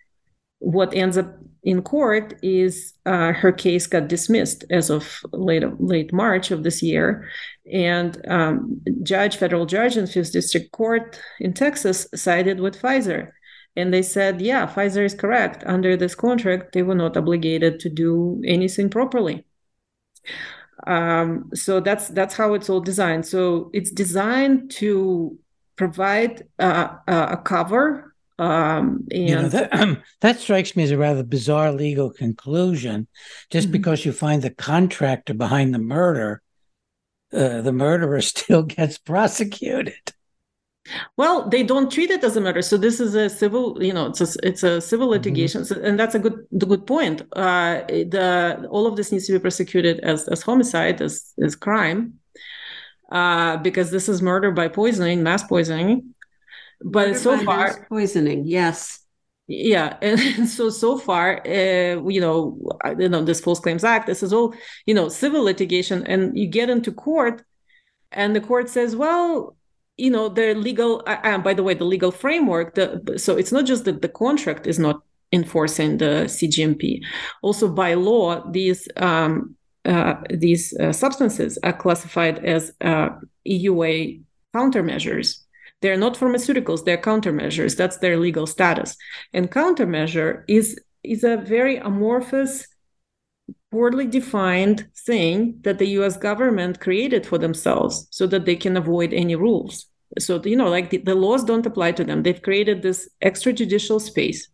what 0.59 0.95
ends 0.95 1.19
up 1.19 1.37
in 1.63 1.83
court 1.83 2.35
is 2.43 2.95
uh, 3.05 3.33
her 3.33 3.53
case 3.53 3.87
got 3.87 4.09
dismissed 4.09 4.65
as 4.71 4.91
of 4.91 5.21
late 5.33 5.65
late 5.81 6.13
March 6.13 6.51
of 6.51 6.63
this 6.63 6.83
year, 6.83 7.29
and 7.73 8.21
um, 8.29 8.81
judge 9.03 9.37
federal 9.37 9.67
judge 9.67 9.97
in 9.97 10.07
fifth 10.07 10.33
district 10.33 10.73
court 10.73 11.19
in 11.41 11.53
Texas 11.53 12.07
sided 12.15 12.61
with 12.61 12.81
Pfizer, 12.81 13.33
and 13.75 13.93
they 13.93 14.03
said, 14.03 14.41
yeah, 14.41 14.67
Pfizer 14.67 15.05
is 15.05 15.15
correct. 15.15 15.65
Under 15.67 15.97
this 15.97 16.15
contract, 16.15 16.73
they 16.73 16.83
were 16.83 16.95
not 16.95 17.17
obligated 17.17 17.81
to 17.81 17.89
do 17.89 18.41
anything 18.47 18.89
properly. 18.89 19.45
Um, 20.87 21.51
so 21.55 21.81
that's 21.81 22.09
that's 22.09 22.37
how 22.37 22.55
it's 22.55 22.69
all 22.69 22.81
designed. 22.81 23.27
So 23.27 23.71
it's 23.73 23.91
designed 23.91 24.71
to 24.73 25.39
provide 25.77 26.45
uh, 26.59 26.97
a 27.07 27.37
cover 27.43 28.15
um, 28.39 29.07
and 29.11 29.29
you 29.29 29.35
know, 29.35 29.49
that, 29.49 29.73
um, 29.73 30.03
that 30.21 30.39
strikes 30.39 30.77
me 30.77 30.83
as 30.83 30.91
a 30.91 30.99
rather 30.99 31.23
bizarre 31.23 31.73
legal 31.73 32.11
conclusion. 32.11 33.09
Just 33.51 33.69
mm-hmm. 33.69 33.73
because 33.73 34.05
you 34.05 34.13
find 34.13 34.43
the 34.43 34.51
contractor 34.51 35.35
behind 35.35 35.73
the 35.73 35.79
murder, 35.79 36.43
uh, 37.33 37.61
the 37.61 37.73
murderer 37.73 38.21
still 38.33 38.63
gets 38.63 38.99
prosecuted. 38.99 40.13
Well, 41.17 41.49
they 41.49 41.65
don't 41.65 41.91
treat 41.91 42.11
it 42.11 42.23
as 42.23 42.37
a 42.37 42.41
murder, 42.41 42.63
so 42.63 42.77
this 42.77 43.01
is 43.01 43.17
a 43.17 43.29
civil, 43.29 43.83
you 43.83 43.93
know, 43.93 44.07
it's 44.07 44.21
a 44.21 44.47
it's 44.47 44.63
a 44.63 44.81
civil 44.81 45.07
mm-hmm. 45.07 45.15
litigation, 45.15 45.63
mm-hmm. 45.63 45.75
so, 45.75 45.81
and 45.83 45.99
that's 45.99 46.15
a 46.15 46.21
good 46.21 46.47
the 46.53 46.67
good 46.67 46.87
point. 46.87 47.23
Uh, 47.33 47.83
the 47.89 48.69
all 48.71 48.87
of 48.87 48.95
this 48.95 49.11
needs 49.11 49.27
to 49.27 49.33
be 49.33 49.41
prosecuted 49.41 49.99
as 50.01 50.29
as 50.29 50.43
homicide, 50.43 51.03
as 51.03 51.33
as 51.43 51.57
crime, 51.57 52.21
uh, 53.11 53.57
because 53.57 53.91
this 53.91 54.09
is 54.09 54.23
murder 54.23 54.53
by 54.53 54.69
poisoning, 54.69 55.25
mass 55.25 55.43
poisoning, 55.43 56.15
but 56.81 57.17
so 57.17 57.37
far 57.45 57.87
poisoning 57.89 58.45
yes 58.47 59.06
yeah 59.49 59.97
and 60.03 60.49
so 60.49 60.71
so 60.71 60.99
far 60.99 61.41
uh, 61.47 62.03
you 62.09 62.21
know 62.21 62.59
you 62.99 63.09
know 63.09 63.25
this 63.25 63.41
false 63.41 63.61
claims 63.61 63.85
act 63.85 64.07
this 64.07 64.23
is 64.23 64.33
all 64.33 64.55
you 64.87 64.95
know 64.95 65.09
civil 65.09 65.43
litigation 65.43 66.07
and 66.07 66.37
you 66.37 66.47
get 66.47 66.71
into 66.71 66.93
court 66.93 67.43
and 68.13 68.35
the 68.35 68.41
court 68.41 68.69
says 68.69 68.97
well 68.97 69.57
you 69.97 70.11
know 70.11 70.29
the 70.29 70.55
legal 70.55 71.03
uh, 71.07 71.39
by 71.39 71.55
the 71.55 71.63
way 71.63 71.75
the 71.75 71.85
legal 71.85 72.11
framework 72.11 72.75
the 72.75 73.15
so 73.17 73.37
it's 73.37 73.53
not 73.53 73.65
just 73.65 73.85
that 73.85 74.03
the 74.03 74.09
contract 74.09 74.67
is 74.67 74.79
not 74.79 75.03
enforcing 75.33 75.99
the 75.99 76.25
cgmp 76.27 77.01
also 77.43 77.69
by 77.69 77.95
law 77.95 78.49
these 78.51 78.89
um, 78.97 79.55
uh, 79.85 80.15
these 80.31 80.77
uh, 80.79 80.93
substances 80.93 81.59
are 81.63 81.73
classified 81.73 82.45
as 82.45 82.73
uh, 82.81 83.09
eua 83.47 84.21
countermeasures 84.55 85.46
they're 85.87 85.97
not 85.97 86.17
pharmaceuticals 86.17 86.85
they're 86.85 86.99
countermeasures 86.99 87.77
that's 87.77 87.99
their 87.99 88.17
legal 88.17 88.47
status 88.47 88.97
and 89.33 89.53
countermeasure 89.53 90.43
is 90.49 90.77
is 91.05 91.23
a 91.23 91.37
very 91.37 91.77
amorphous 91.77 92.67
poorly 93.71 94.07
defined 94.07 94.89
thing 95.07 95.59
that 95.63 95.79
the 95.79 95.89
US 95.99 96.17
government 96.17 96.81
created 96.81 97.27
for 97.27 97.39
themselves 97.39 98.09
so 98.11 98.27
that 98.27 98.45
they 98.45 98.57
can 98.57 98.77
avoid 98.77 99.13
any 99.13 99.37
rules. 99.37 99.87
So, 100.19 100.41
you 100.45 100.57
know, 100.57 100.69
like 100.69 100.91
the, 100.91 100.99
the 100.99 101.15
laws 101.15 101.45
don't 101.45 101.67
apply 101.67 101.93
to 101.93 102.05
them. 102.05 102.23
They've 102.23 102.41
created 102.41 102.83
this 102.83 103.09
extrajudicial 103.23 104.01
space 104.01 104.49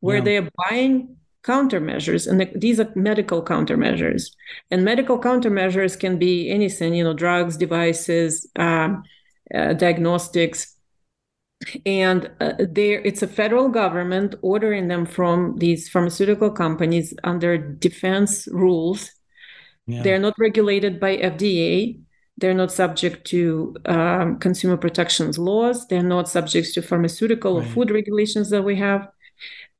where 0.00 0.18
yeah. 0.18 0.24
they 0.24 0.36
are 0.38 0.48
buying 0.68 1.16
countermeasures 1.44 2.28
and 2.28 2.40
the, 2.40 2.50
these 2.54 2.78
are 2.80 2.92
medical 2.94 3.42
countermeasures 3.42 4.32
and 4.70 4.84
medical 4.84 5.18
countermeasures 5.18 5.98
can 5.98 6.18
be 6.18 6.50
anything 6.50 6.92
you 6.92 7.04
know 7.04 7.14
drugs 7.14 7.56
devices 7.56 8.50
um, 8.56 9.02
uh, 9.54 9.72
diagnostics. 9.74 10.74
And 11.84 12.30
uh, 12.40 12.52
there 12.58 13.00
it's 13.00 13.22
a 13.22 13.26
federal 13.26 13.68
government 13.68 14.36
ordering 14.42 14.88
them 14.88 15.04
from 15.06 15.56
these 15.58 15.88
pharmaceutical 15.88 16.50
companies 16.50 17.12
under 17.24 17.58
defense 17.58 18.46
rules. 18.50 19.10
Yeah. 19.86 20.02
they're 20.02 20.18
not 20.18 20.34
regulated 20.38 21.00
by 21.00 21.16
fda 21.16 21.98
they're 22.38 22.54
not 22.54 22.70
subject 22.70 23.26
to 23.28 23.74
um, 23.86 24.38
consumer 24.38 24.76
protections 24.76 25.38
laws. 25.38 25.86
They're 25.88 26.02
not 26.02 26.28
subject 26.28 26.72
to 26.74 26.82
pharmaceutical 26.82 27.58
right. 27.58 27.66
or 27.66 27.70
food 27.72 27.90
regulations 27.90 28.50
that 28.50 28.62
we 28.62 28.76
have. 28.76 29.08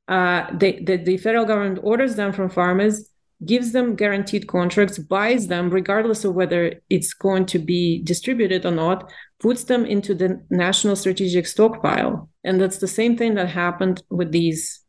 Uh, 0.09 0.47
they, 0.57 0.83
the, 0.83 0.97
the 0.97 1.17
federal 1.17 1.45
government 1.45 1.79
orders 1.83 2.15
them 2.15 2.33
from 2.33 2.49
farmers 2.49 3.08
gives 3.45 3.71
them 3.71 3.95
guaranteed 3.95 4.47
contracts 4.47 4.97
buys 4.97 5.47
them 5.47 5.69
regardless 5.69 6.25
of 6.25 6.35
whether 6.35 6.81
it's 6.89 7.13
going 7.13 7.45
to 7.45 7.59
be 7.59 8.01
distributed 8.03 8.65
or 8.65 8.71
not 8.71 9.11
puts 9.39 9.63
them 9.63 9.85
into 9.85 10.13
the 10.13 10.43
national 10.49 10.95
strategic 10.95 11.47
stockpile. 11.47 12.29
And 12.43 12.59
that's 12.59 12.79
the 12.79 12.87
same 12.87 13.15
thing 13.15 13.35
that 13.35 13.49
happened 13.49 14.03
with 14.09 14.31
these 14.31 14.81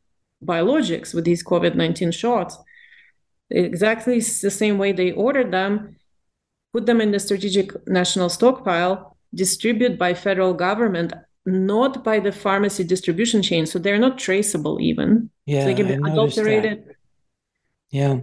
biologics, 0.44 1.14
with 1.14 1.24
these 1.24 1.44
COVID 1.44 1.76
19 1.76 2.10
shots. 2.10 2.58
Exactly 3.50 4.18
the 4.18 4.50
same 4.50 4.78
way 4.78 4.92
they 4.92 5.12
ordered 5.12 5.52
them, 5.52 5.96
put 6.72 6.86
them 6.86 7.00
in 7.00 7.12
the 7.12 7.20
strategic 7.20 7.70
national 7.86 8.28
stockpile, 8.28 9.16
distribute 9.34 9.98
by 9.98 10.14
federal 10.14 10.54
government, 10.54 11.12
not 11.46 12.02
by 12.02 12.18
the 12.18 12.32
pharmacy 12.32 12.84
distribution 12.84 13.42
chain. 13.42 13.66
So 13.66 13.78
they're 13.78 13.98
not 13.98 14.18
traceable 14.18 14.80
even. 14.80 15.30
Yeah. 15.46 15.60
So 15.60 15.66
they 15.66 15.74
can 15.74 15.86
be 15.86 16.10
adulterated. 16.10 16.84
Yeah. 17.90 18.20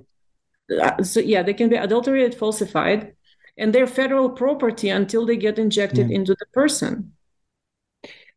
Uh, 0.70 1.04
so 1.04 1.20
yeah, 1.20 1.44
they 1.44 1.54
can 1.54 1.70
be 1.70 1.76
adulterated, 1.76 2.36
falsified, 2.36 3.14
and 3.58 3.74
they're 3.74 3.88
federal 3.88 4.30
property 4.30 4.90
until 4.90 5.26
they 5.26 5.38
get 5.38 5.58
injected 5.58 6.12
into 6.12 6.36
the 6.40 6.46
person. 6.54 7.14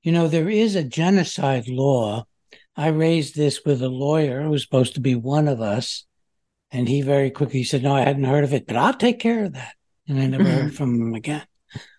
You 0.02 0.12
know, 0.12 0.28
there 0.28 0.48
is 0.48 0.76
a 0.76 0.84
genocide 0.84 1.68
law. 1.68 2.26
I 2.76 2.88
raised 2.88 3.36
this 3.36 3.64
with 3.64 3.82
a 3.82 3.88
lawyer 3.88 4.42
who 4.42 4.50
was 4.50 4.62
supposed 4.62 4.94
to 4.94 5.00
be 5.00 5.14
one 5.14 5.48
of 5.48 5.60
us. 5.60 6.06
And 6.70 6.88
he 6.88 7.02
very 7.02 7.30
quickly 7.30 7.64
said, 7.64 7.82
No, 7.82 7.94
I 7.94 8.02
hadn't 8.02 8.24
heard 8.24 8.44
of 8.44 8.54
it, 8.54 8.66
but 8.66 8.76
I'll 8.76 8.94
take 8.94 9.18
care 9.18 9.44
of 9.44 9.54
that. 9.54 9.74
And 10.08 10.18
I 10.20 10.26
never 10.26 10.44
heard 10.44 10.74
from 10.76 10.94
him 10.94 11.14
again. 11.14 11.44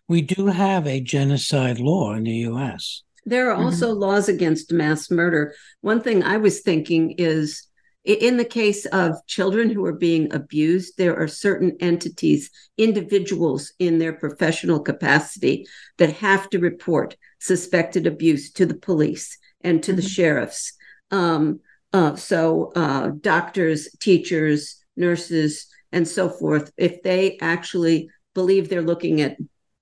We 0.07 0.21
do 0.21 0.47
have 0.47 0.87
a 0.87 1.01
genocide 1.01 1.79
law 1.79 2.13
in 2.13 2.23
the 2.23 2.31
US. 2.31 3.03
There 3.25 3.51
are 3.51 3.55
also 3.55 3.91
mm-hmm. 3.91 4.01
laws 4.01 4.29
against 4.29 4.73
mass 4.73 5.11
murder. 5.11 5.53
One 5.81 6.01
thing 6.01 6.23
I 6.23 6.37
was 6.37 6.61
thinking 6.61 7.11
is 7.17 7.67
in 8.03 8.37
the 8.37 8.45
case 8.45 8.85
of 8.87 9.25
children 9.27 9.69
who 9.69 9.85
are 9.85 9.93
being 9.93 10.33
abused, 10.33 10.97
there 10.97 11.15
are 11.17 11.27
certain 11.27 11.77
entities, 11.79 12.49
individuals 12.77 13.73
in 13.77 13.99
their 13.99 14.13
professional 14.13 14.79
capacity 14.79 15.67
that 15.97 16.13
have 16.17 16.49
to 16.49 16.59
report 16.59 17.15
suspected 17.39 18.07
abuse 18.07 18.51
to 18.53 18.65
the 18.65 18.75
police 18.75 19.37
and 19.61 19.83
to 19.83 19.91
mm-hmm. 19.91 20.01
the 20.01 20.07
sheriffs. 20.07 20.73
Um, 21.11 21.59
uh, 21.93 22.15
so, 22.15 22.71
uh, 22.75 23.11
doctors, 23.19 23.89
teachers, 23.99 24.83
nurses, 24.95 25.67
and 25.91 26.07
so 26.07 26.29
forth, 26.29 26.71
if 26.77 27.03
they 27.03 27.37
actually 27.39 28.09
believe 28.33 28.69
they're 28.69 28.81
looking 28.81 29.21
at 29.21 29.37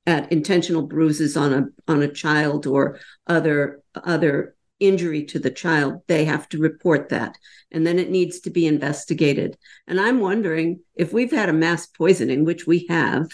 at 0.07 0.32
intentional 0.32 0.82
bruises 0.82 1.38
on 1.38 1.53
a 1.53 1.91
on 1.91 2.01
a 2.01 2.11
child 2.11 2.65
or 2.65 2.99
other 3.28 3.82
other 3.93 4.55
injury 4.80 5.25
to 5.25 5.39
the 5.39 5.51
child, 5.51 6.01
they 6.07 6.25
have 6.25 6.47
to 6.49 6.57
report 6.57 7.09
that. 7.09 7.38
And 7.71 7.86
then 7.86 7.99
it 7.99 8.09
needs 8.09 8.39
to 8.41 8.49
be 8.49 8.65
investigated. 8.65 9.57
And 9.88 9.99
I'm 9.99 10.19
wondering 10.19 10.82
if 10.95 11.13
we've 11.13 11.32
had 11.32 11.49
a 11.49 11.53
mass 11.53 11.88
poisoning, 11.88 12.45
which 12.45 12.65
we 12.65 12.86
have, 12.89 13.27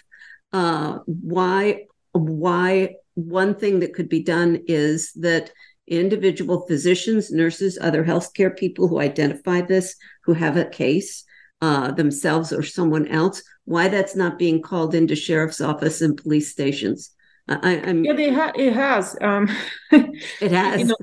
uh, 0.51 0.99
why, 1.05 1.85
why 2.11 2.95
one 3.13 3.55
thing 3.55 3.79
that 3.79 3.93
could 3.93 4.09
be 4.09 4.23
done 4.23 4.61
is 4.67 5.11
that 5.13 5.51
individual 5.87 6.65
physicians, 6.67 7.31
nurses, 7.31 7.77
other 7.79 8.03
healthcare 8.03 8.55
people 8.55 8.87
who 8.87 8.99
identify 8.99 9.61
this, 9.61 9.95
who 10.23 10.33
have 10.33 10.57
a 10.57 10.65
case 10.65 11.23
uh, 11.61 11.91
themselves 11.91 12.51
or 12.51 12.63
someone 12.63 13.07
else, 13.07 13.41
why 13.65 13.87
that's 13.87 14.15
not 14.15 14.39
being 14.39 14.61
called 14.61 14.95
into 14.95 15.15
sheriff's 15.15 15.61
office 15.61 16.01
and 16.01 16.17
police 16.17 16.51
stations. 16.51 17.11
I, 17.47 17.75
am 17.75 18.03
yeah, 18.03 18.13
they 18.13 18.33
ha- 18.33 18.53
it 18.55 18.73
has. 18.73 19.15
Um, 19.21 19.49
it 19.91 20.51
has. 20.51 20.79
You 20.79 20.85
know, 20.87 20.95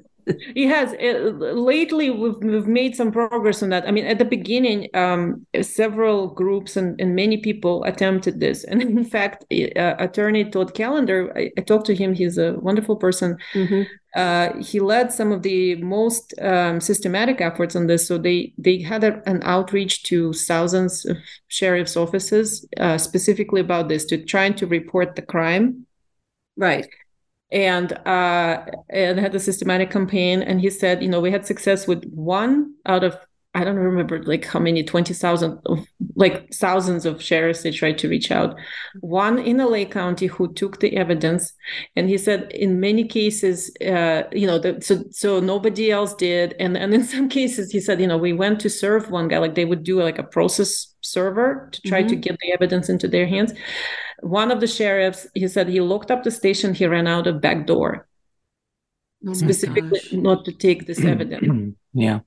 has 0.68 0.95
it, 0.99 1.39
lately 1.39 2.11
we've, 2.11 2.37
we've 2.37 2.66
made 2.66 2.95
some 2.95 3.11
progress 3.11 3.62
on 3.62 3.70
that. 3.70 3.87
I 3.87 3.91
mean 3.91 4.07
at 4.07 4.18
the 4.18 4.25
beginning 4.25 4.89
um, 4.95 5.47
several 5.62 6.29
groups 6.29 6.77
and, 6.77 7.01
and 7.01 7.14
many 7.14 7.39
people 7.39 7.85
attempted 7.85 8.41
this. 8.41 8.64
And 8.64 8.83
in 8.83 9.05
fact 9.05 9.45
uh, 9.53 9.95
attorney 9.99 10.45
todd 10.51 10.75
callender 10.75 11.33
I, 11.37 11.51
I, 11.59 11.61
talked 11.62 11.87
to 11.87 11.95
him. 11.95 12.14
He's 12.14 12.39
a 12.39 12.55
wonderful 12.55 12.97
person. 12.97 13.37
Mm-hmm. 13.55 13.83
uh, 14.14 14.62
he 14.62 14.79
led 14.81 15.12
some 15.12 15.33
of 15.33 15.43
the 15.43 15.77
most 15.77 16.35
um, 16.41 16.81
systematic 16.81 17.41
efforts 17.41 17.75
on 17.75 17.87
this. 17.87 18.07
So 18.07 18.18
they 18.18 18.53
they 18.59 18.81
had 18.81 19.05
a, 19.05 19.23
an 19.29 19.41
outreach 19.43 20.05
to 20.05 20.33
thousands 20.33 21.05
of 21.05 21.16
sheriff's 21.49 21.97
offices 21.97 22.66
uh, 22.79 22.99
specifically 22.99 23.61
about 23.61 23.89
this 23.89 24.05
to 24.07 24.25
trying 24.25 24.55
to 24.55 24.66
report 24.66 25.16
the 25.16 25.23
crime. 25.23 25.87
Right 26.57 26.87
and 27.53 27.92
uh, 28.07 28.64
and 28.88 29.20
had 29.20 29.34
a 29.34 29.40
systematic 29.40 29.90
campaign. 29.90 30.42
And 30.42 30.61
he 30.61 30.70
said, 30.70 31.03
you 31.03 31.09
know, 31.09 31.20
we 31.20 31.30
had 31.30 31.46
success 31.46 31.86
with 31.86 32.05
one 32.07 32.74
out 32.86 33.05
of 33.05 33.16
I 33.55 33.64
don't 33.64 33.76
remember 33.76 34.22
like 34.22 34.46
how 34.46 34.59
many 34.59 34.82
twenty 34.82 35.12
thousand 35.12 35.61
of 35.66 35.86
like 36.16 36.50
thousands 36.55 37.05
of 37.05 37.22
sheriffs 37.22 37.62
they 37.62 37.70
tried 37.70 37.98
to 37.98 38.09
reach 38.09 38.30
out. 38.30 38.57
One 39.00 39.38
in 39.38 39.59
LA 39.59 39.84
County 39.84 40.26
who 40.26 40.55
took 40.55 40.80
the 40.80 40.96
evidence, 40.96 41.53
and 41.94 42.09
he 42.09 42.16
said 42.16 42.50
in 42.53 42.80
many 42.80 43.05
cases, 43.05 43.70
uh, 43.86 44.22
you 44.32 44.46
know, 44.46 44.59
the, 44.59 44.80
so 44.80 45.05
so 45.11 45.38
nobody 45.38 45.90
else 45.90 46.14
did, 46.14 46.55
and 46.59 46.78
and 46.78 46.94
in 46.94 47.05
some 47.14 47.28
cases 47.28 47.70
he 47.70 47.80
said, 47.80 48.00
you 48.00 48.07
know, 48.07 48.16
we 48.16 48.32
went 48.32 48.59
to 48.61 48.70
serve 48.70 49.11
one 49.11 49.28
guy, 49.28 49.36
like 49.36 49.55
they 49.55 49.66
would 49.66 49.84
do 49.84 50.03
like 50.03 50.18
a 50.18 50.24
process 50.24 50.94
server 51.03 51.68
to 51.72 51.82
try 51.82 52.00
mm-hmm. 52.00 52.09
to 52.09 52.16
get 52.16 52.38
the 52.40 52.53
evidence 52.53 52.88
into 52.88 53.09
their 53.09 53.26
hands 53.26 53.53
one 54.23 54.51
of 54.51 54.61
the 54.61 54.66
sheriffs 54.66 55.27
he 55.35 55.47
said 55.49 55.68
he 55.68 55.81
looked 55.81 56.11
up 56.11 56.23
the 56.23 56.31
station 56.31 56.75
he 56.75 56.87
ran 56.87 57.07
out 57.07 57.27
a 57.27 57.33
back 57.33 57.66
door. 57.66 58.09
Oh 59.27 59.35
specifically 59.35 60.01
not 60.12 60.45
to 60.45 60.53
take 60.53 60.87
this 60.87 61.05
evidence. 61.05 61.77
Yeah. 61.95 62.20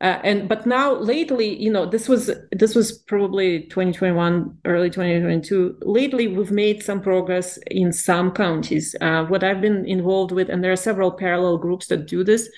Uh, 0.00 0.18
and 0.24 0.48
but 0.48 0.66
now 0.66 0.92
lately 0.92 1.56
you 1.62 1.70
know 1.70 1.86
this 1.86 2.08
was 2.08 2.30
this 2.50 2.74
was 2.74 2.90
probably 2.90 3.62
2021 3.68 4.58
early 4.64 4.90
2022 4.90 5.78
lately 5.82 6.26
we've 6.26 6.50
made 6.50 6.82
some 6.82 7.00
progress 7.00 7.58
in 7.70 7.92
some 7.92 8.32
counties. 8.32 8.96
Uh, 9.00 9.24
what 9.26 9.44
i've 9.44 9.60
been 9.60 9.86
involved 9.86 10.32
with 10.32 10.48
and 10.48 10.64
there 10.64 10.72
are 10.72 10.76
several 10.76 11.12
parallel 11.12 11.58
groups 11.58 11.86
that 11.86 12.06
do 12.06 12.24
this. 12.24 12.48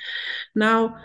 Now 0.55 0.97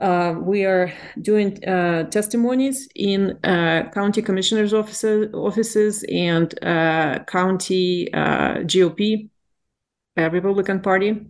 uh, 0.00 0.34
we 0.38 0.64
are 0.64 0.92
doing 1.20 1.62
uh, 1.64 2.04
testimonies 2.04 2.88
in 2.94 3.38
uh, 3.44 3.88
county 3.92 4.22
commissioners' 4.22 4.74
offices, 4.74 5.32
offices 5.32 6.04
and 6.10 6.52
uh, 6.64 7.20
county 7.26 8.12
uh, 8.12 8.56
GOP, 8.64 9.28
Republican 10.16 10.80
Party. 10.80 11.26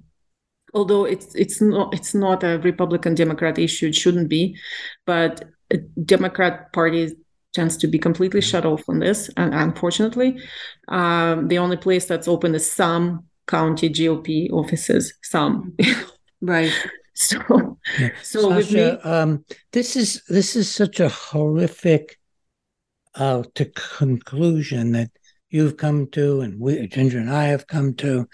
Although 0.74 1.04
it's 1.04 1.34
it's 1.34 1.60
not 1.60 1.94
it's 1.94 2.14
not 2.14 2.42
a 2.42 2.58
Republican 2.58 3.14
Democrat 3.14 3.58
issue, 3.58 3.88
it 3.88 3.94
shouldn't 3.94 4.28
be, 4.28 4.56
but 5.06 5.44
Democrat 6.04 6.72
Party 6.72 7.14
tends 7.52 7.76
to 7.78 7.86
be 7.86 7.98
completely 7.98 8.40
shut 8.40 8.66
off 8.66 8.82
on 8.88 8.98
this. 8.98 9.30
And 9.36 9.54
unfortunately, 9.54 10.38
um, 10.88 11.48
the 11.48 11.58
only 11.58 11.76
place 11.76 12.04
that's 12.06 12.28
open 12.28 12.54
is 12.54 12.70
some 12.70 13.24
county 13.46 13.88
GOP 13.88 14.50
offices. 14.50 15.14
Some, 15.22 15.76
right. 16.40 16.72
So, 17.18 17.78
yeah. 17.98 18.10
so 18.22 18.60
Sasha, 18.60 19.00
um, 19.10 19.44
this 19.72 19.96
is 19.96 20.22
this 20.28 20.54
is 20.54 20.70
such 20.70 21.00
a 21.00 21.08
horrific 21.08 22.18
uh, 23.14 23.42
to 23.54 23.64
conclusion 23.64 24.92
that 24.92 25.10
you've 25.48 25.78
come 25.78 26.08
to, 26.08 26.42
and 26.42 26.60
we, 26.60 26.86
Ginger 26.88 27.18
and 27.18 27.30
I 27.30 27.44
have 27.44 27.66
come 27.66 27.94
to. 27.94 28.28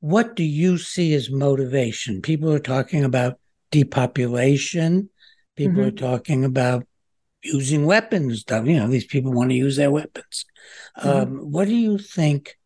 what 0.00 0.34
do 0.34 0.42
you 0.42 0.76
see 0.76 1.14
as 1.14 1.30
motivation? 1.30 2.20
People 2.20 2.52
are 2.52 2.58
talking 2.58 3.04
about 3.04 3.38
depopulation. 3.70 5.08
People 5.56 5.82
mm-hmm. 5.82 5.88
are 5.88 6.08
talking 6.10 6.44
about 6.44 6.84
using 7.42 7.86
weapons. 7.86 8.44
You 8.50 8.78
know, 8.78 8.88
these 8.88 9.06
people 9.06 9.32
want 9.32 9.50
to 9.50 9.56
use 9.56 9.76
their 9.76 9.90
weapons. 9.90 10.44
Mm-hmm. 10.98 11.08
Um, 11.08 11.52
what 11.52 11.68
do 11.68 11.76
you 11.76 11.98
think 11.98 12.58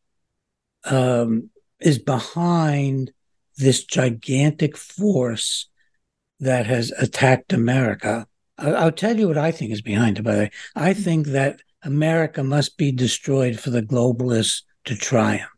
um, 0.84 1.50
is 1.80 1.98
behind 1.98 3.12
this 3.60 3.84
gigantic 3.84 4.76
force 4.76 5.68
that 6.40 6.66
has 6.66 6.90
attacked 6.92 7.52
America? 7.52 8.26
I'll, 8.58 8.92
tell 8.92 9.18
you 9.18 9.28
what 9.28 9.38
I 9.38 9.52
think 9.52 9.72
is 9.72 9.82
behind 9.82 10.18
it. 10.18 10.22
By 10.22 10.34
the 10.34 10.40
way, 10.40 10.50
I 10.76 10.90
mm-hmm. 10.92 11.02
think 11.02 11.26
that 11.28 11.60
America 11.82 12.42
must 12.42 12.76
be 12.76 12.92
destroyed 12.92 13.58
for 13.58 13.70
the 13.70 13.82
globalists 13.82 14.62
to 14.84 14.96
triumph. 14.96 15.48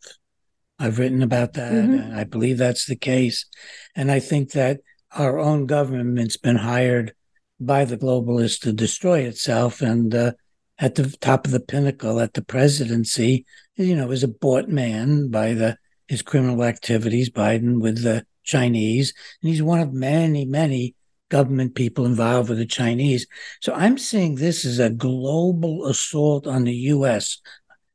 I've 0.78 0.98
written 0.98 1.22
about 1.22 1.54
that, 1.54 1.72
mm-hmm. 1.72 1.94
and 1.94 2.16
I 2.16 2.24
believe 2.24 2.58
that's 2.58 2.86
the 2.86 2.96
case. 2.96 3.46
And 3.94 4.10
I 4.10 4.20
think 4.20 4.52
that 4.52 4.80
our 5.12 5.38
own 5.38 5.66
government's 5.66 6.36
been 6.36 6.56
hired 6.56 7.14
by 7.60 7.84
the 7.84 7.98
globalists 7.98 8.60
to 8.62 8.72
destroy 8.72 9.20
itself. 9.20 9.80
And 9.80 10.14
uh, 10.14 10.32
at 10.78 10.96
the 10.96 11.14
top 11.20 11.44
of 11.44 11.52
the 11.52 11.60
pinnacle, 11.60 12.20
at 12.20 12.34
the 12.34 12.42
presidency, 12.42 13.46
you 13.76 13.94
know, 13.94 14.10
is 14.10 14.24
a 14.24 14.28
bought 14.28 14.68
man 14.68 15.28
by 15.28 15.54
the 15.54 15.78
his 16.12 16.20
criminal 16.20 16.62
activities, 16.62 17.30
Biden 17.30 17.80
with 17.80 18.02
the 18.02 18.26
Chinese, 18.44 19.14
and 19.40 19.48
he's 19.48 19.62
one 19.62 19.80
of 19.80 19.94
many, 19.94 20.44
many 20.44 20.94
government 21.30 21.74
people 21.74 22.04
involved 22.04 22.50
with 22.50 22.58
the 22.58 22.66
Chinese. 22.66 23.26
So 23.62 23.72
I'm 23.72 23.96
seeing 23.96 24.34
this 24.34 24.66
as 24.66 24.78
a 24.78 24.90
global 24.90 25.86
assault 25.86 26.46
on 26.46 26.64
the 26.64 26.74
U.S. 26.96 27.38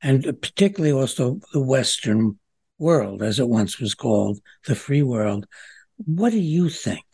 and 0.01 0.23
particularly 0.41 0.99
also 0.99 1.39
the 1.53 1.61
Western 1.61 2.39
world, 2.79 3.21
as 3.21 3.37
it 3.37 3.49
once 3.49 3.79
was 3.79 3.93
called, 3.93 4.39
the 4.65 4.73
free 4.73 5.03
world. 5.03 5.45
What 5.97 6.31
do 6.31 6.39
you 6.39 6.69
think? 6.69 7.05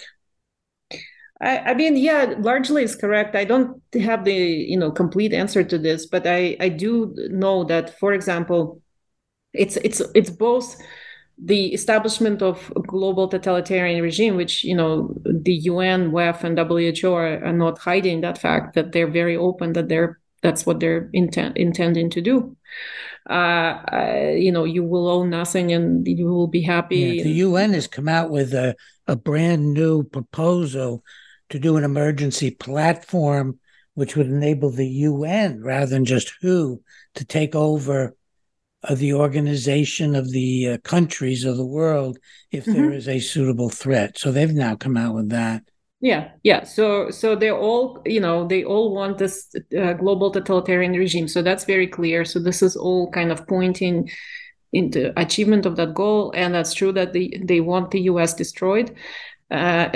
I, 1.41 1.57
I, 1.57 1.73
mean, 1.73 1.97
yeah, 1.97 2.35
largely 2.39 2.83
is 2.83 2.95
correct. 2.95 3.35
I 3.35 3.43
don't 3.43 3.81
have 4.01 4.23
the 4.23 4.33
you 4.33 4.77
know 4.77 4.89
complete 4.89 5.33
answer 5.33 5.65
to 5.65 5.77
this, 5.77 6.05
but 6.05 6.25
I 6.25 6.55
I 6.61 6.69
do 6.69 7.13
know 7.29 7.65
that, 7.65 7.99
for 7.99 8.13
example, 8.13 8.81
it's 9.53 9.77
it's 9.77 10.01
it's 10.15 10.29
both 10.29 10.75
the 11.37 11.73
establishment 11.73 12.41
of 12.41 12.71
a 12.75 12.81
global 12.81 13.27
totalitarian 13.27 14.01
regime, 14.01 14.35
which 14.35 14.63
you 14.63 14.75
know 14.75 15.13
the 15.25 15.53
UN, 15.53 16.11
WEF, 16.11 16.43
and 16.43 16.57
WHO 16.57 17.13
are, 17.13 17.43
are 17.43 17.53
not 17.53 17.77
hiding 17.77 18.21
that 18.21 18.37
fact 18.37 18.75
that 18.75 18.91
they're 18.91 19.07
very 19.07 19.35
open 19.35 19.73
that 19.73 19.89
they're 19.89 20.19
that's 20.41 20.65
what 20.65 20.79
they're 20.79 21.09
intent, 21.13 21.57
intending 21.57 22.09
to 22.11 22.21
do. 22.21 22.55
Uh, 23.29 23.33
uh, 23.93 24.33
you 24.35 24.51
know, 24.51 24.65
you 24.65 24.83
will 24.83 25.07
own 25.07 25.29
nothing 25.29 25.71
and 25.71 26.05
you 26.05 26.25
will 26.25 26.47
be 26.47 26.61
happy. 26.61 26.97
Yeah, 26.97 27.23
the 27.23 27.29
UN 27.29 27.71
has 27.73 27.87
come 27.87 28.09
out 28.09 28.29
with 28.29 28.53
a, 28.53 28.75
a 29.07 29.15
brand 29.15 29.73
new 29.73 30.03
proposal 30.03 31.03
to 31.49 31.59
do 31.59 31.77
an 31.77 31.85
emergency 31.85 32.51
platform 32.51 33.59
which 33.93 34.15
would 34.17 34.27
enable 34.27 34.71
the 34.71 34.87
UN 34.87 35.61
rather 35.63 35.85
than 35.85 36.03
just 36.03 36.33
WHO 36.41 36.81
to 37.15 37.25
take 37.25 37.55
over 37.55 38.15
uh, 38.83 38.95
the 38.95 39.13
organization 39.13 40.15
of 40.15 40.31
the 40.31 40.69
uh, 40.69 40.77
countries 40.79 41.45
of 41.45 41.57
the 41.57 41.65
world 41.65 42.17
if 42.51 42.65
mm-hmm. 42.65 42.73
there 42.73 42.91
is 42.93 43.07
a 43.07 43.19
suitable 43.19 43.69
threat. 43.69 44.17
So 44.17 44.31
they've 44.31 44.53
now 44.53 44.75
come 44.75 44.97
out 44.97 45.15
with 45.15 45.29
that. 45.29 45.63
Yeah 46.01 46.31
yeah. 46.43 46.65
So 46.65 47.09
so 47.11 47.35
they 47.35 47.49
all 47.49 48.01
you 48.05 48.19
know 48.19 48.45
they 48.45 48.63
all 48.65 48.93
want 48.93 49.17
this 49.17 49.55
uh, 49.77 49.93
global 49.93 50.31
totalitarian 50.31 50.93
regime. 50.93 51.27
So 51.27 51.41
that's 51.41 51.63
very 51.63 51.87
clear. 51.87 52.25
So 52.25 52.39
this 52.39 52.61
is 52.61 52.75
all 52.75 53.09
kind 53.11 53.31
of 53.31 53.47
pointing 53.47 54.09
into 54.73 55.17
achievement 55.17 55.65
of 55.65 55.75
that 55.77 55.93
goal. 55.93 56.33
And 56.35 56.53
that's 56.53 56.73
true 56.73 56.91
that 56.91 57.13
they 57.13 57.39
they 57.43 57.61
want 57.61 57.91
the 57.91 58.01
us 58.01 58.33
destroyed 58.33 58.95
uh, 59.53 59.89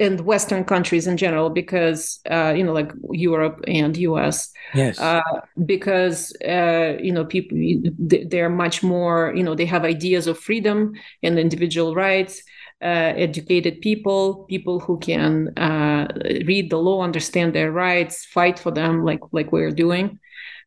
and 0.00 0.20
Western 0.22 0.64
countries 0.64 1.06
in 1.06 1.16
general, 1.16 1.50
because 1.50 2.20
uh, 2.30 2.52
you 2.56 2.64
know, 2.64 2.72
like 2.72 2.90
Europe 3.10 3.62
and 3.68 3.96
U.S. 3.96 4.50
Yes. 4.74 4.98
Uh, 4.98 5.20
because 5.64 6.34
uh, 6.42 6.96
you 7.00 7.12
know, 7.12 7.24
people 7.24 7.56
they're 7.98 8.50
much 8.50 8.82
more. 8.82 9.32
You 9.36 9.42
know, 9.42 9.54
they 9.54 9.66
have 9.66 9.84
ideas 9.84 10.26
of 10.26 10.38
freedom 10.38 10.94
and 11.22 11.38
individual 11.38 11.94
rights 11.94 12.42
uh, 12.84 13.14
educated 13.16 13.80
people, 13.80 14.44
people 14.48 14.78
who 14.78 14.98
can 14.98 15.56
uh, 15.56 16.06
read 16.44 16.70
the 16.70 16.76
law, 16.76 17.02
understand 17.02 17.54
their 17.54 17.72
rights, 17.72 18.26
fight 18.26 18.58
for 18.58 18.70
them, 18.70 19.04
like 19.04 19.20
like 19.32 19.52
we're 19.52 19.70
doing, 19.70 20.18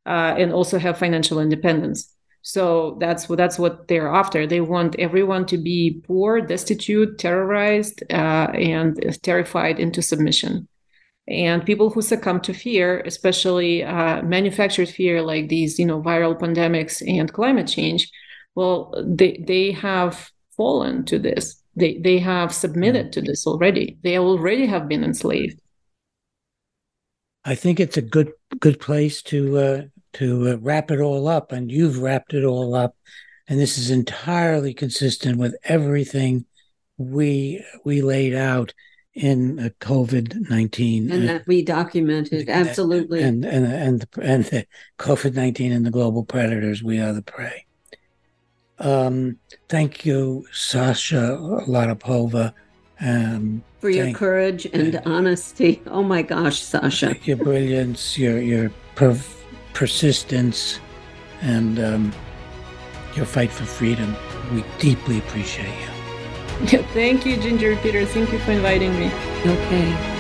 uh, 0.06 0.34
and 0.38 0.52
also 0.52 0.80
have 0.80 0.98
financial 0.98 1.40
independence. 1.40 2.12
So 2.48 2.96
that's 3.02 3.28
what 3.28 3.36
that's 3.36 3.60
what 3.60 3.90
they're 3.90 4.08
after. 4.08 4.48
They 4.48 4.62
want 4.62 4.96
everyone 4.98 5.46
to 5.48 5.58
be 5.58 6.02
poor, 6.08 6.40
destitute, 6.40 7.20
terrorized, 7.20 8.04
uh, 8.10 8.48
and 8.54 8.96
terrified 9.22 9.82
into 9.82 10.02
submission. 10.02 10.70
And 11.28 11.66
people 11.66 11.90
who 11.90 12.02
succumb 12.02 12.40
to 12.42 12.54
fear, 12.54 13.02
especially 13.02 13.84
uh, 13.84 14.22
manufactured 14.22 14.88
fear 14.88 15.22
like 15.22 15.50
these, 15.50 15.78
you 15.78 15.86
know, 15.86 16.02
viral 16.02 16.40
pandemics 16.40 17.06
and 17.06 17.34
climate 17.34 17.68
change, 17.68 18.10
well, 18.56 18.94
they 19.06 19.44
they 19.46 19.74
have 19.74 20.32
fallen 20.56 21.04
to 21.08 21.20
this 21.20 21.62
they 21.76 21.98
they 21.98 22.18
have 22.18 22.54
submitted 22.54 23.12
to 23.12 23.22
this 23.22 23.46
already 23.46 23.98
they 24.04 24.18
already 24.18 24.66
have 24.66 24.88
been 24.88 25.04
enslaved 25.04 25.60
i 27.46 27.54
think 27.54 27.80
it's 27.80 27.98
a 27.98 28.02
good 28.02 28.32
good 28.60 28.80
place 28.80 29.22
to 29.22 29.58
uh, 29.58 29.82
to 30.14 30.50
uh, 30.50 30.58
wrap 30.58 30.92
it 30.92 31.00
all 31.00 31.28
up 31.28 31.52
and 31.52 31.72
you've 31.72 32.00
wrapped 32.00 32.34
it 32.34 32.44
all 32.44 32.76
up 32.76 32.96
and 33.48 33.60
this 33.60 33.78
is 33.78 33.90
entirely 33.90 34.74
consistent 34.74 35.38
with 35.38 35.56
everything 35.64 36.46
we 36.98 37.64
we 37.86 38.02
laid 38.02 38.34
out 38.34 38.74
in 39.14 39.60
uh, 39.60 39.70
COVID 39.80 40.50
nineteen, 40.50 41.12
and 41.12 41.28
that 41.28 41.48
we 41.48 41.64
documented 41.64 42.50
absolutely, 42.50 43.24
and 43.24 43.46
and 43.46 43.66
and 43.66 44.06
and 44.22 44.46
the 44.46 44.66
COVID 45.00 45.36
nineteen 45.36 45.72
and 45.72 45.86
the 45.86 45.92
global 45.92 46.24
predators. 46.24 46.84
We 46.84 47.00
are 47.00 47.14
the 47.14 47.22
prey. 47.22 47.66
Um, 48.80 49.40
thank 49.70 50.06
you, 50.06 50.46
Sasha 50.52 51.38
Latypova. 51.68 52.54
Um, 53.00 53.64
for 53.80 53.90
your 53.90 54.06
thank, 54.06 54.18
courage 54.18 54.66
and 54.66 54.96
uh, 54.96 55.02
honesty. 55.06 55.82
Oh 55.88 56.04
my 56.04 56.22
gosh, 56.22 56.60
Sasha. 56.60 57.16
Your 57.24 57.38
brilliance, 57.38 58.18
your 58.18 58.40
your 58.40 58.72
per- 58.96 59.20
persistence, 59.78 60.80
and 61.42 61.78
um, 61.78 62.12
your 63.16 63.26
fight 63.26 63.52
for 63.52 63.64
freedom. 63.64 64.16
We 64.52 64.64
deeply 64.80 65.20
appreciate 65.20 65.68
you. 65.68 66.80
Thank 66.96 67.28
you, 67.28 67.38
Ginger 67.38 67.76
Peter. 67.78 68.04
Thank 68.04 68.32
you 68.32 68.40
for 68.40 68.54
inviting 68.54 68.92
me. 69.00 69.12
Okay. 69.46 70.17